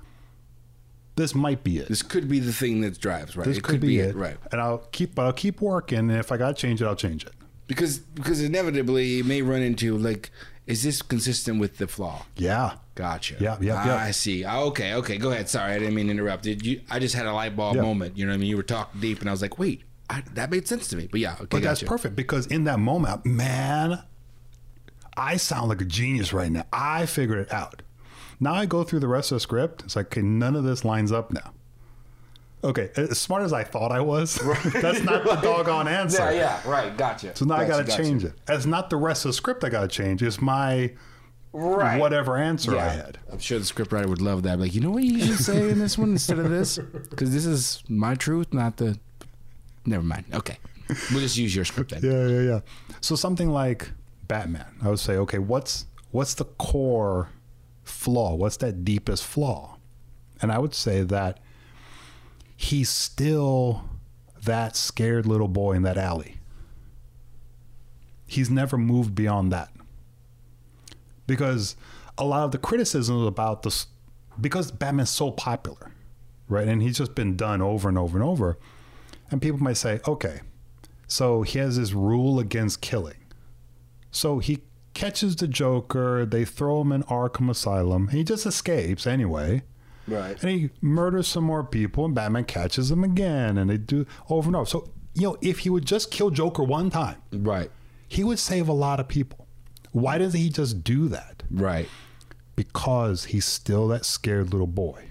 this 1.14 1.32
might 1.32 1.62
be 1.62 1.78
it. 1.78 1.86
This 1.86 2.02
could 2.02 2.28
be 2.28 2.40
the 2.40 2.52
thing 2.52 2.80
that 2.80 2.98
drives, 2.98 3.36
right? 3.36 3.46
This 3.46 3.58
it 3.58 3.62
could, 3.62 3.80
be, 3.80 4.00
it. 4.00 4.16
right? 4.16 4.36
And 4.50 4.60
I'll 4.60 4.78
keep, 4.90 5.14
but 5.14 5.26
I'll 5.26 5.32
keep 5.32 5.60
working. 5.60 5.98
And 6.00 6.10
if 6.10 6.32
I 6.32 6.36
got 6.36 6.48
to 6.48 6.60
change 6.60 6.82
it, 6.82 6.86
I'll 6.86 6.96
change 6.96 7.24
it. 7.24 7.34
Because 7.68 8.00
because 8.00 8.42
inevitably 8.42 9.20
it 9.20 9.26
may 9.26 9.42
run 9.42 9.62
into 9.62 9.96
like, 9.96 10.32
is 10.66 10.82
this 10.82 11.02
consistent 11.02 11.60
with 11.60 11.78
the 11.78 11.86
flaw? 11.86 12.26
Yeah. 12.36 12.78
Gotcha. 12.94 13.36
Yeah, 13.40 13.56
yeah, 13.60 13.74
Ah, 13.76 13.86
yeah. 13.86 13.96
I 13.96 14.10
see. 14.10 14.44
Ah, 14.44 14.60
Okay, 14.64 14.94
okay. 14.94 15.16
Go 15.16 15.30
ahead. 15.30 15.48
Sorry, 15.48 15.72
I 15.72 15.78
didn't 15.78 15.94
mean 15.94 16.06
to 16.06 16.12
interrupt. 16.12 16.42
Did 16.42 16.64
you? 16.66 16.82
I 16.90 16.98
just 16.98 17.14
had 17.14 17.26
a 17.26 17.32
light 17.32 17.56
bulb 17.56 17.76
Yeah. 17.76 17.82
moment. 17.82 18.18
You 18.18 18.26
know 18.26 18.32
what 18.32 18.36
I 18.36 18.38
mean? 18.38 18.48
You 18.50 18.56
were 18.58 18.62
talking 18.62 19.00
deep, 19.00 19.20
and 19.20 19.28
I 19.28 19.32
was 19.32 19.40
like, 19.40 19.58
wait, 19.58 19.82
I, 20.10 20.22
that 20.34 20.50
made 20.50 20.68
sense 20.68 20.88
to 20.88 20.96
me. 20.96 21.08
But 21.10 21.20
yeah, 21.20 21.34
okay, 21.34 21.46
But 21.50 21.62
that's 21.62 21.80
gotcha. 21.80 21.88
perfect 21.88 22.16
because 22.16 22.46
in 22.46 22.64
that 22.64 22.78
moment, 22.78 23.24
man, 23.24 24.02
I 25.16 25.38
sound 25.38 25.70
like 25.70 25.80
a 25.80 25.86
genius 25.86 26.32
right 26.34 26.52
now. 26.52 26.64
I 26.72 27.06
figured 27.06 27.38
it 27.38 27.52
out. 27.52 27.80
Now 28.38 28.54
I 28.54 28.66
go 28.66 28.82
through 28.84 29.00
the 29.00 29.08
rest 29.08 29.30
of 29.32 29.36
the 29.36 29.40
script. 29.40 29.82
It's 29.84 29.96
like, 29.96 30.06
okay, 30.06 30.20
none 30.22 30.54
of 30.56 30.64
this 30.64 30.84
lines 30.84 31.12
up 31.12 31.32
now. 31.32 31.52
Okay, 32.64 32.90
as 32.96 33.18
smart 33.18 33.42
as 33.42 33.52
I 33.52 33.64
thought 33.64 33.90
I 33.90 34.00
was, 34.00 34.34
that's 34.74 35.00
not 35.02 35.24
the 35.24 35.36
doggone 35.36 35.88
answer. 35.88 36.18
Yeah, 36.30 36.60
yeah, 36.64 36.70
right. 36.70 36.96
Gotcha. 36.96 37.34
So 37.36 37.44
now 37.44 37.56
I 37.56 37.66
got 37.66 37.86
to 37.86 37.96
change 37.96 38.22
it. 38.24 38.34
It's 38.48 38.66
not 38.66 38.90
the 38.90 38.96
rest 38.96 39.24
of 39.24 39.30
the 39.30 39.32
script 39.32 39.64
I 39.64 39.68
got 39.68 39.80
to 39.82 39.88
change. 39.88 40.22
It's 40.22 40.40
my 40.40 40.92
Right. 41.54 42.00
whatever 42.00 42.38
answer 42.38 42.78
I 42.78 42.88
had. 42.88 43.18
I'm 43.30 43.38
sure 43.38 43.58
the 43.58 43.64
scriptwriter 43.64 44.06
would 44.06 44.22
love 44.22 44.42
that. 44.44 44.58
Like, 44.58 44.74
you 44.74 44.80
know 44.80 44.90
what 44.90 45.04
you 45.04 45.20
should 45.20 45.38
say 45.38 45.68
in 45.68 45.78
this 45.78 45.98
one 45.98 46.10
instead 46.12 46.38
of 46.38 46.48
this? 46.48 46.78
Because 47.10 47.32
this 47.32 47.44
is 47.44 47.82
my 47.88 48.14
truth, 48.14 48.54
not 48.54 48.78
the. 48.78 48.98
Never 49.84 50.02
mind. 50.02 50.24
Okay, 50.32 50.56
we'll 51.10 51.20
just 51.20 51.36
use 51.36 51.54
your 51.54 51.64
script 51.66 51.90
then. 51.90 52.02
Yeah, 52.02 52.26
yeah, 52.26 52.40
yeah. 52.40 52.60
So 53.00 53.16
something 53.16 53.50
like 53.50 53.90
Batman, 54.28 54.64
I 54.82 54.88
would 54.88 54.98
say, 54.98 55.16
okay, 55.16 55.38
what's 55.38 55.86
what's 56.10 56.34
the 56.34 56.44
core 56.44 57.28
flaw? 57.84 58.34
What's 58.34 58.56
that 58.58 58.84
deepest 58.84 59.24
flaw? 59.24 59.76
And 60.40 60.50
I 60.50 60.58
would 60.58 60.74
say 60.74 61.02
that 61.02 61.38
he's 62.56 62.88
still 62.88 63.84
that 64.44 64.74
scared 64.76 65.26
little 65.26 65.48
boy 65.48 65.72
in 65.72 65.82
that 65.82 65.98
alley. 65.98 66.38
He's 68.26 68.48
never 68.48 68.78
moved 68.78 69.14
beyond 69.14 69.52
that. 69.52 69.68
Because 71.26 71.76
a 72.18 72.24
lot 72.24 72.44
of 72.44 72.52
the 72.52 72.58
criticisms 72.58 73.26
about 73.26 73.62
this 73.62 73.86
because 74.40 74.70
Batman's 74.70 75.10
so 75.10 75.30
popular, 75.30 75.92
right? 76.48 76.66
And 76.66 76.82
he's 76.82 76.98
just 76.98 77.14
been 77.14 77.36
done 77.36 77.60
over 77.62 77.88
and 77.88 77.98
over 77.98 78.18
and 78.18 78.26
over. 78.26 78.58
And 79.30 79.40
people 79.40 79.60
might 79.60 79.76
say, 79.76 80.00
okay, 80.06 80.40
so 81.06 81.42
he 81.42 81.58
has 81.58 81.76
this 81.76 81.92
rule 81.92 82.38
against 82.38 82.80
killing. 82.80 83.16
So 84.10 84.38
he 84.38 84.60
catches 84.94 85.36
the 85.36 85.48
Joker. 85.48 86.26
They 86.26 86.44
throw 86.44 86.80
him 86.82 86.92
in 86.92 87.02
Arkham 87.04 87.50
Asylum. 87.50 88.08
He 88.08 88.24
just 88.24 88.44
escapes 88.46 89.06
anyway. 89.06 89.62
Right. 90.08 90.40
And 90.42 90.50
he 90.50 90.70
murders 90.80 91.28
some 91.28 91.44
more 91.44 91.64
people, 91.64 92.04
and 92.04 92.14
Batman 92.14 92.44
catches 92.44 92.90
him 92.90 93.04
again. 93.04 93.56
And 93.56 93.70
they 93.70 93.78
do 93.78 94.04
over 94.28 94.48
and 94.48 94.56
over. 94.56 94.66
So, 94.66 94.90
you 95.14 95.22
know, 95.22 95.36
if 95.40 95.60
he 95.60 95.70
would 95.70 95.86
just 95.86 96.10
kill 96.10 96.30
Joker 96.30 96.62
one 96.62 96.90
time, 96.90 97.16
Right. 97.32 97.70
he 98.08 98.24
would 98.24 98.38
save 98.38 98.68
a 98.68 98.72
lot 98.72 98.98
of 99.00 99.08
people. 99.08 99.41
Why 99.92 100.18
doesn't 100.18 100.38
he 100.38 100.48
just 100.48 100.82
do 100.82 101.08
that? 101.08 101.42
Right. 101.50 101.88
Because 102.56 103.26
he's 103.26 103.44
still 103.44 103.88
that 103.88 104.04
scared 104.04 104.52
little 104.52 104.66
boy. 104.66 105.10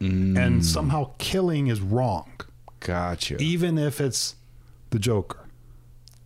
And 0.00 0.36
mm. 0.36 0.64
somehow 0.64 1.12
killing 1.18 1.68
is 1.68 1.80
wrong, 1.80 2.32
Gotcha. 2.80 3.36
even 3.40 3.78
if 3.78 4.00
it's 4.00 4.34
the 4.90 4.98
Joker. 4.98 5.48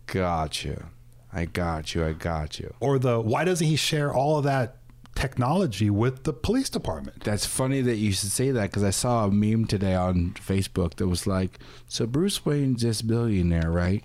Gotcha. 0.07 0.89
I 1.31 1.45
got 1.45 1.93
you. 1.93 2.03
I 2.03 2.13
got 2.13 2.59
you. 2.59 2.73
Or 2.79 2.97
the 2.97 3.19
why 3.19 3.43
doesn't 3.43 3.67
he 3.67 3.75
share 3.75 4.11
all 4.11 4.39
of 4.39 4.45
that 4.45 4.77
technology 5.13 5.89
with 5.89 6.23
the 6.23 6.33
police 6.33 6.69
department? 6.69 7.23
That's 7.23 7.45
funny 7.45 7.81
that 7.81 7.97
you 7.97 8.11
should 8.13 8.31
say 8.31 8.49
that 8.51 8.71
because 8.71 8.83
I 8.83 8.89
saw 8.89 9.25
a 9.25 9.31
meme 9.31 9.65
today 9.65 9.93
on 9.93 10.33
Facebook 10.35 10.95
that 10.95 11.07
was 11.07 11.27
like, 11.27 11.59
"So 11.87 12.07
Bruce 12.07 12.45
Wayne's 12.45 12.81
this 12.81 13.01
billionaire, 13.01 13.69
right? 13.69 14.03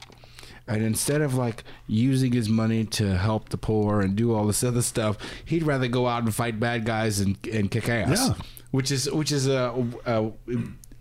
And 0.67 0.83
instead 0.83 1.21
of 1.23 1.35
like 1.35 1.65
using 1.87 2.33
his 2.33 2.49
money 2.49 2.85
to 2.85 3.17
help 3.17 3.49
the 3.49 3.59
poor 3.59 4.01
and 4.01 4.15
do 4.17 4.33
all 4.35 4.47
this 4.47 4.63
other 4.63 4.83
stuff, 4.83 5.17
he'd 5.45 5.65
rather 5.65 5.89
go 5.89 6.07
out 6.07 6.23
and 6.23 6.35
fight 6.35 6.61
bad 6.61 6.85
guys 6.85 7.21
and 7.21 7.37
and 7.53 7.71
kick 7.71 7.89
ass. 7.89 8.29
Yeah. 8.29 8.35
which 8.71 8.91
is 8.91 9.11
which 9.11 9.33
is 9.33 9.47
a, 9.49 9.75
a 10.07 10.31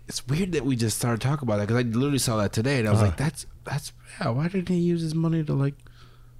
it's 0.08 0.26
weird 0.26 0.52
that 0.52 0.64
we 0.66 0.74
just 0.76 0.98
started 0.98 1.20
talking 1.20 1.46
about 1.48 1.58
that 1.58 1.68
because 1.68 1.84
I 1.84 1.88
literally 1.88 2.18
saw 2.18 2.36
that 2.38 2.52
today 2.52 2.80
and 2.80 2.88
I 2.88 2.90
was 2.90 3.00
Uh-huh. 3.00 3.08
like, 3.08 3.16
that's 3.16 3.46
that's 3.64 3.92
yeah. 4.20 4.30
Why 4.30 4.48
didn't 4.48 4.68
he 4.68 4.76
use 4.76 5.00
his 5.00 5.14
money 5.14 5.42
to 5.44 5.54
like? 5.54 5.74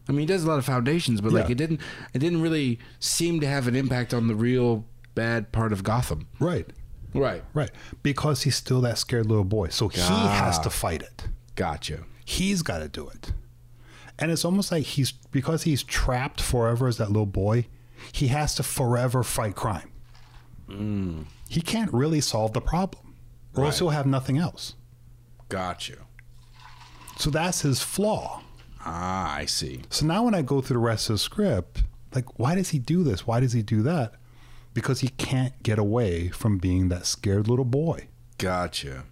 I 0.08 0.12
mean, 0.12 0.20
he 0.20 0.26
does 0.26 0.42
a 0.42 0.48
lot 0.48 0.58
of 0.58 0.64
foundations, 0.64 1.20
but 1.20 1.30
like 1.32 1.48
it 1.48 1.54
didn't 1.54 1.80
it 2.12 2.18
didn't 2.18 2.42
really 2.42 2.80
seem 2.98 3.38
to 3.40 3.46
have 3.46 3.68
an 3.68 3.76
impact 3.76 4.12
on 4.12 4.26
the 4.26 4.34
real 4.34 4.84
bad 5.14 5.52
part 5.52 5.72
of 5.72 5.84
Gotham. 5.84 6.26
Right. 6.40 6.66
Right. 7.14 7.44
Right. 7.54 7.70
Because 8.02 8.42
he's 8.42 8.56
still 8.56 8.80
that 8.80 8.98
scared 8.98 9.26
little 9.26 9.44
boy. 9.44 9.68
So 9.68 9.88
he 9.88 10.00
has 10.00 10.58
to 10.60 10.70
fight 10.70 11.02
it. 11.02 11.28
Gotcha. 11.54 12.00
He's 12.32 12.62
got 12.62 12.78
to 12.78 12.88
do 12.88 13.08
it. 13.08 13.32
And 14.18 14.30
it's 14.30 14.44
almost 14.44 14.72
like 14.72 14.84
he's 14.84 15.12
because 15.12 15.64
he's 15.64 15.82
trapped 15.82 16.40
forever 16.40 16.88
as 16.88 16.96
that 16.96 17.08
little 17.08 17.26
boy, 17.26 17.66
he 18.12 18.28
has 18.28 18.54
to 18.54 18.62
forever 18.62 19.22
fight 19.22 19.54
crime. 19.54 19.90
He 21.48 21.60
can't 21.60 21.92
really 21.92 22.22
solve 22.22 22.54
the 22.54 22.60
problem, 22.62 23.14
or 23.54 23.66
else 23.66 23.78
he'll 23.78 23.90
have 23.90 24.06
nothing 24.06 24.38
else. 24.38 24.74
Gotcha. 25.50 25.96
So 27.18 27.28
that's 27.28 27.60
his 27.60 27.82
flaw. 27.82 28.42
Ah, 28.80 29.34
I 29.34 29.44
see. 29.44 29.82
So 29.90 30.06
now 30.06 30.24
when 30.24 30.34
I 30.34 30.40
go 30.40 30.62
through 30.62 30.76
the 30.76 30.80
rest 30.80 31.10
of 31.10 31.14
the 31.14 31.18
script, 31.18 31.82
like, 32.14 32.38
why 32.38 32.54
does 32.54 32.70
he 32.70 32.78
do 32.78 33.04
this? 33.04 33.26
Why 33.26 33.40
does 33.40 33.52
he 33.52 33.62
do 33.62 33.82
that? 33.82 34.14
Because 34.72 35.00
he 35.00 35.08
can't 35.08 35.62
get 35.62 35.78
away 35.78 36.28
from 36.28 36.56
being 36.56 36.88
that 36.88 37.04
scared 37.04 37.48
little 37.48 37.66
boy. 37.66 38.08
Gotcha. 38.38 39.04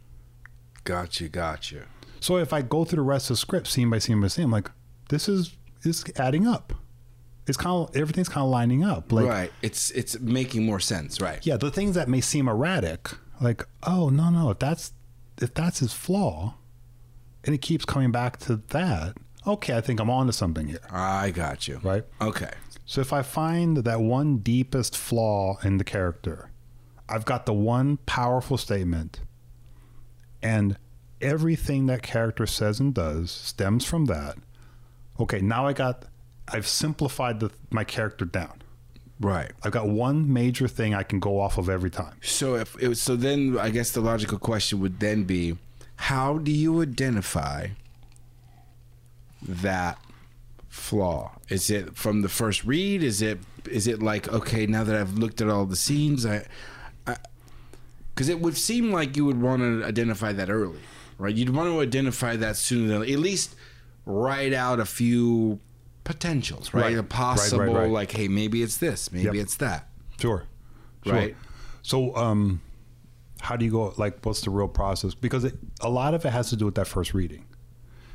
Gotcha. 0.85 1.29
Gotcha. 1.29 1.85
So 2.21 2.37
if 2.37 2.53
I 2.53 2.63
go 2.63 2.85
through 2.85 2.97
the 2.97 3.03
rest 3.03 3.31
of 3.31 3.35
the 3.35 3.39
script 3.41 3.67
scene 3.67 3.91
by 3.91 3.99
scene 3.99 4.21
by 4.21 4.29
scene, 4.29 4.45
I'm 4.45 4.51
like, 4.51 4.71
this 5.09 5.29
is 5.29 5.57
is 5.83 6.05
adding 6.17 6.47
up. 6.47 6.75
It's 7.47 7.57
kind 7.57 7.89
of 7.89 7.97
everything's 7.97 8.29
kind 8.29 8.45
of 8.45 8.51
lining 8.51 8.85
up. 8.85 9.11
Like, 9.11 9.27
right. 9.27 9.53
It's 9.63 9.91
it's 9.93 10.21
making 10.21 10.65
more 10.65 10.79
sense. 10.81 11.21
Right. 11.21 11.45
yeah, 11.45 11.57
the 11.57 11.71
things 11.71 11.95
that 11.95 12.09
may 12.09 12.21
seem 12.21 12.49
erratic, 12.49 13.11
like, 13.41 13.65
oh 13.83 14.09
no, 14.11 14.31
no, 14.31 14.51
if 14.51 14.59
that's 14.59 14.93
if 15.41 15.55
that's 15.55 15.79
his 15.81 15.93
flaw, 15.93 16.55
and 17.45 17.55
it 17.55 17.63
keeps 17.63 17.85
coming 17.87 18.13
back 18.13 18.37
to 18.41 18.57
that, 18.69 19.17
okay, 19.47 19.77
I 19.77 19.81
think 19.81 19.99
I'm 20.01 20.11
on 20.11 20.27
to 20.27 20.33
something 20.33 20.69
here, 20.69 20.81
I 20.91 21.31
got 21.31 21.67
you. 21.67 21.81
right? 21.83 22.05
Okay. 22.21 22.53
So 22.85 23.01
if 23.01 23.13
I 23.13 23.23
find 23.23 23.79
that 23.79 24.01
one 24.01 24.39
deepest 24.39 24.97
flaw 24.97 25.57
in 25.63 25.79
the 25.79 25.85
character, 25.85 26.51
I've 27.09 27.25
got 27.25 27.47
the 27.47 27.55
one 27.55 27.97
powerful 28.05 28.59
statement, 28.59 29.21
and 30.43 30.77
everything 31.21 31.87
that 31.87 32.03
character 32.03 32.47
says 32.47 32.81
and 32.81 32.95
does 32.95 33.31
stems 33.31 33.85
from 33.85 34.07
that. 34.07 34.37
Okay, 35.19 35.41
now 35.41 35.67
I 35.67 35.73
got, 35.73 36.05
I've 36.49 36.67
simplified 36.67 37.41
the, 37.41 37.51
my 37.71 37.85
character 37.85 38.25
down. 38.25 38.63
Right. 39.21 39.53
I've 39.63 39.73
got 39.73 39.87
one 39.89 40.33
major 40.33 40.67
thing 40.67 40.95
I 40.95 41.03
can 41.03 41.21
go 41.21 41.41
off 41.41 41.59
of 41.59 41.69
every 41.69 41.91
time. 41.91 42.17
So 42.23 42.55
if 42.55 42.75
it 42.81 42.89
was, 42.89 43.03
so 43.03 43.17
then 43.17 43.59
I 43.59 43.69
guess 43.69 43.91
the 43.91 44.01
logical 44.01 44.39
question 44.39 44.81
would 44.81 44.99
then 44.99 45.25
be, 45.25 45.59
how 45.97 46.39
do 46.39 46.51
you 46.51 46.81
identify 46.81 47.69
that 49.43 49.99
flaw? 50.69 51.33
Is 51.51 51.69
it 51.69 51.97
from 51.97 52.23
the 52.23 52.31
first 52.31 52.65
read? 52.65 53.03
Is 53.03 53.21
it 53.21 53.39
is 53.71 53.87
it 53.87 54.03
like 54.03 54.27
okay 54.33 54.67
now 54.67 54.85
that 54.85 54.97
I've 54.97 55.19
looked 55.19 55.43
at 55.43 55.51
all 55.51 55.67
the 55.67 55.77
scenes 55.77 56.25
I, 56.25 56.47
because 58.15 58.29
it 58.29 58.41
would 58.41 58.57
seem 58.57 58.91
like 58.91 59.17
you 59.17 59.25
would 59.27 59.41
want 59.41 59.61
to 59.63 59.85
identify 59.85 60.33
that 60.33 60.49
early, 60.51 60.81
right? 61.21 61.35
You'd 61.35 61.51
want 61.51 61.69
to 61.69 61.81
identify 61.81 62.37
that 62.37 62.57
sooner 62.57 62.89
than 62.89 63.03
at 63.03 63.19
least 63.19 63.55
write 64.07 64.53
out 64.53 64.81
a 64.81 64.85
few 64.87 65.61
potentials, 66.05 66.73
right? 66.75 66.83
Right. 66.83 66.93
A 66.93 66.97
Right, 66.97 66.97
right, 67.03 67.09
possible 67.09 67.75
right. 67.75 67.91
like 67.91 68.13
hey 68.13 68.27
maybe 68.29 68.63
it's 68.63 68.79
this, 68.79 69.13
maybe 69.13 69.27
Yep. 69.27 69.35
it's 69.37 69.57
that, 69.57 69.89
Sure. 70.19 70.45
Sure. 71.05 71.13
right? 71.15 71.37
So, 71.83 72.15
um, 72.17 72.61
how 73.41 73.57
do 73.57 73.65
you 73.65 73.71
go? 73.71 73.95
Like, 73.97 74.19
what's 74.25 74.41
the 74.43 74.51
real 74.51 74.69
process? 74.69 75.15
Because 75.15 75.45
it, 75.45 75.55
a 75.81 75.89
lot 75.89 76.13
of 76.15 76.25
it 76.27 76.31
has 76.31 76.51
to 76.51 76.57
do 76.57 76.67
with 76.67 76.75
that 76.75 76.87
first 76.87 77.15
reading, 77.15 77.47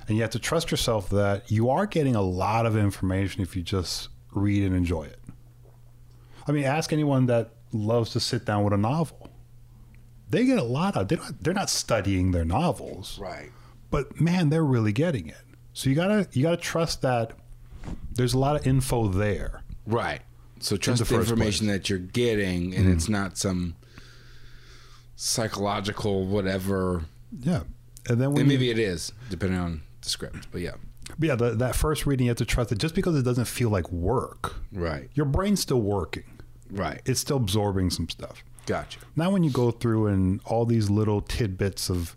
and 0.08 0.16
you 0.18 0.22
have 0.22 0.32
to 0.32 0.39
trust 0.39 0.70
yourself 0.70 1.10
that 1.10 1.49
you 1.51 1.70
are 1.72 1.88
getting 1.88 2.16
a 2.16 2.22
lot 2.22 2.66
of 2.68 2.76
information 2.78 3.41
if 3.41 3.56
you 3.56 3.64
just 3.64 4.10
read 4.34 4.62
and 4.64 4.76
enjoy 4.76 5.03
it. 5.06 5.20
I 6.47 6.51
mean, 6.51 6.64
ask 6.66 6.93
anyone 6.93 7.26
that 7.26 7.49
loves 7.72 8.12
to 8.12 8.20
sit 8.20 8.45
down 8.45 8.64
with 8.64 8.74
a 8.74 8.78
novel. 8.78 9.24
They 10.36 10.45
get 10.45 10.57
a 10.57 10.63
lot 10.63 10.97
of. 10.97 11.07
They 11.07 11.15
don't, 11.15 11.41
they're 11.41 11.53
not 11.53 11.69
studying 11.69 12.31
their 12.31 12.43
novels, 12.43 13.17
Right. 13.17 13.51
but 13.89 14.19
man, 14.19 14.49
they're 14.49 14.65
really 14.65 14.91
getting 14.91 15.29
it. 15.29 15.38
So 15.71 15.89
you 15.89 15.95
gotta 15.95 16.27
you 16.33 16.43
gotta 16.43 16.57
trust 16.57 17.01
that 17.03 17.31
there's 18.13 18.33
a 18.33 18.38
lot 18.38 18.57
of 18.57 18.67
info 18.67 19.07
there. 19.07 19.63
Right. 19.88 20.21
So 20.59 20.75
trust 20.75 20.99
the 20.99 21.05
the, 21.05 21.21
information 21.21 21.67
place. 21.67 21.77
that 21.77 21.89
you're 21.89 21.99
getting, 21.99 22.75
and 22.75 22.83
mm-hmm. 22.83 22.93
it's 22.93 23.07
not 23.07 23.38
some 23.38 23.75
psychological 25.15 26.25
whatever. 26.25 27.05
Yeah, 27.39 27.63
and 28.09 28.19
then 28.19 28.29
And 28.31 28.39
you- 28.39 28.43
maybe 28.45 28.69
it 28.69 28.79
is, 28.79 29.13
depending 29.29 29.57
on 29.59 29.83
the 30.01 30.09
script. 30.09 30.47
But 30.51 30.59
yeah. 30.59 30.75
But 31.17 31.27
yeah, 31.29 31.36
the, 31.36 31.51
that 31.51 31.77
first 31.77 32.05
reading, 32.05 32.25
you 32.25 32.31
have 32.31 32.38
to 32.39 32.45
trust 32.45 32.73
it 32.73 32.79
just 32.79 32.93
because 32.93 33.15
it 33.15 33.23
doesn't 33.23 33.45
feel 33.45 33.69
like 33.69 33.89
work. 33.89 34.55
Right. 34.73 35.09
Your 35.13 35.27
brain's 35.27 35.61
still 35.61 35.81
working, 35.81 36.25
Right. 36.71 37.01
it's 37.05 37.21
still 37.21 37.38
absorbing 37.38 37.89
some 37.89 38.09
stuff. 38.09 38.43
Gotcha. 38.66 38.99
Now, 39.16 39.30
when 39.32 39.43
you 39.43 39.51
go 39.51 39.72
through 39.72 40.07
and 40.07 40.41
all 40.45 40.66
these 40.66 40.89
little 40.89 41.22
tidbits 41.22 41.89
of 41.89 42.16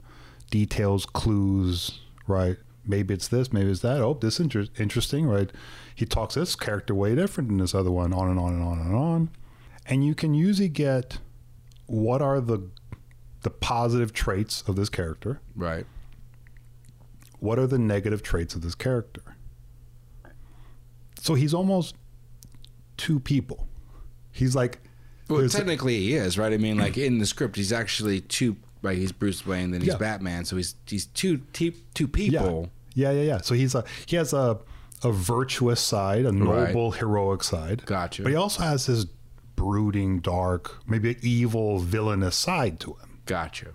details, 0.50 1.04
clues, 1.06 2.00
right? 2.26 2.56
Maybe 2.86 3.12
it's 3.12 3.28
this, 3.28 3.52
maybe 3.52 3.70
it's 3.70 3.80
that. 3.80 4.00
Oh, 4.00 4.14
this 4.14 4.34
is 4.34 4.40
inter- 4.40 4.66
interesting, 4.78 5.26
right? 5.26 5.50
He 5.94 6.06
talks 6.06 6.36
this 6.36 6.56
character 6.56 6.94
way 6.94 7.14
different 7.14 7.50
than 7.50 7.58
this 7.58 7.74
other 7.74 7.90
one, 7.90 8.14
on 8.14 8.30
and 8.30 8.38
on 8.38 8.54
and 8.54 8.62
on 8.62 8.78
and 8.78 8.94
on. 8.94 9.30
And 9.84 10.04
you 10.06 10.14
can 10.14 10.32
usually 10.32 10.68
get 10.70 11.18
what 11.86 12.22
are 12.22 12.40
the 12.40 12.68
the 13.42 13.50
positive 13.50 14.12
traits 14.12 14.62
of 14.66 14.74
this 14.74 14.88
character 14.88 15.40
Right. 15.54 15.86
what 17.38 17.56
are 17.58 17.66
the 17.68 17.78
negative 17.78 18.20
traits 18.22 18.54
of 18.56 18.62
this 18.62 18.74
character? 18.74 19.22
So 21.20 21.34
he's 21.34 21.54
almost 21.54 21.94
two 22.96 23.20
people. 23.20 23.68
He's 24.32 24.54
like, 24.56 24.80
Well, 25.28 25.38
there's- 25.38 25.52
technically 25.54 25.98
he 26.00 26.14
is, 26.14 26.38
right? 26.38 26.52
I 26.52 26.56
mean, 26.58 26.78
like 26.78 26.96
in 26.98 27.18
the 27.18 27.26
script, 27.26 27.56
he's 27.56 27.72
actually 27.72 28.20
two. 28.22 28.56
Right. 28.80 28.96
He's 28.96 29.10
Bruce 29.12 29.44
Wayne, 29.44 29.72
then 29.72 29.80
he's 29.80 29.88
Yeah. 29.88 29.96
Batman. 29.96 30.44
So 30.44 30.56
he's 30.56 30.74
he's 30.86 31.06
two 31.06 31.38
two 31.52 31.72
yeah, 31.96 32.06
people. 32.12 32.70
yeah, 32.94 33.10
yeah, 33.10 33.22
yeah. 33.22 33.38
So 33.40 33.54
he's 33.54 33.74
a 33.74 33.84
he 34.06 34.14
has 34.16 34.32
a 34.32 34.58
a 35.02 35.12
virtuous 35.12 35.80
side, 35.80 36.24
a 36.24 36.32
Right. 36.32 36.68
noble, 36.68 36.92
heroic 36.92 37.42
side. 37.44 37.84
Gotcha. 37.86 38.22
But 38.22 38.30
he 38.30 38.36
also 38.36 38.62
has 38.62 38.86
this 38.86 39.06
brooding, 39.56 40.20
dark, 40.20 40.78
maybe 40.86 41.16
evil, 41.22 41.80
villainous 41.80 42.36
side 42.36 42.78
to 42.80 42.90
him. 42.94 43.18
Gotcha. 43.26 43.68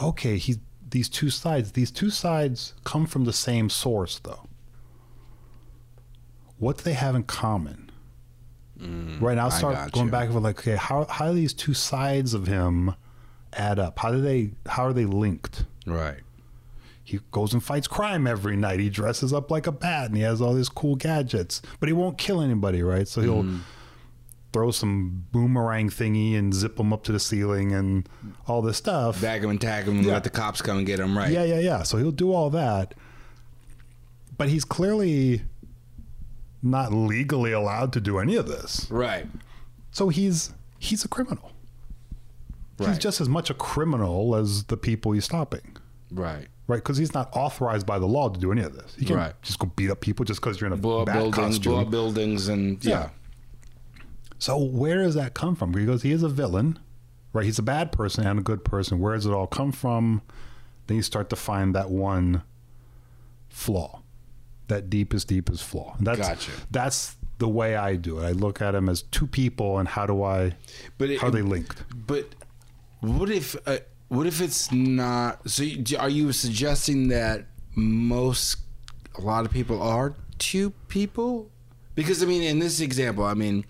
Okay, 0.00 0.38
he 0.38 0.60
these 0.90 1.08
two 1.08 1.30
sides. 1.30 1.72
These 1.72 1.90
two 1.90 2.10
sides 2.10 2.74
come 2.84 3.06
from 3.06 3.24
the 3.24 3.32
same 3.32 3.68
source, 3.68 4.20
though. 4.22 4.46
What 6.58 6.78
do 6.78 6.84
they 6.84 6.92
have 6.94 7.14
in 7.16 7.24
common? 7.24 7.83
Right 8.78 9.34
now, 9.36 9.44
I'll 9.44 9.50
Mm, 9.50 9.54
I 9.54 9.58
start 9.58 9.92
going 9.92 10.06
you. 10.06 10.12
back 10.12 10.28
and 10.28 10.42
like, 10.42 10.58
okay, 10.58 10.76
how 10.76 11.04
how 11.08 11.28
do 11.28 11.34
these 11.34 11.54
two 11.54 11.74
sides 11.74 12.34
of 12.34 12.46
him 12.46 12.94
add 13.52 13.78
up? 13.78 13.98
How 13.98 14.10
do 14.12 14.20
they 14.20 14.52
how 14.66 14.84
are 14.84 14.92
they 14.92 15.04
linked? 15.06 15.64
Right. 15.86 16.20
He 17.06 17.20
goes 17.32 17.52
and 17.52 17.62
fights 17.62 17.86
crime 17.86 18.26
every 18.26 18.56
night. 18.56 18.80
He 18.80 18.88
dresses 18.88 19.32
up 19.32 19.50
like 19.50 19.66
a 19.66 19.72
bat 19.72 20.06
and 20.06 20.16
he 20.16 20.22
has 20.22 20.40
all 20.40 20.54
these 20.54 20.70
cool 20.70 20.96
gadgets, 20.96 21.60
but 21.78 21.88
he 21.88 21.92
won't 21.92 22.16
kill 22.16 22.40
anybody, 22.40 22.82
right? 22.82 23.06
So 23.06 23.20
he'll 23.20 23.42
Mm-hmm. 23.42 23.58
throw 24.54 24.70
some 24.70 25.26
boomerang 25.32 25.90
thingy 25.90 26.38
and 26.38 26.54
zip 26.54 26.78
him 26.80 26.92
up 26.92 27.02
to 27.04 27.12
the 27.12 27.18
ceiling 27.20 27.72
and 27.72 28.08
all 28.46 28.62
this 28.62 28.76
stuff. 28.78 29.20
Bag 29.20 29.44
him 29.44 29.50
and 29.50 29.60
tag 29.60 29.84
him 29.86 29.96
and 29.98 30.06
Yeah. 30.06 30.12
let 30.14 30.24
the 30.24 30.30
cops 30.30 30.62
come 30.62 30.78
and 30.78 30.86
get 30.86 30.98
him. 31.00 31.16
Right. 31.18 31.30
Yeah, 31.30 31.44
yeah, 31.44 31.58
yeah. 31.58 31.82
So 31.82 31.98
he'll 31.98 32.10
do 32.12 32.32
all 32.32 32.50
that. 32.50 32.94
But 34.38 34.48
he's 34.48 34.64
clearly 34.64 35.42
not 36.64 36.92
legally 36.92 37.52
allowed 37.52 37.92
to 37.92 38.00
do 38.00 38.18
any 38.18 38.34
of 38.36 38.48
this. 38.48 38.88
Right. 38.90 39.26
So 39.92 40.08
he's 40.08 40.52
he's 40.78 41.04
a 41.04 41.08
criminal. 41.08 41.52
He's 42.78 42.98
just 42.98 43.20
as 43.20 43.28
much 43.28 43.50
a 43.50 43.54
criminal 43.54 44.34
as 44.34 44.64
the 44.64 44.76
people 44.76 45.12
he's 45.12 45.24
stopping. 45.24 45.76
Right. 46.10 46.48
Right, 46.66 46.76
because 46.78 46.96
he's 46.96 47.12
not 47.14 47.28
authorized 47.36 47.86
by 47.86 47.98
the 47.98 48.06
law 48.06 48.30
to 48.30 48.40
do 48.40 48.50
any 48.50 48.62
of 48.62 48.74
this. 48.74 48.94
He 48.98 49.04
can't 49.04 49.18
Right. 49.18 49.42
just 49.42 49.58
go 49.58 49.66
beat 49.76 49.90
up 49.90 50.00
people 50.00 50.24
just 50.24 50.40
because 50.40 50.60
you're 50.60 50.66
in 50.66 50.72
a 50.72 50.76
Blow 50.78 51.02
up 51.02 51.06
buildings, 51.12 51.34
costume. 51.36 51.72
blow 51.72 51.82
up 51.82 51.90
buildings, 51.90 52.48
and 52.48 52.82
yeah. 52.84 52.90
Yeah. 52.90 53.08
So 54.38 54.56
where 54.58 54.98
does 55.04 55.14
that 55.14 55.34
come 55.34 55.54
from? 55.54 55.72
Because 55.72 56.02
he 56.02 56.10
is 56.10 56.22
a 56.22 56.28
villain, 56.28 56.78
right? 57.34 57.44
He's 57.44 57.58
a 57.58 57.62
bad 57.62 57.92
person 57.92 58.26
and 58.26 58.38
a 58.40 58.42
good 58.42 58.64
person. 58.64 58.98
Where 58.98 59.14
does 59.14 59.26
it 59.26 59.30
all 59.32 59.46
come 59.46 59.72
from? 59.72 60.22
Then 60.86 60.96
you 60.96 61.02
start 61.02 61.28
to 61.30 61.36
find 61.36 61.74
that 61.74 61.90
one 61.90 62.42
flaw, 63.48 64.00
that 64.68 64.88
deepest, 64.90 65.28
deepest 65.28 65.64
flaw. 65.64 65.96
That's 66.00 66.18
Gotcha. 66.20 66.50
that's 66.70 67.16
the 67.38 67.48
way 67.48 67.76
I 67.76 67.96
do 67.96 68.20
it. 68.20 68.24
I 68.24 68.32
look 68.32 68.62
at 68.62 68.72
them 68.72 68.88
as 68.88 69.02
two 69.02 69.26
people, 69.26 69.78
and 69.78 69.88
how 69.88 70.06
do 70.06 70.22
I? 70.22 70.54
But 70.98 71.10
it, 71.10 71.20
how 71.20 71.28
are 71.28 71.30
they 71.30 71.42
linked? 71.42 71.82
But 72.06 72.34
what 73.00 73.28
if 73.30 73.56
uh, 73.66 73.78
what 74.08 74.26
if 74.26 74.40
it's 74.40 74.70
not? 74.72 75.48
So 75.50 75.62
you- 75.62 75.98
are 75.98 76.08
you 76.08 76.32
suggesting 76.32 77.08
that 77.08 77.46
most 77.74 78.56
a 79.16 79.20
lot 79.20 79.44
of 79.44 79.52
people 79.52 79.82
are 79.82 80.14
two 80.38 80.70
people? 80.88 81.50
Because 81.94 82.22
I 82.22 82.26
mean, 82.26 82.42
in 82.42 82.58
this 82.58 82.80
example, 82.80 83.24
I 83.24 83.34
mean, 83.34 83.64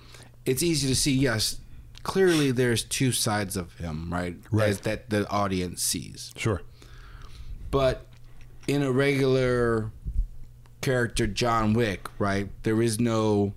it's 0.46 0.62
easy 0.62 0.86
to 0.88 0.94
see. 0.94 1.12
Yes, 1.12 1.58
clearly 2.02 2.52
there's 2.52 2.84
two 2.84 3.12
sides 3.12 3.56
of 3.56 3.74
him, 3.78 4.12
right? 4.12 4.36
Right. 4.50 4.68
As 4.68 4.80
that 4.80 5.10
the 5.10 5.28
audience 5.28 5.82
sees. 5.82 6.32
Sure. 6.36 6.62
But 7.70 8.06
in 8.66 8.82
a 8.82 8.92
regular 8.92 9.90
character, 10.84 11.26
John 11.26 11.72
Wick, 11.72 12.08
right? 12.18 12.48
There 12.62 12.80
is 12.82 13.00
no. 13.00 13.54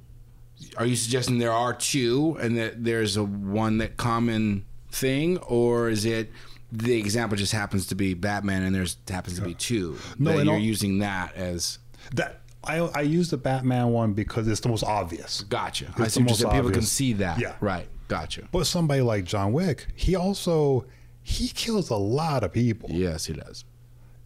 Are 0.77 0.85
you 0.85 0.95
suggesting 0.95 1.37
there 1.37 1.51
are 1.51 1.73
two, 1.73 2.37
and 2.41 2.57
that 2.57 2.83
there's 2.83 3.15
a 3.17 3.23
one 3.23 3.77
that 3.77 3.97
common 3.97 4.65
thing, 4.91 5.37
or 5.39 5.89
is 5.89 6.05
it 6.05 6.31
the 6.71 6.95
example 6.97 7.37
just 7.37 7.53
happens 7.53 7.85
to 7.87 7.95
be 7.95 8.13
Batman, 8.15 8.63
and 8.63 8.73
there's 8.73 8.97
happens 9.07 9.37
to 9.37 9.45
be 9.45 9.53
two? 9.53 9.97
No, 10.17 10.35
that 10.37 10.45
you're 10.45 10.55
all- 10.55 10.59
using 10.59 10.99
that 10.99 11.35
as 11.35 11.79
That 12.15 12.41
I 12.63 12.79
I 12.79 13.01
use 13.01 13.29
the 13.29 13.37
Batman 13.37 13.89
one 13.89 14.13
because 14.13 14.47
it's 14.47 14.61
the 14.61 14.69
most 14.69 14.83
obvious. 14.83 15.41
gotcha. 15.49 15.93
I 15.97 16.07
see 16.07 16.21
the 16.21 16.25
what 16.31 16.41
most. 16.43 16.53
People 16.55 16.71
can 16.71 16.81
see 16.81 17.13
that. 17.13 17.39
Yeah. 17.39 17.53
Right. 17.61 17.87
Gotcha. 18.07 18.47
But 18.51 18.65
somebody 18.67 19.01
like 19.01 19.25
John 19.25 19.51
Wick, 19.53 19.87
he 19.95 20.15
also 20.15 20.85
he 21.21 21.49
kills 21.49 21.89
a 21.89 21.95
lot 21.97 22.43
of 22.45 22.53
people, 22.53 22.89
Yes, 22.89 23.25
he 23.25 23.33
does. 23.33 23.65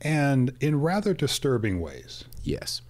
and 0.02 0.54
in 0.62 0.80
rather 0.80 1.14
disturbing 1.16 1.82
ways. 1.82 2.24
Yes. 2.44 2.82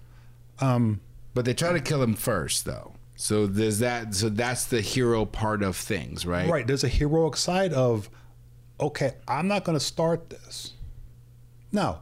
Um, 0.62 1.00
But 1.34 1.44
they 1.44 1.54
try 1.54 1.72
to 1.72 1.80
kill 1.80 2.02
him 2.02 2.14
first, 2.14 2.64
though. 2.64 2.92
So 3.16 3.46
there's 3.46 3.78
that. 3.78 4.14
So 4.14 4.28
that's 4.28 4.64
the 4.64 4.80
hero 4.80 5.24
part 5.24 5.62
of 5.62 5.76
things, 5.76 6.26
right? 6.26 6.48
Right. 6.48 6.66
There's 6.66 6.84
a 6.84 6.88
heroic 6.88 7.36
side 7.36 7.72
of, 7.72 8.10
okay, 8.80 9.14
I'm 9.28 9.48
not 9.48 9.64
going 9.64 9.78
to 9.78 9.84
start 9.84 10.30
this. 10.30 10.72
Now, 11.70 12.00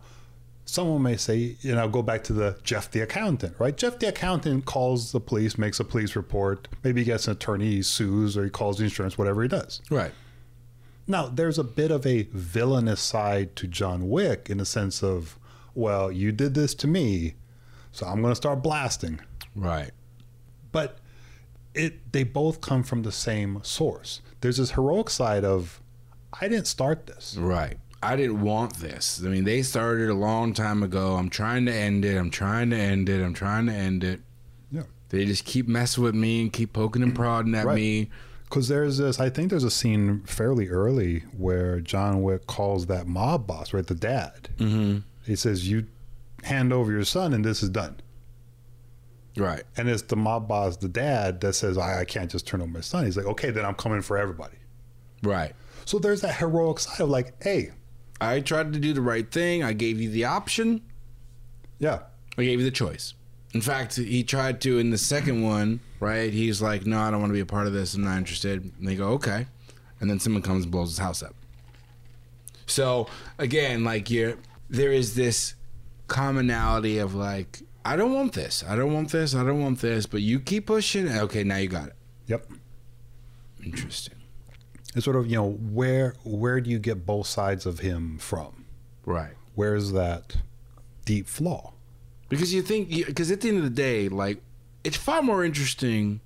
someone 0.64 1.02
may 1.02 1.16
say, 1.16 1.56
you 1.60 1.74
know, 1.74 1.88
go 1.88 2.02
back 2.02 2.24
to 2.24 2.32
the 2.32 2.58
Jeff 2.62 2.90
the 2.90 3.00
accountant, 3.00 3.54
right? 3.58 3.76
Jeff 3.76 3.98
the 3.98 4.08
accountant 4.08 4.64
calls 4.64 5.12
the 5.12 5.20
police, 5.20 5.58
makes 5.58 5.78
a 5.78 5.84
police 5.84 6.16
report. 6.16 6.68
Maybe 6.82 7.02
he 7.02 7.04
gets 7.04 7.26
an 7.26 7.32
attorney, 7.32 7.70
he 7.70 7.82
sues, 7.82 8.36
or 8.36 8.44
he 8.44 8.50
calls 8.50 8.78
the 8.78 8.84
insurance, 8.84 9.18
whatever 9.18 9.42
he 9.42 9.48
does. 9.48 9.80
Right. 9.90 10.12
Now, 11.06 11.26
there's 11.26 11.58
a 11.58 11.64
bit 11.64 11.90
of 11.90 12.06
a 12.06 12.22
villainous 12.32 13.00
side 13.00 13.56
to 13.56 13.66
John 13.66 14.08
Wick 14.08 14.48
in 14.48 14.58
the 14.58 14.64
sense 14.64 15.02
of, 15.02 15.38
well, 15.74 16.10
you 16.10 16.30
did 16.32 16.54
this 16.54 16.74
to 16.76 16.86
me, 16.86 17.34
so 17.92 18.06
I'm 18.06 18.20
going 18.22 18.32
to 18.32 18.36
start 18.36 18.62
blasting. 18.62 19.20
Right. 19.56 19.90
but 20.72 20.98
it 21.74 22.12
they 22.12 22.24
both 22.24 22.60
come 22.60 22.82
from 22.82 23.02
the 23.02 23.12
same 23.12 23.60
source. 23.62 24.20
There's 24.40 24.56
this 24.56 24.72
heroic 24.72 25.10
side 25.10 25.44
of 25.44 25.80
I 26.40 26.48
didn't 26.48 26.66
start 26.66 27.06
this. 27.06 27.36
Right. 27.38 27.76
I 28.02 28.16
didn't 28.16 28.40
want 28.40 28.76
this. 28.76 29.20
I 29.24 29.28
mean, 29.28 29.44
they 29.44 29.62
started 29.62 30.08
a 30.08 30.14
long 30.14 30.54
time 30.54 30.82
ago. 30.82 31.16
I'm 31.16 31.28
trying 31.30 31.66
to 31.66 31.72
end 31.74 32.04
it. 32.04 32.16
I'm 32.16 32.30
trying 32.30 32.70
to 32.70 32.76
end 32.76 33.08
it. 33.08 33.22
I'm 33.22 33.34
trying 33.34 33.66
to 33.66 33.72
end 33.72 34.02
it. 34.04 34.20
Yeah. 34.70 34.84
They 35.10 35.24
just 35.26 35.44
keep 35.44 35.68
messing 35.68 36.02
with 36.02 36.14
me 36.14 36.40
and 36.42 36.52
keep 36.52 36.72
poking 36.72 37.02
and 37.02 37.14
prodding 37.14 37.54
at 37.54 37.66
Right. 37.66 37.74
me. 37.76 38.10
Cuz 38.48 38.66
there's 38.68 38.98
this 38.98 39.20
I 39.20 39.30
think 39.30 39.50
there's 39.50 39.62
a 39.64 39.70
scene 39.70 40.22
fairly 40.26 40.68
early 40.68 41.20
where 41.36 41.80
John 41.80 42.22
Wick 42.22 42.46
calls 42.46 42.86
that 42.86 43.06
mob 43.06 43.46
boss, 43.46 43.72
right, 43.72 43.86
the 43.86 43.94
dad. 43.94 44.48
Mm-hmm. 44.58 44.98
He 45.24 45.36
says 45.36 45.68
you 45.68 45.86
hand 46.42 46.72
over 46.72 46.90
your 46.90 47.04
son 47.04 47.32
and 47.32 47.44
this 47.44 47.62
is 47.62 47.68
done. 47.68 48.00
Right. 49.36 49.62
And 49.76 49.88
it's 49.88 50.02
the 50.02 50.16
mob 50.16 50.48
boss, 50.48 50.76
the 50.76 50.88
dad, 50.88 51.40
that 51.40 51.52
says 51.54 51.78
I, 51.78 52.00
I 52.00 52.04
can't 52.04 52.30
just 52.30 52.46
turn 52.46 52.60
over 52.60 52.70
my 52.70 52.80
son. 52.80 53.04
He's 53.04 53.16
like, 53.16 53.26
"Okay, 53.26 53.50
then 53.50 53.64
I'm 53.64 53.74
coming 53.74 54.02
for 54.02 54.18
everybody." 54.18 54.56
Right. 55.22 55.52
So 55.84 55.98
there's 55.98 56.20
that 56.22 56.34
heroic 56.34 56.80
side 56.80 57.00
of 57.00 57.08
like, 57.08 57.40
"Hey, 57.42 57.70
I 58.20 58.40
tried 58.40 58.72
to 58.74 58.78
do 58.78 58.92
the 58.92 59.00
right 59.00 59.30
thing. 59.30 59.64
I 59.64 59.72
gave 59.72 60.00
you 60.00 60.10
the 60.10 60.26
option. 60.26 60.82
yeah, 61.78 62.00
I 62.36 62.44
gave 62.44 62.58
you 62.58 62.64
the 62.64 62.70
choice. 62.70 63.14
In 63.54 63.60
fact, 63.60 63.96
he 63.96 64.22
tried 64.22 64.60
to 64.60 64.78
in 64.78 64.90
the 64.90 64.98
second 64.98 65.42
one, 65.42 65.80
right? 65.98 66.32
He's 66.32 66.62
like, 66.62 66.86
no, 66.86 67.00
I 67.00 67.10
don't 67.10 67.20
want 67.20 67.30
to 67.30 67.34
be 67.34 67.40
a 67.40 67.46
part 67.46 67.66
of 67.66 67.72
this. 67.72 67.94
I'm 67.94 68.04
not 68.04 68.18
interested. 68.18 68.62
And 68.78 68.86
they 68.86 68.94
go, 68.94 69.08
okay. 69.10 69.46
And 70.00 70.08
then 70.08 70.20
someone 70.20 70.42
comes 70.42 70.64
and 70.64 70.72
blows 70.72 70.90
his 70.90 70.98
house 70.98 71.22
up. 71.22 71.34
So 72.66 73.08
again, 73.38 73.82
like 73.82 74.08
you're, 74.08 74.36
there 74.68 74.92
is 74.92 75.14
this 75.16 75.54
commonality 76.10 76.98
of 76.98 77.14
like, 77.14 77.62
I 77.84 77.96
don't 77.96 78.12
want 78.12 78.34
this. 78.34 78.62
I 78.68 78.76
don't 78.76 78.92
want 78.92 79.10
this. 79.10 79.34
I 79.34 79.42
don't 79.42 79.62
want 79.62 79.80
this. 79.80 80.04
But 80.04 80.20
you 80.20 80.38
keep 80.40 80.66
pushing. 80.66 81.08
Okay, 81.08 81.44
now 81.44 81.56
you 81.56 81.68
got 81.68 81.88
it. 81.88 81.96
yep." 82.26 82.46
Interesting. 83.64 84.16
It's 84.94 85.04
sort 85.04 85.16
of, 85.16 85.26
you 85.26 85.36
know, 85.36 85.52
where 85.52 86.14
where 86.24 86.60
do 86.60 86.68
you 86.68 86.78
get 86.78 87.06
both 87.06 87.26
sides 87.26 87.64
of 87.64 87.78
him 87.78 88.18
from? 88.18 88.66
Right. 89.06 89.32
Where's 89.54 89.92
that 89.92 90.36
deep 91.04 91.26
flaw? 91.26 91.72
Because 92.28 92.52
you 92.52 92.62
think, 92.62 92.90
because 92.90 93.30
at 93.30 93.40
the 93.40 93.48
end 93.48 93.58
of 93.58 93.64
the 93.64 93.70
day, 93.70 94.08
like, 94.08 94.40
it's 94.84 94.96
far 94.96 95.22
more 95.22 95.44
interesting 95.44 96.20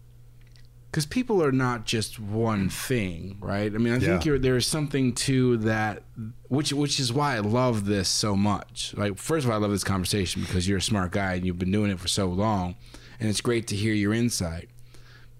because 0.94 1.06
people 1.06 1.42
are 1.42 1.50
not 1.50 1.86
just 1.86 2.20
one 2.20 2.68
thing, 2.68 3.36
right? 3.40 3.74
I 3.74 3.78
mean, 3.78 3.92
I 3.92 3.98
think 3.98 4.24
Yeah. 4.24 4.30
you're, 4.30 4.38
there's 4.38 4.64
something 4.64 5.12
to 5.26 5.56
that, 5.56 6.04
which 6.46 6.72
which 6.72 7.00
is 7.00 7.12
why 7.12 7.34
I 7.34 7.40
love 7.40 7.86
this 7.86 8.08
so 8.08 8.36
much. 8.36 8.94
Like, 8.96 9.18
first 9.18 9.44
of 9.44 9.50
all, 9.50 9.56
I 9.56 9.60
love 9.60 9.72
this 9.72 9.82
conversation 9.82 10.42
because 10.42 10.68
you're 10.68 10.78
a 10.78 10.82
smart 10.82 11.10
guy 11.10 11.34
and 11.34 11.44
you've 11.44 11.58
been 11.58 11.72
doing 11.72 11.90
it 11.90 11.98
for 11.98 12.06
so 12.06 12.26
long, 12.28 12.76
and 13.18 13.28
it's 13.28 13.40
great 13.40 13.66
to 13.68 13.74
hear 13.74 13.92
your 13.92 14.14
insight. 14.14 14.68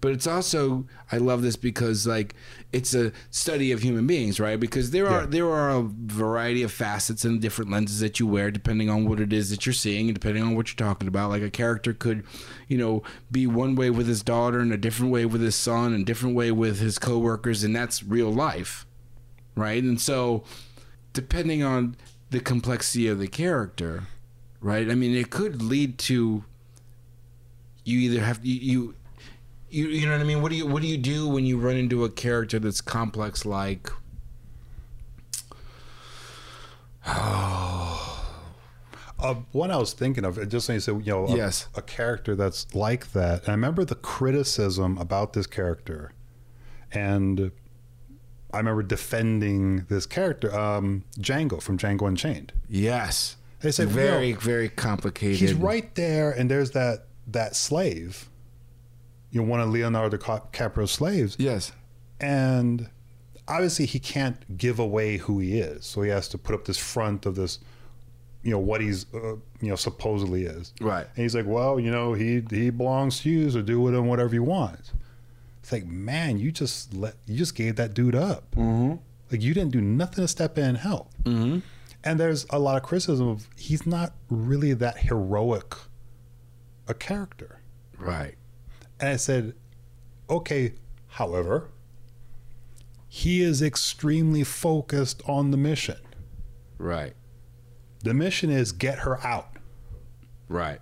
But 0.05 0.13
it's 0.13 0.27
also 0.27 0.85
I 1.11 1.17
love 1.17 1.41
this 1.41 1.55
because 1.55 2.05
like 2.05 2.35
it's 2.71 2.93
a 2.93 3.11
study 3.31 3.71
of 3.71 3.81
human 3.81 4.05
beings, 4.05 4.39
right? 4.39 4.59
Because 4.59 4.91
there 4.91 5.07
are 5.07 5.21
Yeah. 5.21 5.25
there 5.27 5.49
are 5.49 5.71
a 5.71 5.81
variety 5.81 6.61
of 6.61 6.71
facets 6.71 7.25
and 7.25 7.41
different 7.41 7.71
lenses 7.71 8.01
that 8.01 8.19
you 8.19 8.27
wear 8.27 8.51
depending 8.51 8.87
on 8.87 9.09
what 9.09 9.19
it 9.19 9.33
is 9.33 9.49
that 9.49 9.65
you're 9.65 9.73
seeing 9.73 10.07
and 10.07 10.13
depending 10.13 10.43
on 10.43 10.55
what 10.55 10.67
you're 10.69 10.87
talking 10.87 11.07
about. 11.07 11.31
Like 11.31 11.41
a 11.41 11.49
character 11.49 11.91
could, 11.91 12.23
you 12.67 12.77
know, 12.77 13.01
be 13.31 13.47
one 13.47 13.73
way 13.73 13.89
with 13.89 14.05
his 14.07 14.21
daughter 14.21 14.59
and 14.59 14.71
a 14.71 14.77
different 14.77 15.11
way 15.11 15.25
with 15.25 15.41
his 15.41 15.55
son 15.55 15.91
and 15.91 16.05
different 16.05 16.35
way 16.35 16.51
with 16.51 16.79
his 16.79 16.99
coworkers, 16.99 17.63
and 17.63 17.75
that's 17.75 18.03
real 18.03 18.31
life, 18.31 18.85
right? 19.55 19.81
And 19.83 19.99
so, 19.99 20.43
depending 21.13 21.63
on 21.63 21.95
the 22.29 22.39
complexity 22.39 23.07
of 23.07 23.17
the 23.17 23.27
character, 23.27 24.03
right? 24.61 24.87
I 24.87 24.93
mean, 24.93 25.15
it 25.15 25.31
could 25.31 25.63
lead 25.63 25.97
to 26.09 26.43
you 27.83 27.99
either 27.99 28.21
have 28.21 28.45
you. 28.45 28.59
you 28.59 28.95
you, 29.75 29.87
you 29.89 30.05
know 30.05 30.13
what 30.13 30.21
I 30.21 30.23
mean? 30.23 30.41
What 30.41 30.51
do 30.51 30.57
you 30.57 30.65
what 30.67 30.81
do 30.81 30.87
you 30.87 30.97
do 30.97 31.27
when 31.27 31.45
you 31.45 31.57
run 31.57 31.75
into 31.75 32.03
a 32.05 32.09
character 32.09 32.59
that's 32.59 32.81
complex 32.81 33.45
like 33.45 33.89
Uh, 39.17 39.33
one 39.53 39.71
I 39.71 39.77
was 39.77 39.93
thinking 39.93 40.25
of, 40.25 40.35
just 40.49 40.67
when 40.67 40.75
you 40.75 40.81
said, 40.81 40.97
you 41.05 41.11
know, 41.13 41.25
a, 41.27 41.37
Yes. 41.37 41.67
a 41.73 41.81
character 41.81 42.35
that's 42.35 42.75
like 42.75 43.13
that. 43.13 43.39
And 43.43 43.49
I 43.49 43.51
remember 43.53 43.85
the 43.85 43.95
criticism 43.95 44.97
about 44.97 45.31
this 45.31 45.47
character, 45.47 46.11
and 46.91 47.51
I 48.53 48.57
remember 48.57 48.83
defending 48.83 49.85
this 49.87 50.05
character, 50.05 50.53
um, 50.53 51.05
Django 51.17 51.61
from 51.61 51.77
Django 51.77 52.07
Unchained. 52.09 52.51
yes, 52.69 53.37
They 53.61 53.71
said, 53.71 53.87
very 53.87 54.33
"Well, 54.33 54.41
very 54.41 54.67
complicated. 54.69 55.39
He's 55.39 55.53
right 55.53 55.95
there, 55.95 56.29
and 56.31 56.51
there's 56.51 56.71
that 56.71 57.05
that 57.25 57.55
slave, 57.55 58.29
you 59.35 59.41
know, 59.41 59.47
one 59.47 59.59
of 59.59 59.69
Leonardo 59.69 60.15
DiCaprio's 60.17 60.91
slaves, 60.91 61.35
Yes, 61.37 61.71
and 62.21 62.89
obviously 63.47 63.85
he 63.85 63.99
can't 63.99 64.57
give 64.57 64.79
away 64.79 65.17
who 65.17 65.37
he 65.39 65.59
is 65.59 65.85
so 65.85 66.01
he 66.01 66.09
has 66.09 66.27
to 66.29 66.37
put 66.37 66.55
up 66.55 66.65
this 66.65 66.77
front 66.79 67.25
of 67.27 67.35
this 67.35 67.59
you 68.41 68.49
know 68.49 68.57
what 68.57 68.81
he's 68.81 69.05
uh, 69.13 69.35
you 69.61 69.69
know 69.69 69.75
supposedly 69.75 70.45
is 70.45 70.73
right. 70.81 71.05
and 71.15 71.17
he's 71.23 71.35
like 71.35 71.45
well 71.45 71.79
you 71.79 71.91
know 71.91 72.13
he 72.13 72.41
he 72.49 72.69
belongs 72.71 73.19
to 73.19 73.29
you 73.29 73.47
so 73.51 73.61
do 73.61 73.79
with 73.79 73.93
him 73.93 74.07
whatever 74.07 74.33
you 74.33 74.41
want 74.41 74.91
it's 75.61 75.71
like 75.71 75.85
man 75.85 76.39
you 76.39 76.51
just 76.51 76.91
let 76.95 77.13
you 77.27 77.37
just 77.37 77.53
gave 77.53 77.75
that 77.75 77.93
dude 77.93 78.15
up 78.15 78.49
Mm-hmm. 78.55 78.95
like 79.31 79.41
you 79.43 79.53
didn't 79.53 79.71
do 79.71 79.81
nothing 79.81 80.23
to 80.23 80.27
step 80.27 80.57
in 80.57 80.63
and 80.65 80.77
help 80.79 81.11
Mm-hmm. 81.23 81.59
and 82.03 82.19
there's 82.19 82.47
a 82.49 82.57
lot 82.57 82.77
of 82.77 82.83
criticism 82.83 83.27
of 83.27 83.47
he's 83.57 83.85
not 83.85 84.13
really 84.29 84.73
that 84.73 84.97
heroic 84.99 85.75
a 86.87 86.93
character 86.95 87.59
Right. 87.99 88.35
And 88.99 89.09
I 89.09 89.15
said, 89.17 89.53
okay, 90.29 90.73
however, 91.07 91.69
he 93.07 93.41
is 93.41 93.61
extremely 93.61 94.43
focused 94.43 95.21
on 95.27 95.51
the 95.51 95.57
mission. 95.57 95.97
Right. 96.77 97.13
The 98.03 98.13
mission 98.13 98.49
is 98.49 98.71
get 98.71 98.99
her 98.99 99.25
out. 99.25 99.57
Right. 100.47 100.79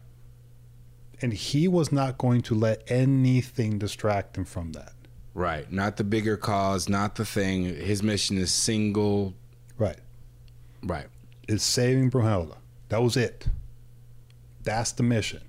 And 1.21 1.33
he 1.33 1.67
was 1.67 1.91
not 1.91 2.17
going 2.17 2.41
to 2.41 2.55
let 2.55 2.83
anything 2.91 3.79
distract 3.79 4.37
him 4.37 4.45
from 4.45 4.73
that. 4.73 4.93
Right. 5.33 5.71
Not 5.71 5.97
the 5.97 6.03
bigger 6.03 6.37
cause, 6.37 6.89
not 6.89 7.15
the 7.15 7.25
thing. 7.25 7.63
His 7.63 8.03
mission 8.03 8.37
is 8.37 8.51
single. 8.51 9.33
Right. 9.77 9.99
Right. 10.83 11.07
It's 11.47 11.63
saving 11.63 12.11
Broomhilda. 12.11 12.57
That 12.89 13.01
was 13.01 13.17
it. 13.17 13.47
That's 14.63 14.91
the 14.91 15.03
mission. 15.03 15.41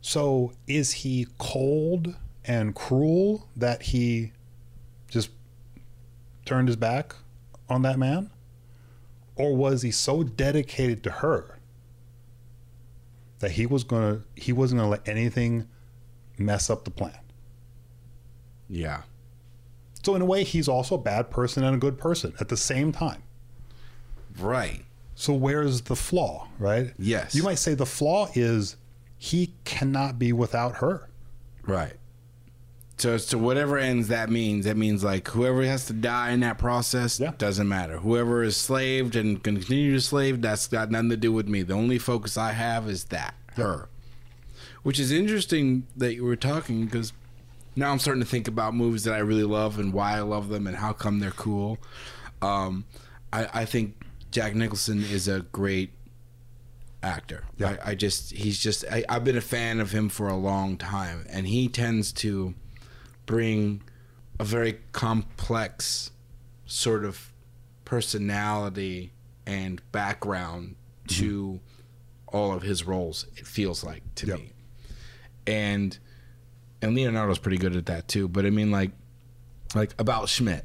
So 0.00 0.52
is 0.66 0.92
he 0.92 1.26
cold 1.38 2.16
and 2.44 2.74
cruel 2.74 3.48
that 3.56 3.82
he 3.82 4.32
just 5.08 5.30
turned 6.44 6.68
his 6.68 6.76
back 6.76 7.14
on 7.68 7.82
that 7.82 7.98
man? 7.98 8.30
Or 9.36 9.56
was 9.56 9.82
he 9.82 9.90
so 9.90 10.22
dedicated 10.22 11.02
to 11.04 11.10
her 11.10 11.58
that 13.38 13.52
he 13.52 13.66
was 13.66 13.84
gonna 13.84 14.22
he 14.36 14.52
wasn't 14.52 14.80
gonna 14.80 14.90
let 14.90 15.06
anything 15.08 15.68
mess 16.38 16.70
up 16.70 16.84
the 16.84 16.90
plan? 16.90 17.18
Yeah. 18.68 19.02
So 20.02 20.14
in 20.14 20.22
a 20.22 20.26
way 20.26 20.44
he's 20.44 20.68
also 20.68 20.94
a 20.94 20.98
bad 20.98 21.30
person 21.30 21.62
and 21.62 21.74
a 21.74 21.78
good 21.78 21.98
person 21.98 22.34
at 22.40 22.48
the 22.48 22.56
same 22.56 22.92
time. 22.92 23.22
Right. 24.38 24.84
So 25.14 25.34
where's 25.34 25.82
the 25.82 25.96
flaw, 25.96 26.48
right? 26.58 26.94
Yes. 26.98 27.34
You 27.34 27.42
might 27.42 27.58
say 27.58 27.74
the 27.74 27.86
flaw 27.86 28.28
is 28.34 28.76
he 29.22 29.52
cannot 29.66 30.18
be 30.18 30.32
without 30.32 30.76
her. 30.76 31.10
Right. 31.66 31.92
So, 32.96 33.18
so 33.18 33.36
whatever 33.36 33.76
ends 33.76 34.08
that 34.08 34.30
means, 34.30 34.64
that 34.64 34.78
means 34.78 35.04
like 35.04 35.28
whoever 35.28 35.62
has 35.62 35.84
to 35.86 35.92
die 35.92 36.30
in 36.30 36.40
that 36.40 36.56
process 36.56 37.20
Yeah. 37.20 37.32
doesn't 37.36 37.68
matter. 37.68 37.98
Whoever 37.98 38.42
is 38.42 38.56
slaved 38.56 39.16
and 39.16 39.42
can 39.42 39.56
continue 39.58 39.92
to 39.92 40.00
slave, 40.00 40.40
that's 40.40 40.66
got 40.68 40.90
nothing 40.90 41.10
to 41.10 41.18
do 41.18 41.32
with 41.32 41.46
me. 41.48 41.60
The 41.62 41.74
only 41.74 41.98
focus 41.98 42.38
I 42.38 42.52
have 42.52 42.88
is 42.88 43.04
that 43.04 43.34
her, 43.56 43.90
which 44.84 44.98
is 44.98 45.12
interesting 45.12 45.86
that 45.98 46.14
you 46.14 46.24
were 46.24 46.34
talking 46.36 46.86
because 46.86 47.12
now 47.76 47.92
I'm 47.92 47.98
starting 47.98 48.22
to 48.22 48.28
think 48.28 48.48
about 48.48 48.74
movies 48.74 49.04
that 49.04 49.12
I 49.12 49.18
really 49.18 49.44
love 49.44 49.78
and 49.78 49.92
why 49.92 50.16
I 50.16 50.20
love 50.20 50.48
them 50.48 50.66
and 50.66 50.76
how 50.78 50.94
come 50.94 51.20
they're 51.20 51.30
cool. 51.30 51.76
Um, 52.40 52.86
I, 53.34 53.48
I 53.52 53.64
think 53.66 54.02
Jack 54.30 54.54
Nicholson 54.54 55.00
is 55.02 55.28
a 55.28 55.40
great 55.52 55.90
actor. 57.02 57.44
Yeah. 57.56 57.76
I, 57.84 57.90
I 57.90 57.94
just 57.94 58.32
he's 58.32 58.58
just 58.58 58.84
I, 58.90 59.04
I've 59.08 59.24
been 59.24 59.36
a 59.36 59.40
fan 59.42 59.80
of 59.80 59.92
him 59.92 60.08
for 60.08 60.28
a 60.28 60.36
long 60.36 60.76
time, 60.76 61.26
and 61.30 61.46
he 61.46 61.68
tends 61.68 62.12
to 62.14 62.54
bring 63.26 63.82
a 64.38 64.44
very 64.44 64.78
complex 64.92 66.10
sort 66.66 67.04
of 67.04 67.32
personality 67.84 69.12
and 69.46 69.80
background 69.92 70.76
to 71.08 71.60
all 72.28 72.52
of 72.52 72.62
his 72.62 72.86
roles. 72.86 73.26
It 73.36 73.46
feels 73.46 73.82
like 73.84 74.02
to 74.16 74.26
Yep. 74.26 74.38
me, 74.38 74.52
and 75.46 75.98
and 76.82 76.94
Leonardo's 76.94 77.38
pretty 77.38 77.58
good 77.58 77.76
at 77.76 77.86
that 77.86 78.08
too. 78.08 78.26
But 78.28 78.46
I 78.46 78.50
mean, 78.50 78.70
like 78.70 78.92
like 79.74 79.94
about 79.98 80.28
Schmidt. 80.28 80.64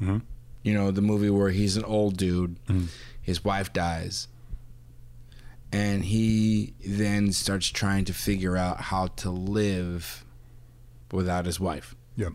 Mhm. 0.00 0.22
You 0.62 0.74
know, 0.74 0.90
the 0.90 1.02
movie 1.02 1.30
where 1.30 1.50
he's 1.50 1.76
an 1.76 1.84
old 1.84 2.16
dude, 2.16 2.56
his 3.20 3.44
wife 3.44 3.72
dies, 3.72 4.28
and 5.72 6.04
he 6.04 6.74
then 6.86 7.32
starts 7.32 7.68
trying 7.68 8.04
to 8.04 8.12
figure 8.12 8.56
out 8.56 8.80
how 8.80 9.06
to 9.06 9.30
live 9.30 10.24
without 11.10 11.46
his 11.46 11.58
wife. 11.58 11.96
Yep. 12.16 12.34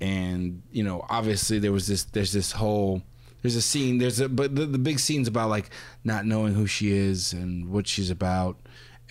And 0.00 0.62
you 0.72 0.82
know, 0.82 1.04
obviously 1.08 1.58
there 1.58 1.72
was 1.72 1.86
this. 1.86 2.04
There's 2.04 2.32
this 2.32 2.52
whole. 2.52 3.02
There's 3.42 3.56
a 3.56 3.62
scene. 3.62 3.98
There's 3.98 4.18
a 4.18 4.28
but 4.28 4.56
the, 4.56 4.66
the 4.66 4.78
big 4.78 4.98
scene's 4.98 5.28
about 5.28 5.50
like 5.50 5.70
not 6.04 6.24
knowing 6.24 6.54
who 6.54 6.66
she 6.66 6.92
is 6.92 7.32
and 7.32 7.68
what 7.70 7.86
she's 7.86 8.10
about, 8.10 8.56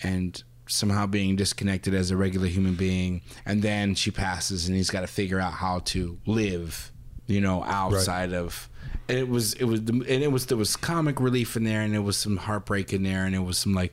and 0.02 0.42
somehow 0.66 1.06
being 1.06 1.36
disconnected 1.36 1.94
as 1.94 2.10
a 2.10 2.16
regular 2.16 2.48
human 2.48 2.74
being. 2.74 3.22
And 3.46 3.62
then 3.62 3.94
she 3.94 4.10
passes, 4.10 4.66
and 4.66 4.76
he's 4.76 4.90
got 4.90 5.02
to 5.02 5.06
figure 5.06 5.38
out 5.38 5.54
how 5.54 5.80
to 5.86 6.18
live. 6.26 6.90
You 7.26 7.40
know, 7.40 7.62
outside 7.62 8.32
of. 8.32 8.68
And 9.08 9.18
it 9.18 9.28
was 9.28 9.54
it 9.54 9.64
was 9.64 9.80
and 9.80 10.02
it 10.06 10.30
was 10.32 10.46
there 10.46 10.56
was 10.58 10.76
comic 10.76 11.20
relief 11.20 11.56
in 11.56 11.64
there, 11.64 11.82
and 11.82 11.92
there 11.92 12.02
was 12.02 12.16
some 12.16 12.36
heartbreak 12.36 12.92
in 12.92 13.02
there, 13.02 13.24
and 13.24 13.34
there 13.34 13.42
was 13.42 13.58
some 13.58 13.74
like 13.74 13.92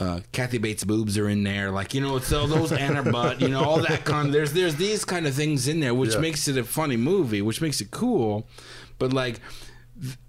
uh, 0.00 0.20
Kathy 0.32 0.58
Bates' 0.58 0.84
boobs 0.84 1.16
are 1.18 1.28
in 1.28 1.42
there, 1.44 1.70
like 1.70 1.94
you 1.94 2.00
know, 2.00 2.18
so 2.18 2.46
those 2.46 2.70
and 2.72 2.96
her 2.96 3.02
butt, 3.12 3.40
you 3.40 3.48
know, 3.48 3.64
all 3.64 3.80
that 3.80 4.04
kind. 4.04 4.32
There's 4.32 4.52
there's 4.52 4.76
these 4.76 5.04
kind 5.04 5.26
of 5.26 5.34
things 5.34 5.66
in 5.66 5.80
there, 5.80 5.94
which 5.94 6.14
Yeah. 6.14 6.20
makes 6.20 6.46
it 6.46 6.56
a 6.58 6.64
funny 6.64 6.96
movie, 6.96 7.42
which 7.42 7.60
makes 7.60 7.80
it 7.80 7.90
cool. 7.90 8.46
But 8.98 9.12
like, 9.12 9.40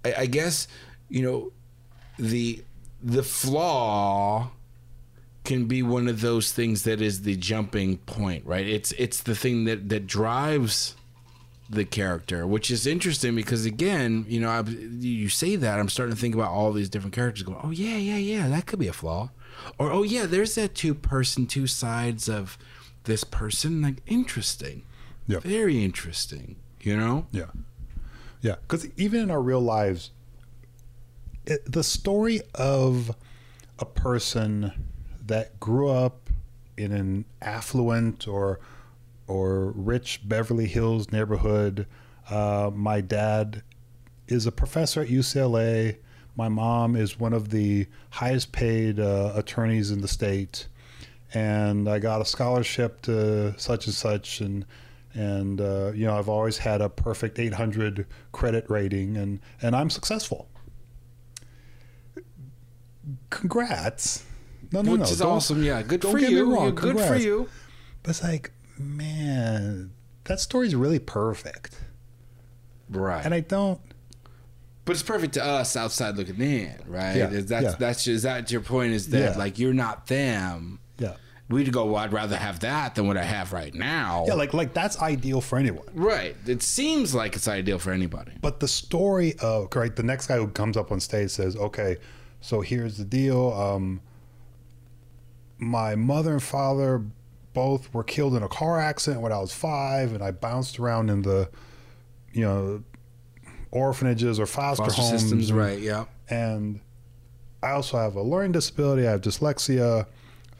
I, 0.04 0.14
I 0.20 0.26
guess 0.26 0.66
you 1.08 1.22
know, 1.22 1.52
the 2.18 2.64
the 3.02 3.22
flaw 3.22 4.50
can 5.44 5.64
be 5.66 5.82
one 5.82 6.06
of 6.08 6.20
those 6.20 6.52
things 6.52 6.82
that 6.84 7.00
is 7.00 7.22
the 7.22 7.36
jumping 7.36 7.98
point, 7.98 8.44
right? 8.46 8.66
It's 8.66 8.92
it's 8.92 9.22
the 9.22 9.34
thing 9.34 9.64
that 9.66 9.88
that 9.90 10.06
drives 10.06 10.96
the 11.70 11.84
character, 11.84 12.46
which 12.46 12.70
is 12.70 12.86
interesting 12.86 13.34
because 13.36 13.64
again, 13.64 14.24
you 14.28 14.40
know, 14.40 14.50
I, 14.50 14.62
you 14.62 15.28
say 15.28 15.56
that 15.56 15.78
I'm 15.78 15.88
starting 15.88 16.14
to 16.14 16.20
think 16.20 16.34
about 16.34 16.50
all 16.50 16.72
these 16.72 16.88
different 16.88 17.14
characters. 17.14 17.44
Going, 17.44 17.60
oh 17.62 17.70
yeah, 17.70 17.96
yeah, 17.96 18.16
yeah, 18.16 18.48
that 18.48 18.66
could 18.66 18.80
be 18.80 18.88
a 18.88 18.92
flaw, 18.92 19.30
or 19.78 19.92
oh 19.92 20.02
yeah, 20.02 20.26
there's 20.26 20.56
that 20.56 20.74
two 20.74 20.94
person, 20.94 21.46
two 21.46 21.66
sides 21.68 22.28
of 22.28 22.58
this 23.04 23.22
person. 23.24 23.82
Like 23.82 24.02
interesting, 24.06 24.82
yeah, 25.28 25.38
very 25.38 25.84
interesting. 25.84 26.56
You 26.80 26.96
know, 26.96 27.26
Yeah. 27.30 27.46
Yeah. 28.40 28.56
Because 28.62 28.88
even 28.96 29.20
in 29.20 29.30
our 29.30 29.42
real 29.42 29.60
lives, 29.60 30.10
it, 31.46 31.70
the 31.70 31.84
story 31.84 32.40
of 32.54 33.14
a 33.78 33.84
person 33.84 34.72
that 35.24 35.60
grew 35.60 35.88
up 35.88 36.30
in 36.76 36.92
an 36.92 37.24
affluent 37.42 38.26
or 38.26 38.60
or 39.30 39.70
rich 39.76 40.20
Beverly 40.24 40.66
Hills 40.66 41.12
neighborhood. 41.12 41.86
Uh, 42.28 42.70
my 42.74 43.00
dad 43.00 43.62
is 44.26 44.46
a 44.46 44.52
professor 44.52 45.02
at 45.02 45.08
UCLA. 45.08 45.96
My 46.36 46.48
mom 46.48 46.96
is 46.96 47.18
one 47.18 47.32
of 47.32 47.50
the 47.50 47.86
highest 48.10 48.50
paid 48.52 48.98
uh, 48.98 49.32
attorneys 49.34 49.90
in 49.90 50.00
the 50.00 50.08
state, 50.08 50.66
and 51.32 51.88
I 51.88 51.98
got 51.98 52.20
a 52.20 52.24
scholarship 52.24 53.02
to 53.02 53.54
such 53.58 53.86
and 53.86 53.94
such, 53.94 54.40
and 54.40 54.66
and 55.14 55.60
uh, 55.60 55.92
you 55.94 56.06
know 56.06 56.18
I've 56.18 56.28
always 56.28 56.58
had 56.58 56.80
a 56.80 56.88
perfect 56.88 57.38
800 57.38 58.06
credit 58.32 58.68
rating, 58.68 59.16
and 59.16 59.40
and 59.62 59.76
I'm 59.76 59.90
successful. 59.90 60.48
Congrats! 63.30 64.24
No, 64.72 64.82
no, 64.82 64.92
which 64.92 65.00
no. 65.00 65.06
is 65.06 65.18
don't- 65.18 65.28
awesome. 65.28 65.62
Yeah, 65.62 65.82
good 65.82 66.02
for 66.02 66.18
you. 66.18 66.52
wrong, 66.52 66.74
good 66.74 66.98
for 66.98 67.16
you. 67.16 67.48
But 68.02 68.10
it's 68.10 68.22
like, 68.22 68.52
man, 68.80 69.92
that 70.24 70.40
story's 70.40 70.74
really 70.74 70.98
perfect, 70.98 71.78
Right. 72.88 73.24
and 73.24 73.32
I 73.34 73.40
don't. 73.40 73.80
But 74.84 74.92
it's 74.92 75.02
perfect 75.02 75.34
to 75.34 75.44
us 75.44 75.76
outside 75.76 76.16
looking 76.16 76.40
in, 76.40 76.74
right? 76.86 77.16
Yeah, 77.16 77.30
Is 77.30 77.46
that's 77.46 77.64
yeah. 77.64 77.74
that's 77.78 78.06
is 78.06 78.22
that 78.22 78.50
your 78.50 78.60
point? 78.62 78.92
Is 78.92 79.08
that 79.10 79.32
Yeah. 79.34 79.38
like 79.38 79.58
you're 79.58 79.74
not 79.74 80.06
them? 80.08 80.80
Yeah, 80.98 81.14
We'd 81.48 81.72
go, 81.72 81.84
well, 81.86 81.96
I'd 81.96 82.12
rather 82.12 82.36
have 82.36 82.60
that 82.60 82.94
than 82.94 83.06
what 83.06 83.16
I 83.16 83.22
have 83.24 83.52
right 83.52 83.74
now. 83.74 84.24
yeah, 84.26 84.34
like 84.34 84.52
like 84.54 84.72
that's 84.72 84.98
ideal 85.00 85.40
for 85.40 85.58
anyone. 85.58 85.86
right. 85.94 86.34
It 86.46 86.62
seems 86.62 87.14
like 87.14 87.36
it's 87.36 87.46
ideal 87.46 87.78
for 87.78 87.92
anybody. 87.92 88.32
But 88.40 88.58
the 88.60 88.68
story 88.68 89.34
of 89.40 89.68
right, 89.76 89.94
the 89.94 90.02
next 90.02 90.26
guy 90.26 90.38
who 90.38 90.48
comes 90.48 90.76
up 90.76 90.90
on 90.90 90.98
stage 91.00 91.30
says, 91.30 91.54
"Okay, 91.56 91.98
so 92.40 92.60
here's 92.62 92.96
the 92.96 93.04
deal. 93.04 93.52
Um, 93.52 94.00
my 95.58 95.94
mother 95.94 96.32
and 96.32 96.42
father 96.42 97.04
both 97.52 97.92
were 97.92 98.04
killed 98.04 98.34
in 98.34 98.42
a 98.42 98.48
car 98.48 98.78
accident 98.80 99.22
when 99.22 99.32
I 99.32 99.38
was 99.38 99.52
five, 99.52 100.12
and 100.12 100.22
I 100.22 100.30
bounced 100.30 100.78
around 100.78 101.10
in 101.10 101.22
the, 101.22 101.48
you 102.32 102.42
know, 102.44 102.82
orphanages 103.72 104.38
or 104.40 104.46
foster, 104.46 104.84
Foster 104.84 105.02
homes. 105.02 105.20
systems, 105.22 105.50
and- 105.50 105.58
right? 105.58 105.78
Yeah. 105.80 106.04
and 106.28 106.80
I 107.62 107.72
also 107.72 107.98
have 107.98 108.14
a 108.16 108.22
learning 108.22 108.52
disability. 108.52 109.06
I 109.06 109.10
have 109.10 109.20
dyslexia. 109.20 110.06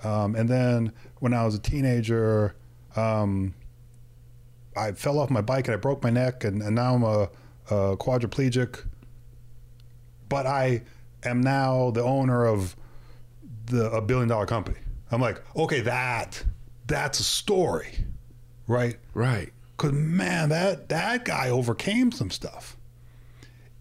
Um, 0.04 0.34
and 0.34 0.48
then 0.48 0.92
when 1.20 1.32
I 1.32 1.44
was 1.44 1.54
a 1.54 1.58
teenager, 1.58 2.54
um, 2.96 3.54
I 4.76 4.92
fell 4.92 5.18
off 5.18 5.30
my 5.30 5.40
bike 5.40 5.66
and 5.68 5.74
I 5.74 5.78
broke 5.78 6.02
my 6.02 6.10
neck, 6.10 6.44
and, 6.44 6.60
and 6.62 6.74
now 6.74 6.94
I'm 6.94 7.02
a, 7.02 7.30
a 7.70 7.96
quadriplegic. 7.96 8.84
But 10.28 10.46
I 10.46 10.82
am 11.24 11.40
now 11.40 11.90
the 11.90 12.02
owner 12.02 12.46
of 12.46 12.76
the 13.66 13.90
a 13.90 14.00
billion 14.02 14.28
dollar 14.28 14.46
company. 14.46 14.78
I'm 15.10 15.20
like, 15.20 15.42
okay, 15.56 15.80
that 15.80 16.44
that's 16.90 17.20
a 17.20 17.24
story, 17.24 18.04
right? 18.66 18.96
Right. 19.14 19.52
Cause 19.76 19.92
man, 19.92 20.50
that 20.50 20.90
that 20.90 21.24
guy 21.24 21.48
overcame 21.48 22.12
some 22.12 22.30
stuff. 22.30 22.76